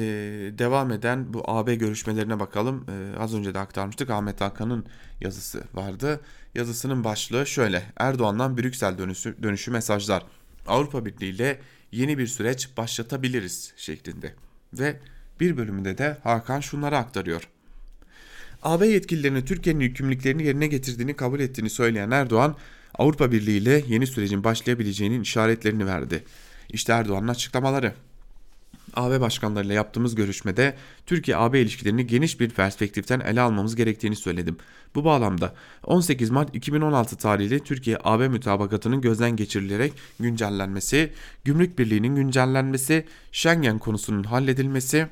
devam 0.57 0.91
eden 0.91 1.33
bu 1.33 1.43
AB 1.45 1.75
görüşmelerine 1.75 2.39
bakalım. 2.39 2.85
E, 2.89 3.17
az 3.19 3.35
önce 3.35 3.53
de 3.53 3.59
aktarmıştık 3.59 4.09
Ahmet 4.09 4.41
Hakan'ın 4.41 4.85
yazısı 5.21 5.63
vardı. 5.73 6.19
Yazısının 6.55 7.03
başlığı 7.03 7.47
şöyle 7.47 7.83
Erdoğan'dan 7.97 8.57
Brüksel 8.57 8.97
dönüşü, 8.97 9.43
dönüşü 9.43 9.71
mesajlar. 9.71 10.23
Avrupa 10.67 11.05
Birliği 11.05 11.29
ile 11.29 11.59
yeni 11.91 12.17
bir 12.17 12.27
süreç 12.27 12.69
başlatabiliriz 12.77 13.73
şeklinde. 13.77 14.33
Ve 14.73 14.99
bir 15.39 15.57
bölümünde 15.57 15.97
de 15.97 16.17
Hakan 16.23 16.59
şunları 16.59 16.97
aktarıyor. 16.97 17.49
AB 18.63 18.87
yetkililerine 18.87 19.45
Türkiye'nin 19.45 19.79
yükümlülüklerini 19.79 20.43
yerine 20.43 20.67
getirdiğini 20.67 21.13
kabul 21.13 21.39
ettiğini 21.39 21.69
söyleyen 21.69 22.11
Erdoğan, 22.11 22.57
Avrupa 22.93 23.31
Birliği 23.31 23.57
ile 23.57 23.83
yeni 23.87 24.07
sürecin 24.07 24.43
başlayabileceğinin 24.43 25.21
işaretlerini 25.21 25.85
verdi. 25.85 26.23
İşte 26.69 26.93
Erdoğan'ın 26.93 27.27
açıklamaları. 27.27 27.93
AB 28.95 29.21
başkanlarıyla 29.21 29.75
yaptığımız 29.75 30.15
görüşmede 30.15 30.75
Türkiye-AB 31.05 31.61
ilişkilerini 31.61 32.07
geniş 32.07 32.39
bir 32.39 32.49
perspektiften 32.49 33.19
ele 33.19 33.41
almamız 33.41 33.75
gerektiğini 33.75 34.15
söyledim. 34.15 34.57
Bu 34.95 35.05
bağlamda 35.05 35.53
18 35.83 36.29
Mart 36.29 36.55
2016 36.55 37.15
tarihli 37.15 37.59
Türkiye-AB 37.59 38.27
mütabakatının 38.27 39.01
gözden 39.01 39.35
geçirilerek 39.35 39.93
güncellenmesi, 40.19 41.11
gümrük 41.43 41.79
birliğinin 41.79 42.15
güncellenmesi, 42.15 43.05
Schengen 43.31 43.79
konusunun 43.79 44.23
halledilmesi, 44.23 45.07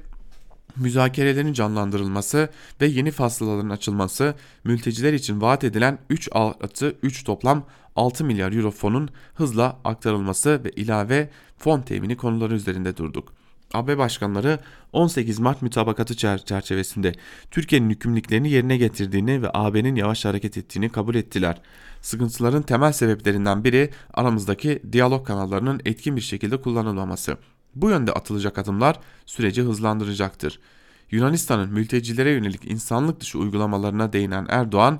müzakerelerin 0.76 1.54
canlandırılması 1.54 2.50
ve 2.82 2.86
yeni 2.86 3.12
fasılaların 3.12 3.70
açılması, 3.70 4.36
mülteciler 4.64 5.14
için 5.14 5.42
vaat 5.42 5.64
edilen 5.64 6.00
3 6.10 6.30
artı 6.32 6.96
3 7.04 7.24
toplam 7.24 7.66
6 7.96 8.26
milyar 8.26 8.52
euro 8.54 8.72
fonun 8.72 9.10
hızla 9.36 9.80
aktarılması 9.84 10.62
ve 10.64 10.72
ilave 10.72 11.30
fon 11.58 11.82
temini 11.82 12.18
konuları 12.18 12.54
üzerinde 12.54 12.98
durduk. 12.98 13.43
AB 13.74 13.98
başkanları 13.98 14.60
18 14.94 15.40
Mart 15.40 15.62
mütabakatı 15.62 16.16
çerçevesinde 16.18 17.14
Türkiye'nin 17.52 17.90
hükümlülüklerini 17.90 18.50
yerine 18.50 18.78
getirdiğini 18.78 19.42
ve 19.42 19.50
AB'nin 19.54 19.96
yavaş 19.96 20.26
hareket 20.26 20.58
ettiğini 20.58 20.90
kabul 20.90 21.16
ettiler. 21.16 21.62
Sıkıntıların 22.02 22.62
temel 22.62 22.92
sebeplerinden 22.92 23.64
biri 23.64 23.90
aramızdaki 24.14 24.82
diyalog 24.92 25.28
kanallarının 25.28 25.82
etkin 25.86 26.16
bir 26.16 26.22
şekilde 26.22 26.62
kullanılmaması. 26.62 27.38
Bu 27.76 27.90
yönde 27.90 28.12
atılacak 28.12 28.58
adımlar 28.58 29.00
süreci 29.26 29.62
hızlandıracaktır. 29.62 30.60
Yunanistan'ın 31.12 31.74
mültecilere 31.74 32.32
yönelik 32.32 32.66
insanlık 32.66 33.20
dışı 33.20 33.40
uygulamalarına 33.40 34.14
değinen 34.14 34.46
Erdoğan, 34.50 35.00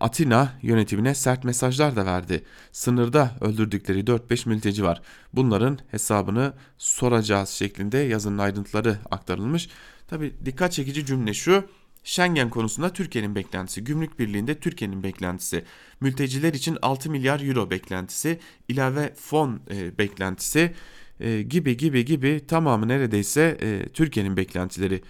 Atina 0.00 0.52
yönetimine 0.62 1.14
sert 1.14 1.44
mesajlar 1.44 1.96
da 1.96 2.06
verdi. 2.06 2.44
Sınırda 2.72 3.30
öldürdükleri 3.40 4.00
4-5 4.00 4.48
mülteci 4.48 4.84
var. 4.84 5.02
Bunların 5.32 5.78
hesabını 5.90 6.52
soracağız 6.78 7.48
şeklinde 7.48 7.98
yazının 7.98 8.38
ayrıntıları 8.38 8.98
aktarılmış. 9.10 9.68
Tabi 10.08 10.32
dikkat 10.44 10.72
çekici 10.72 11.06
cümle 11.06 11.34
şu. 11.34 11.64
Schengen 12.04 12.50
konusunda 12.50 12.92
Türkiye'nin 12.92 13.34
beklentisi, 13.34 13.84
gümrük 13.84 14.18
birliğinde 14.18 14.54
Türkiye'nin 14.54 15.02
beklentisi, 15.02 15.64
mülteciler 16.00 16.54
için 16.54 16.78
6 16.82 17.10
milyar 17.10 17.40
euro 17.40 17.70
beklentisi, 17.70 18.38
ilave 18.68 19.14
fon 19.14 19.60
e, 19.70 19.98
beklentisi 19.98 20.74
e, 21.20 21.42
gibi 21.42 21.76
gibi 21.76 22.04
gibi 22.04 22.46
tamamı 22.48 22.88
neredeyse 22.88 23.58
e, 23.60 23.88
Türkiye'nin 23.88 24.36
beklentileri. 24.36 25.02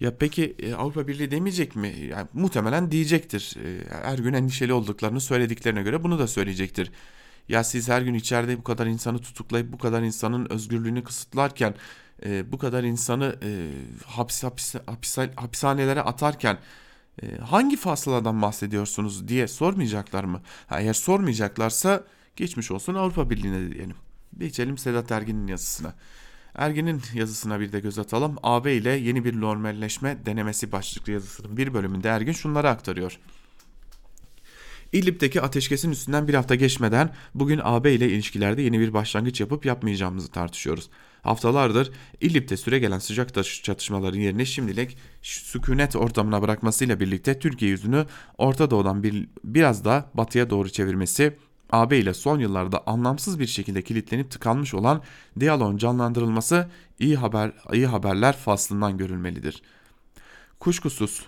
Ya 0.00 0.16
peki 0.18 0.56
e, 0.58 0.74
Avrupa 0.74 1.08
Birliği 1.08 1.30
demeyecek 1.30 1.76
mi? 1.76 1.94
Yani 2.10 2.28
muhtemelen 2.32 2.90
diyecektir. 2.90 3.56
E, 3.64 3.94
her 4.04 4.18
gün 4.18 4.32
endişeli 4.32 4.72
olduklarını 4.72 5.20
söylediklerine 5.20 5.82
göre 5.82 6.04
bunu 6.04 6.18
da 6.18 6.26
söyleyecektir. 6.26 6.90
Ya 7.48 7.64
siz 7.64 7.88
her 7.88 8.02
gün 8.02 8.14
içeride 8.14 8.58
bu 8.58 8.62
kadar 8.64 8.86
insanı 8.86 9.18
tutuklayıp 9.18 9.72
bu 9.72 9.78
kadar 9.78 10.02
insanın 10.02 10.46
özgürlüğünü 10.50 11.04
kısıtlarken 11.04 11.74
e, 12.26 12.52
bu 12.52 12.58
kadar 12.58 12.84
insanı 12.84 13.36
e, 13.42 13.70
hapis, 14.06 14.44
hapis, 14.44 14.74
hapis, 14.86 15.18
hapishanelere 15.18 16.02
atarken 16.02 16.58
hangi 17.42 17.76
fasıladan 17.76 18.42
bahsediyorsunuz 18.42 19.28
diye 19.28 19.48
sormayacaklar 19.48 20.24
mı? 20.24 20.42
Eğer 20.70 20.94
sormayacaklarsa 20.94 22.04
geçmiş 22.36 22.70
olsun 22.70 22.94
Avrupa 22.94 23.30
Birliği'ne 23.30 23.72
diyelim. 23.74 23.96
Geçelim 24.38 24.78
Sedat 24.78 25.12
Ergin'in 25.12 25.46
yazısına. 25.46 25.94
Ergin'in 26.58 27.02
yazısına 27.14 27.60
bir 27.60 27.72
de 27.72 27.80
göz 27.80 27.98
atalım. 27.98 28.36
AB 28.42 28.74
ile 28.74 28.90
yeni 28.90 29.24
bir 29.24 29.40
normalleşme 29.40 30.18
denemesi 30.26 30.72
başlıklı 30.72 31.12
yazısının 31.12 31.56
bir 31.56 31.74
bölümünde 31.74 32.08
Ergin 32.08 32.32
şunları 32.32 32.68
aktarıyor. 32.68 33.18
İdlib'deki 34.92 35.42
ateşkesin 35.42 35.90
üstünden 35.90 36.28
bir 36.28 36.34
hafta 36.34 36.54
geçmeden 36.54 37.14
bugün 37.34 37.60
AB 37.64 37.92
ile 37.92 38.08
ilişkilerde 38.08 38.62
yeni 38.62 38.80
bir 38.80 38.94
başlangıç 38.94 39.40
yapıp 39.40 39.66
yapmayacağımızı 39.66 40.30
tartışıyoruz. 40.30 40.90
Haftalardır 41.22 41.90
İdlib'de 42.20 42.56
süre 42.56 42.78
gelen 42.78 42.98
sıcak 42.98 43.34
çatışmaların 43.64 44.18
yerine 44.18 44.44
şimdilik 44.44 44.98
sükunet 45.22 45.96
ortamına 45.96 46.42
bırakmasıyla 46.42 47.00
birlikte 47.00 47.38
Türkiye 47.38 47.70
yüzünü 47.70 48.06
Orta 48.38 48.70
Doğu'dan 48.70 49.02
bir, 49.02 49.28
biraz 49.44 49.84
da 49.84 50.10
batıya 50.14 50.50
doğru 50.50 50.68
çevirmesi 50.68 51.36
AB 51.70 51.98
ile 51.98 52.14
son 52.14 52.38
yıllarda 52.38 52.82
anlamsız 52.86 53.38
bir 53.38 53.46
şekilde 53.46 53.82
kilitlenip 53.82 54.30
tıkanmış 54.30 54.74
olan 54.74 55.02
diyaloğun 55.40 55.76
canlandırılması 55.76 56.68
iyi 56.98 57.16
haber 57.16 57.52
iyi 57.72 57.86
haberler 57.86 58.36
faslından 58.36 58.98
görülmelidir. 58.98 59.62
Kuşkusuz 60.60 61.26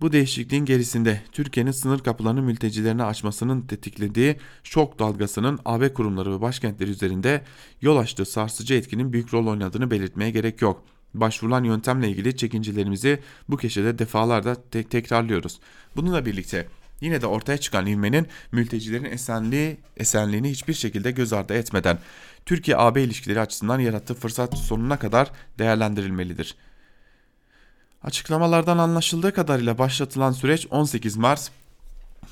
bu 0.00 0.12
değişikliğin 0.12 0.64
gerisinde 0.64 1.22
Türkiye'nin 1.32 1.70
sınır 1.70 1.98
kapılarını 1.98 2.42
mültecilerine 2.42 3.04
açmasının 3.04 3.62
tetiklediği 3.62 4.36
şok 4.64 4.98
dalgasının 4.98 5.58
AB 5.64 5.94
kurumları 5.94 6.32
ve 6.36 6.40
başkentleri 6.40 6.90
üzerinde 6.90 7.44
yol 7.80 7.96
açtığı 7.96 8.24
sarsıcı 8.24 8.74
etkinin 8.74 9.12
büyük 9.12 9.34
rol 9.34 9.46
oynadığını 9.46 9.90
belirtmeye 9.90 10.30
gerek 10.30 10.62
yok. 10.62 10.84
Başvurulan 11.14 11.64
yöntemle 11.64 12.08
ilgili 12.08 12.36
çekincelerimizi 12.36 13.20
bu 13.48 13.56
köşede 13.56 13.98
defalarda 13.98 14.54
te 14.54 14.82
tekrarlıyoruz. 14.82 15.60
Bununla 15.96 16.26
birlikte 16.26 16.68
Yine 17.00 17.20
de 17.20 17.26
ortaya 17.26 17.58
çıkan 17.58 17.86
ivmenin 17.86 18.26
mültecilerin 18.52 19.04
esenliği, 19.04 19.76
esenliğini 19.96 20.50
hiçbir 20.50 20.74
şekilde 20.74 21.10
göz 21.10 21.32
ardı 21.32 21.54
etmeden 21.54 21.98
Türkiye-AB 22.46 23.02
ilişkileri 23.02 23.40
açısından 23.40 23.78
yarattığı 23.78 24.14
fırsat 24.14 24.58
sonuna 24.58 24.98
kadar 24.98 25.30
değerlendirilmelidir. 25.58 26.56
Açıklamalardan 28.02 28.78
anlaşıldığı 28.78 29.34
kadarıyla 29.34 29.78
başlatılan 29.78 30.32
süreç 30.32 30.66
18 30.70 31.16
Mart 31.16 31.50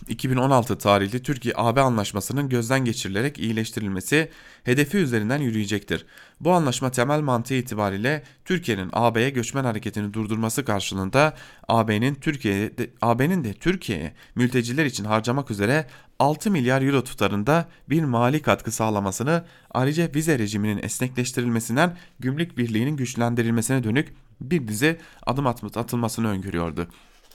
2016 0.09 0.79
tarihli 0.79 1.23
Türkiye-AB 1.23 1.81
anlaşmasının 1.81 2.49
gözden 2.49 2.85
geçirilerek 2.85 3.39
iyileştirilmesi 3.39 4.31
hedefi 4.65 4.97
üzerinden 4.97 5.39
yürüyecektir. 5.39 6.07
Bu 6.41 6.53
anlaşma 6.53 6.91
temel 6.91 7.21
mantığı 7.21 7.55
itibariyle 7.55 8.23
Türkiye'nin 8.45 8.91
AB'ye 8.93 9.31
göçmen 9.31 9.65
hareketini 9.65 10.15
durdurması 10.15 10.65
karşılığında 10.65 11.37
AB'nin 11.69 12.15
Türkiye'ye 12.15 12.73
AB'nin 13.03 13.45
de 13.45 13.55
Türkiye'ye 13.55 14.15
mülteciler 14.35 14.85
için 14.85 15.05
harcamak 15.05 15.51
üzere 15.51 15.87
6 16.19 16.51
milyar 16.51 16.83
euro 16.83 17.05
tutarında 17.05 17.69
bir 17.89 18.05
mali 18.05 18.43
katkı 18.43 18.71
sağlamasını 18.71 19.45
ayrıca 19.71 20.11
vize 20.15 20.39
rejiminin 20.39 20.83
esnekleştirilmesinden 20.83 21.97
gümrük 22.21 22.59
birliğinin 22.59 22.97
güçlendirilmesine 22.97 23.85
dönük 23.85 24.15
bir 24.41 24.69
dizi 24.69 24.99
adım 25.27 25.47
atılmasını 25.47 26.29
öngörüyordu. 26.29 26.89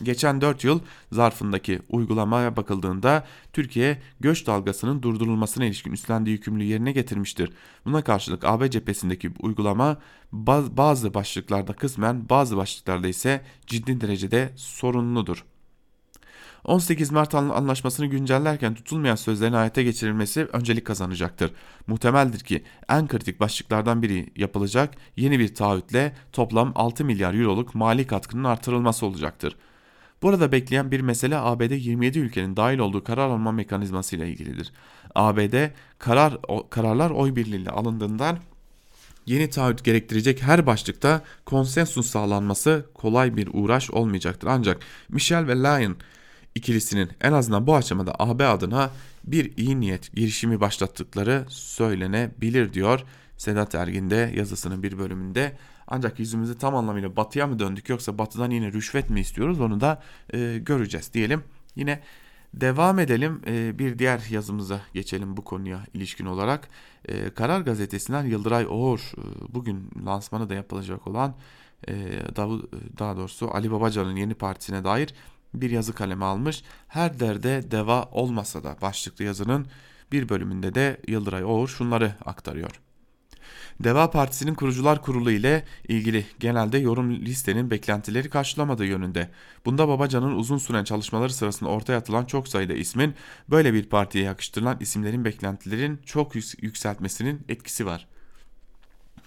Geçen 0.04 0.42
4 0.42 0.64
yıl 0.64 0.80
zarfındaki 1.12 1.80
uygulamaya 1.90 2.56
bakıldığında 2.56 3.26
Türkiye 3.54 4.02
göç 4.20 4.48
dalgasının 4.48 5.02
durdurulmasına 5.02 5.66
ilişkin 5.66 5.92
üstlendiği 5.92 6.36
yükümlülüğü 6.36 6.68
yerine 6.68 6.92
getirmiştir. 6.92 7.54
Buna 7.86 8.02
karşılık 8.02 8.46
AB 8.46 8.72
cephesindeki 8.72 9.32
uygulama 9.40 9.98
bazı 10.32 11.14
başlıklarda 11.14 11.74
kısmen 11.74 12.30
bazı 12.30 12.58
başlıklarda 12.58 13.08
ise 13.08 13.42
ciddi 13.68 14.02
derecede 14.02 14.54
sorunludur. 14.56 15.46
18 16.64 17.12
Mart 17.12 17.36
anlaşmasını 17.36 18.06
güncellerken 18.06 18.74
tutulmayan 18.74 19.16
sözlerin 19.16 19.54
hayata 19.54 19.82
geçirilmesi 19.82 20.46
öncelik 20.46 20.86
kazanacaktır. 20.86 21.52
Muhtemeldir 21.88 22.40
ki 22.40 22.64
en 22.90 23.08
kritik 23.08 23.40
başlıklardan 23.40 24.02
biri 24.02 24.30
yapılacak 24.36 24.96
yeni 25.16 25.40
bir 25.40 25.56
taahhütle 25.56 26.16
toplam 26.32 26.72
6 26.76 27.06
milyar 27.06 27.34
euroluk 27.34 27.76
mali 27.76 28.08
katkının 28.08 28.44
artırılması 28.44 29.06
olacaktır. 29.06 29.56
Burada 30.24 30.52
bekleyen 30.52 30.92
bir 30.92 31.00
mesele 31.00 31.38
ABD 31.38 31.72
27 31.72 32.20
ülkenin 32.20 32.58
dahil 32.58 32.80
olduğu 32.80 33.04
karar 33.04 33.30
alma 33.30 33.52
mekanizması 33.52 34.16
ile 34.16 34.30
ilgilidir. 34.30 34.72
ABD 35.16 35.70
karar 36.00 36.38
o, 36.48 36.70
kararlar 36.70 37.12
oy 37.12 37.36
birliğiyle 37.36 37.70
alındığından 37.70 38.38
yeni 39.26 39.50
taahhüt 39.50 39.84
gerektirecek 39.84 40.42
her 40.42 40.66
başlıkta 40.66 41.22
konsensus 41.46 42.08
sağlanması 42.08 42.86
kolay 42.94 43.38
bir 43.38 43.50
uğraş 43.54 43.92
olmayacaktır. 43.92 44.48
Ancak 44.48 44.82
Michel 45.10 45.48
ve 45.48 45.56
Lyon 45.56 45.96
ikilisinin 46.56 47.10
en 47.22 47.34
azından 47.34 47.68
bu 47.68 47.76
aşamada 47.76 48.16
AB 48.20 48.48
adına 48.48 48.90
bir 49.24 49.58
iyi 49.58 49.80
niyet 49.80 50.16
girişimi 50.16 50.62
başlattıkları 50.62 51.46
söylenebilir 51.50 52.74
diyor 52.74 53.04
Sedat 53.38 53.76
Ergin 53.76 54.10
yazısının 54.10 54.84
bir 54.84 54.98
bölümünde. 54.98 55.58
Ancak 55.88 56.20
yüzümüzü 56.20 56.58
tam 56.58 56.76
anlamıyla 56.76 57.16
batıya 57.16 57.48
mı 57.48 57.60
döndük 57.60 57.90
yoksa 57.90 58.18
batıdan 58.18 58.52
yine 58.52 58.72
rüşvet 58.72 59.10
mi 59.10 59.20
istiyoruz 59.20 59.62
onu 59.62 59.82
da 59.82 60.02
e, 60.34 60.58
göreceğiz 60.58 61.14
diyelim. 61.14 61.44
Yine 61.76 62.00
devam 62.54 63.00
edelim 63.00 63.42
e, 63.48 63.80
bir 63.80 64.00
diğer 64.00 64.22
yazımıza 64.30 64.82
geçelim 64.94 65.38
bu 65.38 65.44
konuya 65.44 65.80
ilişkin 65.94 66.26
olarak. 66.26 66.70
E, 67.06 67.30
Karar 67.30 67.62
Gazetesi'nden 67.62 68.26
Yıldıray 68.26 68.66
Oğur 68.70 69.00
e, 69.18 69.54
bugün 69.54 69.90
lansmanı 70.06 70.50
da 70.50 70.54
yapılacak 70.54 71.08
olan 71.08 71.36
e, 71.88 71.94
Davud, 72.36 72.64
daha 73.00 73.18
doğrusu 73.18 73.52
Ali 73.54 73.72
Babacan'ın 73.72 74.16
yeni 74.16 74.34
partisine 74.34 74.84
dair 74.84 75.14
bir 75.54 75.70
yazı 75.70 75.94
kaleme 75.94 76.26
almış. 76.26 76.64
Her 76.88 77.20
derde 77.20 77.72
deva 77.72 78.04
olmasa 78.04 78.64
da 78.64 78.78
başlıklı 78.82 79.26
yazının 79.26 79.68
bir 80.12 80.30
bölümünde 80.30 80.76
de 80.76 80.98
Yıldıray 81.08 81.44
Oğur 81.44 81.68
şunları 81.68 82.14
aktarıyor. 82.26 82.83
Deva 83.80 84.12
Partisi'nin 84.12 84.54
kurucular 84.54 85.02
kurulu 85.02 85.32
ile 85.32 85.64
ilgili 85.88 86.26
genelde 86.40 86.78
yorum 86.78 87.12
listenin 87.12 87.72
beklentileri 87.72 88.30
karşılamadığı 88.30 88.86
yönünde. 88.86 89.30
Bunda 89.66 89.88
Babacan'ın 89.88 90.36
uzun 90.36 90.58
süren 90.58 90.84
çalışmaları 90.84 91.34
sırasında 91.34 91.70
ortaya 91.70 91.98
atılan 91.98 92.26
çok 92.26 92.48
sayıda 92.48 92.74
ismin 92.74 93.16
böyle 93.50 93.74
bir 93.74 93.84
partiye 93.84 94.24
yakıştırılan 94.24 94.78
isimlerin 94.80 95.26
beklentilerin 95.26 96.00
çok 96.06 96.36
yükseltmesinin 96.62 97.42
etkisi 97.50 97.86
var. 97.86 98.08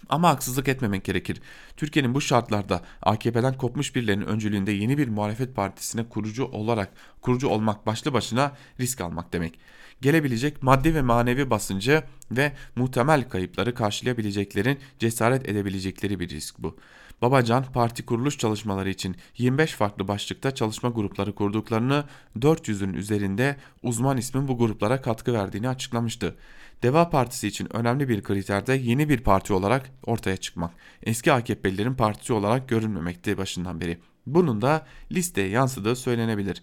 Ama 0.09 0.29
haksızlık 0.29 0.69
etmemek 0.69 1.05
gerekir. 1.05 1.41
Türkiye'nin 1.77 2.15
bu 2.15 2.21
şartlarda 2.21 2.83
AKP'den 3.03 3.57
kopmuş 3.57 3.95
birilerinin 3.95 4.27
öncülüğünde 4.27 4.73
yeni 4.73 4.99
bir 4.99 5.09
muhalefet 5.09 5.57
partisine 5.57 6.09
kurucu 6.09 6.45
olarak 6.45 6.93
kurucu 7.21 7.49
olmak 7.49 7.87
başlı 7.87 8.13
başına 8.13 8.53
risk 8.81 9.01
almak 9.01 9.33
demek. 9.33 9.59
Gelebilecek 10.01 10.63
maddi 10.63 10.95
ve 10.95 11.03
manevi 11.03 11.51
basıncı 11.51 12.03
ve 12.31 12.53
muhtemel 12.77 13.29
kayıpları 13.29 13.75
karşılayabileceklerin 13.75 14.79
cesaret 14.99 15.49
edebilecekleri 15.49 16.21
bir 16.21 16.29
risk 16.29 16.59
bu. 16.59 16.77
Babacan 17.23 17.65
parti 17.73 18.07
kuruluş 18.07 18.39
çalışmaları 18.39 18.91
için 18.91 19.17
25 19.39 19.73
farklı 19.73 20.09
başlıkta 20.09 20.55
çalışma 20.55 20.89
grupları 20.89 21.35
kurduklarını 21.35 22.05
400'ün 22.39 22.93
üzerinde 22.93 23.57
uzman 23.83 24.17
ismin 24.17 24.49
bu 24.49 24.59
gruplara 24.59 25.01
katkı 25.01 25.33
verdiğini 25.33 25.69
açıklamıştı. 25.69 26.37
Deva 26.83 27.11
Partisi 27.11 27.49
için 27.49 27.77
önemli 27.77 28.09
bir 28.09 28.23
kriter 28.23 28.67
de 28.67 28.75
yeni 28.75 29.09
bir 29.09 29.21
parti 29.21 29.53
olarak 29.53 29.91
ortaya 30.03 30.37
çıkmak. 30.37 30.71
Eski 31.03 31.33
AKP'lilerin 31.33 31.95
partisi 31.95 32.33
olarak 32.33 32.69
görünmemekti 32.69 33.39
başından 33.39 33.81
beri. 33.81 33.99
Bunun 34.27 34.63
da 34.63 34.87
listeye 35.13 35.49
yansıdığı 35.49 35.97
söylenebilir. 35.97 36.63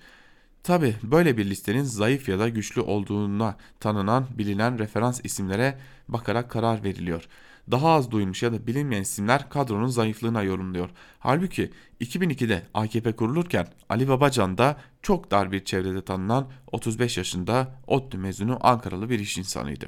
Tabi 0.63 0.95
böyle 1.03 1.37
bir 1.37 1.45
listenin 1.45 1.83
zayıf 1.83 2.29
ya 2.29 2.39
da 2.39 2.49
güçlü 2.49 2.81
olduğuna 2.81 3.57
tanınan 3.79 4.27
bilinen 4.37 4.79
referans 4.79 5.21
isimlere 5.23 5.79
bakarak 6.07 6.51
karar 6.51 6.83
veriliyor. 6.83 7.27
Daha 7.71 7.89
az 7.89 8.11
duymuş 8.11 8.43
ya 8.43 8.53
da 8.53 8.67
bilinmeyen 8.67 9.01
isimler 9.01 9.49
kadronun 9.49 9.87
zayıflığına 9.87 10.43
yorumluyor. 10.43 10.89
Halbuki 11.19 11.71
2002'de 12.01 12.63
AKP 12.73 13.11
kurulurken 13.11 13.67
Ali 13.89 14.07
Babacan 14.07 14.57
da 14.57 14.77
çok 15.01 15.31
dar 15.31 15.51
bir 15.51 15.65
çevrede 15.65 16.01
tanınan 16.01 16.47
35 16.71 17.17
yaşında 17.17 17.75
ODTÜ 17.87 18.17
mezunu 18.17 18.57
Ankaralı 18.61 19.09
bir 19.09 19.19
iş 19.19 19.37
insanıydı. 19.37 19.85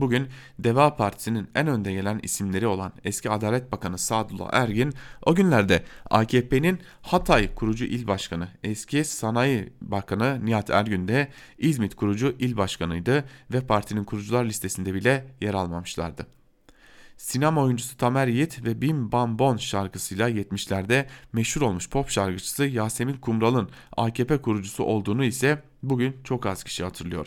Bugün 0.00 0.28
Deva 0.58 0.96
Partisi'nin 0.96 1.48
en 1.54 1.66
önde 1.66 1.92
gelen 1.92 2.20
isimleri 2.22 2.66
olan 2.66 2.92
eski 3.04 3.30
Adalet 3.30 3.72
Bakanı 3.72 3.98
Sadullah 3.98 4.48
Ergin 4.52 4.94
o 5.26 5.34
günlerde 5.34 5.84
AKP'nin 6.10 6.78
Hatay 7.02 7.54
kurucu 7.54 7.84
il 7.84 8.06
başkanı, 8.06 8.48
eski 8.64 9.04
Sanayi 9.04 9.72
Bakanı 9.80 10.46
Nihat 10.46 10.70
Ergün 10.70 11.08
de 11.08 11.28
İzmit 11.58 11.94
kurucu 11.94 12.34
il 12.38 12.56
başkanıydı 12.56 13.24
ve 13.52 13.60
partinin 13.60 14.04
kurucular 14.04 14.44
listesinde 14.44 14.94
bile 14.94 15.26
yer 15.40 15.54
almamışlardı. 15.54 16.26
Sinema 17.16 17.62
oyuncusu 17.62 17.96
Tamer 17.96 18.26
Yiğit 18.26 18.64
ve 18.64 18.80
Bim 18.80 19.12
Bam 19.12 19.38
Bon 19.38 19.56
şarkısıyla 19.56 20.30
70'lerde 20.30 21.06
meşhur 21.32 21.62
olmuş 21.62 21.90
pop 21.90 22.10
şarkıcısı 22.10 22.64
Yasemin 22.64 23.16
Kumral'ın 23.16 23.70
AKP 23.96 24.38
kurucusu 24.38 24.84
olduğunu 24.84 25.24
ise 25.24 25.62
bugün 25.82 26.16
çok 26.24 26.46
az 26.46 26.64
kişi 26.64 26.84
hatırlıyor. 26.84 27.26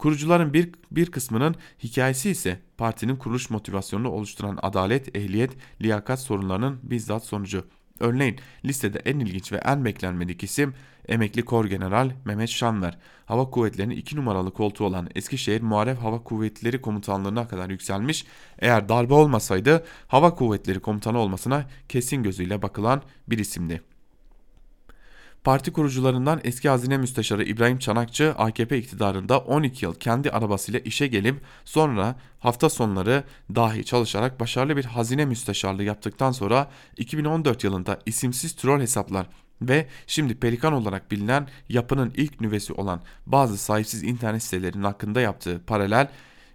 Kurucuların 0.00 0.52
bir, 0.52 0.70
bir 0.90 1.10
kısmının 1.10 1.54
hikayesi 1.84 2.30
ise 2.30 2.60
partinin 2.78 3.16
kuruluş 3.16 3.50
motivasyonunu 3.50 4.08
oluşturan 4.08 4.58
adalet, 4.62 5.16
ehliyet, 5.16 5.50
liyakat 5.82 6.20
sorunlarının 6.20 6.80
bizzat 6.82 7.24
sonucu. 7.24 7.64
Örneğin 7.98 8.36
listede 8.64 8.98
en 8.98 9.18
ilginç 9.18 9.52
ve 9.52 9.56
en 9.56 9.84
beklenmedik 9.84 10.42
isim 10.42 10.74
emekli 11.08 11.42
kor 11.42 11.64
general 11.64 12.10
Mehmet 12.24 12.48
Şanver. 12.48 12.98
Hava 13.26 13.50
kuvvetlerinin 13.50 13.96
2 13.96 14.16
numaralı 14.16 14.52
koltuğu 14.52 14.84
olan 14.84 15.08
Eskişehir 15.14 15.60
Muharef 15.60 15.98
Hava 15.98 16.22
Kuvvetleri 16.22 16.80
Komutanlığı'na 16.80 17.48
kadar 17.48 17.70
yükselmiş. 17.70 18.24
Eğer 18.58 18.88
darbe 18.88 19.14
olmasaydı 19.14 19.84
Hava 20.08 20.34
Kuvvetleri 20.34 20.80
Komutanı 20.80 21.18
olmasına 21.18 21.66
kesin 21.88 22.22
gözüyle 22.22 22.62
bakılan 22.62 23.02
bir 23.28 23.38
isimdi. 23.38 23.89
Parti 25.44 25.72
kurucularından 25.72 26.40
eski 26.44 26.68
hazine 26.68 26.98
müsteşarı 26.98 27.44
İbrahim 27.44 27.78
Çanakçı 27.78 28.34
AKP 28.38 28.78
iktidarında 28.78 29.38
12 29.38 29.84
yıl 29.84 29.94
kendi 29.94 30.30
arabasıyla 30.30 30.80
işe 30.80 31.06
gelip 31.06 31.40
sonra 31.64 32.16
hafta 32.38 32.70
sonları 32.70 33.24
dahi 33.54 33.84
çalışarak 33.84 34.40
başarılı 34.40 34.76
bir 34.76 34.84
hazine 34.84 35.24
müsteşarlığı 35.24 35.82
yaptıktan 35.82 36.32
sonra 36.32 36.70
2014 36.96 37.64
yılında 37.64 37.98
isimsiz 38.06 38.52
troll 38.52 38.80
hesaplar 38.80 39.26
ve 39.62 39.86
şimdi 40.06 40.34
Pelikan 40.34 40.72
olarak 40.72 41.10
bilinen 41.10 41.48
yapının 41.68 42.12
ilk 42.16 42.40
nüvesi 42.40 42.72
olan 42.72 43.00
bazı 43.26 43.58
sahipsiz 43.58 44.02
internet 44.02 44.42
sitelerinin 44.42 44.84
hakkında 44.84 45.20
yaptığı 45.20 45.60
paralel 45.66 46.08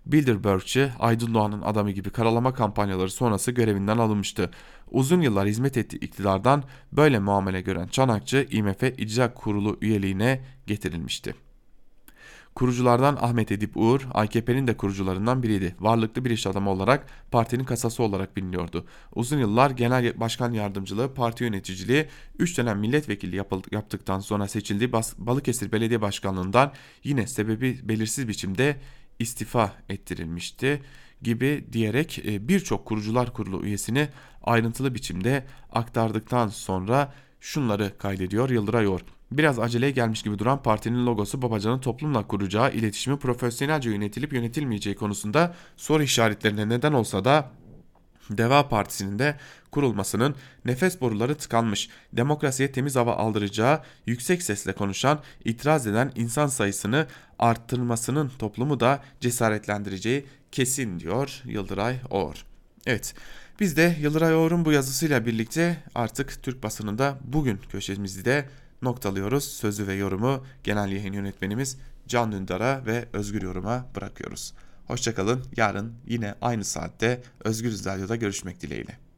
Bilderbergçi 0.06 0.92
Aydın 1.00 1.34
Doğan'ın 1.34 1.62
adamı 1.62 1.92
gibi 1.92 2.10
karalama 2.10 2.54
kampanyaları 2.54 3.10
sonrası 3.10 3.52
görevinden 3.52 3.98
alınmıştı. 3.98 4.52
Uzun 4.92 5.22
yıllar 5.22 5.48
hizmet 5.48 5.78
ettiği 5.78 5.98
iktidardan 5.98 6.64
böyle 6.92 7.20
muamele 7.20 7.62
gören 7.62 7.88
Çanakçı 7.88 8.48
IMF 8.52 8.84
İcra 8.84 9.34
Kurulu 9.34 9.78
üyeliğine 9.82 10.42
getirilmişti. 10.68 11.36
Kuruculardan 12.56 13.18
Ahmet 13.22 13.52
Edip 13.52 13.78
Uğur, 13.78 14.02
AKP'nin 14.14 14.68
de 14.68 14.78
kurucularından 14.78 15.44
biriydi. 15.44 15.76
Varlıklı 15.80 16.26
bir 16.26 16.30
iş 16.30 16.48
adamı 16.48 16.70
olarak 16.70 17.08
partinin 17.32 17.64
kasası 17.64 18.04
olarak 18.04 18.38
biliniyordu. 18.38 18.86
Uzun 19.16 19.40
yıllar 19.40 19.70
genel 19.70 20.20
başkan 20.20 20.52
yardımcılığı, 20.52 21.14
parti 21.14 21.44
yöneticiliği, 21.44 22.08
3 22.40 22.58
dönem 22.58 22.80
milletvekili 22.80 23.36
yaptıktan 23.72 24.20
sonra 24.20 24.48
seçildiği 24.48 24.92
Balıkesir 25.18 25.72
Belediye 25.72 26.02
Başkanlığından 26.02 26.74
yine 27.04 27.28
sebebi 27.28 27.80
belirsiz 27.84 28.28
biçimde 28.28 28.76
istifa 29.20 29.74
ettirilmişti 29.90 30.82
gibi 31.22 31.66
diyerek 31.74 32.20
e, 32.26 32.48
birçok 32.48 32.86
kurucular 32.86 33.34
kurulu 33.34 33.66
üyesini 33.66 34.08
ayrıntılı 34.46 34.96
biçimde 34.96 35.46
aktardıktan 35.72 36.48
sonra 36.48 37.14
şunları 37.40 37.98
kaydediyor 37.98 38.50
Yıldıray 38.50 38.88
Or. 38.88 39.00
Biraz 39.32 39.60
aceleye 39.60 39.92
gelmiş 39.92 40.22
gibi 40.24 40.40
duran 40.40 40.64
partinin 40.64 41.06
logosu 41.06 41.42
Babacan'ın 41.42 41.80
toplumla 41.80 42.28
kuracağı 42.28 42.74
iletişimi 42.74 43.20
profesyonelce 43.20 43.90
yönetilip 43.90 44.34
yönetilmeyeceği 44.34 44.96
konusunda 44.96 45.56
soru 45.78 46.04
işaretlerine 46.04 46.70
neden 46.70 46.94
olsa 46.94 47.26
da 47.26 47.52
Deva 48.30 48.70
Partisi'nin 48.70 49.20
de 49.20 49.38
kurulmasının 49.72 50.36
nefes 50.66 51.02
boruları 51.02 51.36
tıkanmış, 51.36 51.90
demokrasiye 52.14 52.72
temiz 52.72 52.96
hava 52.96 53.16
aldıracağı, 53.16 53.82
yüksek 54.06 54.42
sesle 54.42 54.74
konuşan, 54.74 55.20
itiraz 55.46 55.88
eden 55.88 56.12
insan 56.16 56.48
sayısını 56.48 57.08
arttırmasının 57.40 58.32
toplumu 58.40 58.80
da 58.80 59.04
cesaretlendireceği 59.20 60.26
kesin 60.52 61.00
diyor 61.00 61.42
Yıldıray 61.46 62.00
Oğur. 62.10 62.46
Evet 62.86 63.16
biz 63.60 63.78
de 63.78 63.96
Yıldıray 64.02 64.36
Oğur'un 64.36 64.66
bu 64.66 64.72
yazısıyla 64.72 65.26
birlikte 65.26 65.78
artık 65.96 66.44
Türk 66.44 66.64
basınında 66.64 67.18
bugün 67.24 67.58
köşemizi 67.58 68.26
de 68.26 68.50
noktalıyoruz. 68.82 69.44
Sözü 69.44 69.88
ve 69.88 69.94
yorumu 69.94 70.46
genel 70.64 70.92
yayın 70.92 71.14
yönetmenimiz 71.14 71.78
Can 72.08 72.32
Dündar'a 72.32 72.86
ve 72.86 73.06
Özgür 73.14 73.42
Yorum'a 73.42 73.86
bırakıyoruz. 73.96 74.54
Hoşçakalın. 74.88 75.44
Yarın 75.58 75.94
yine 76.08 76.36
aynı 76.42 76.64
saatte 76.64 77.22
Özgür 77.44 77.86
Radyo'da 77.86 78.16
görüşmek 78.16 78.62
dileğiyle. 78.62 79.05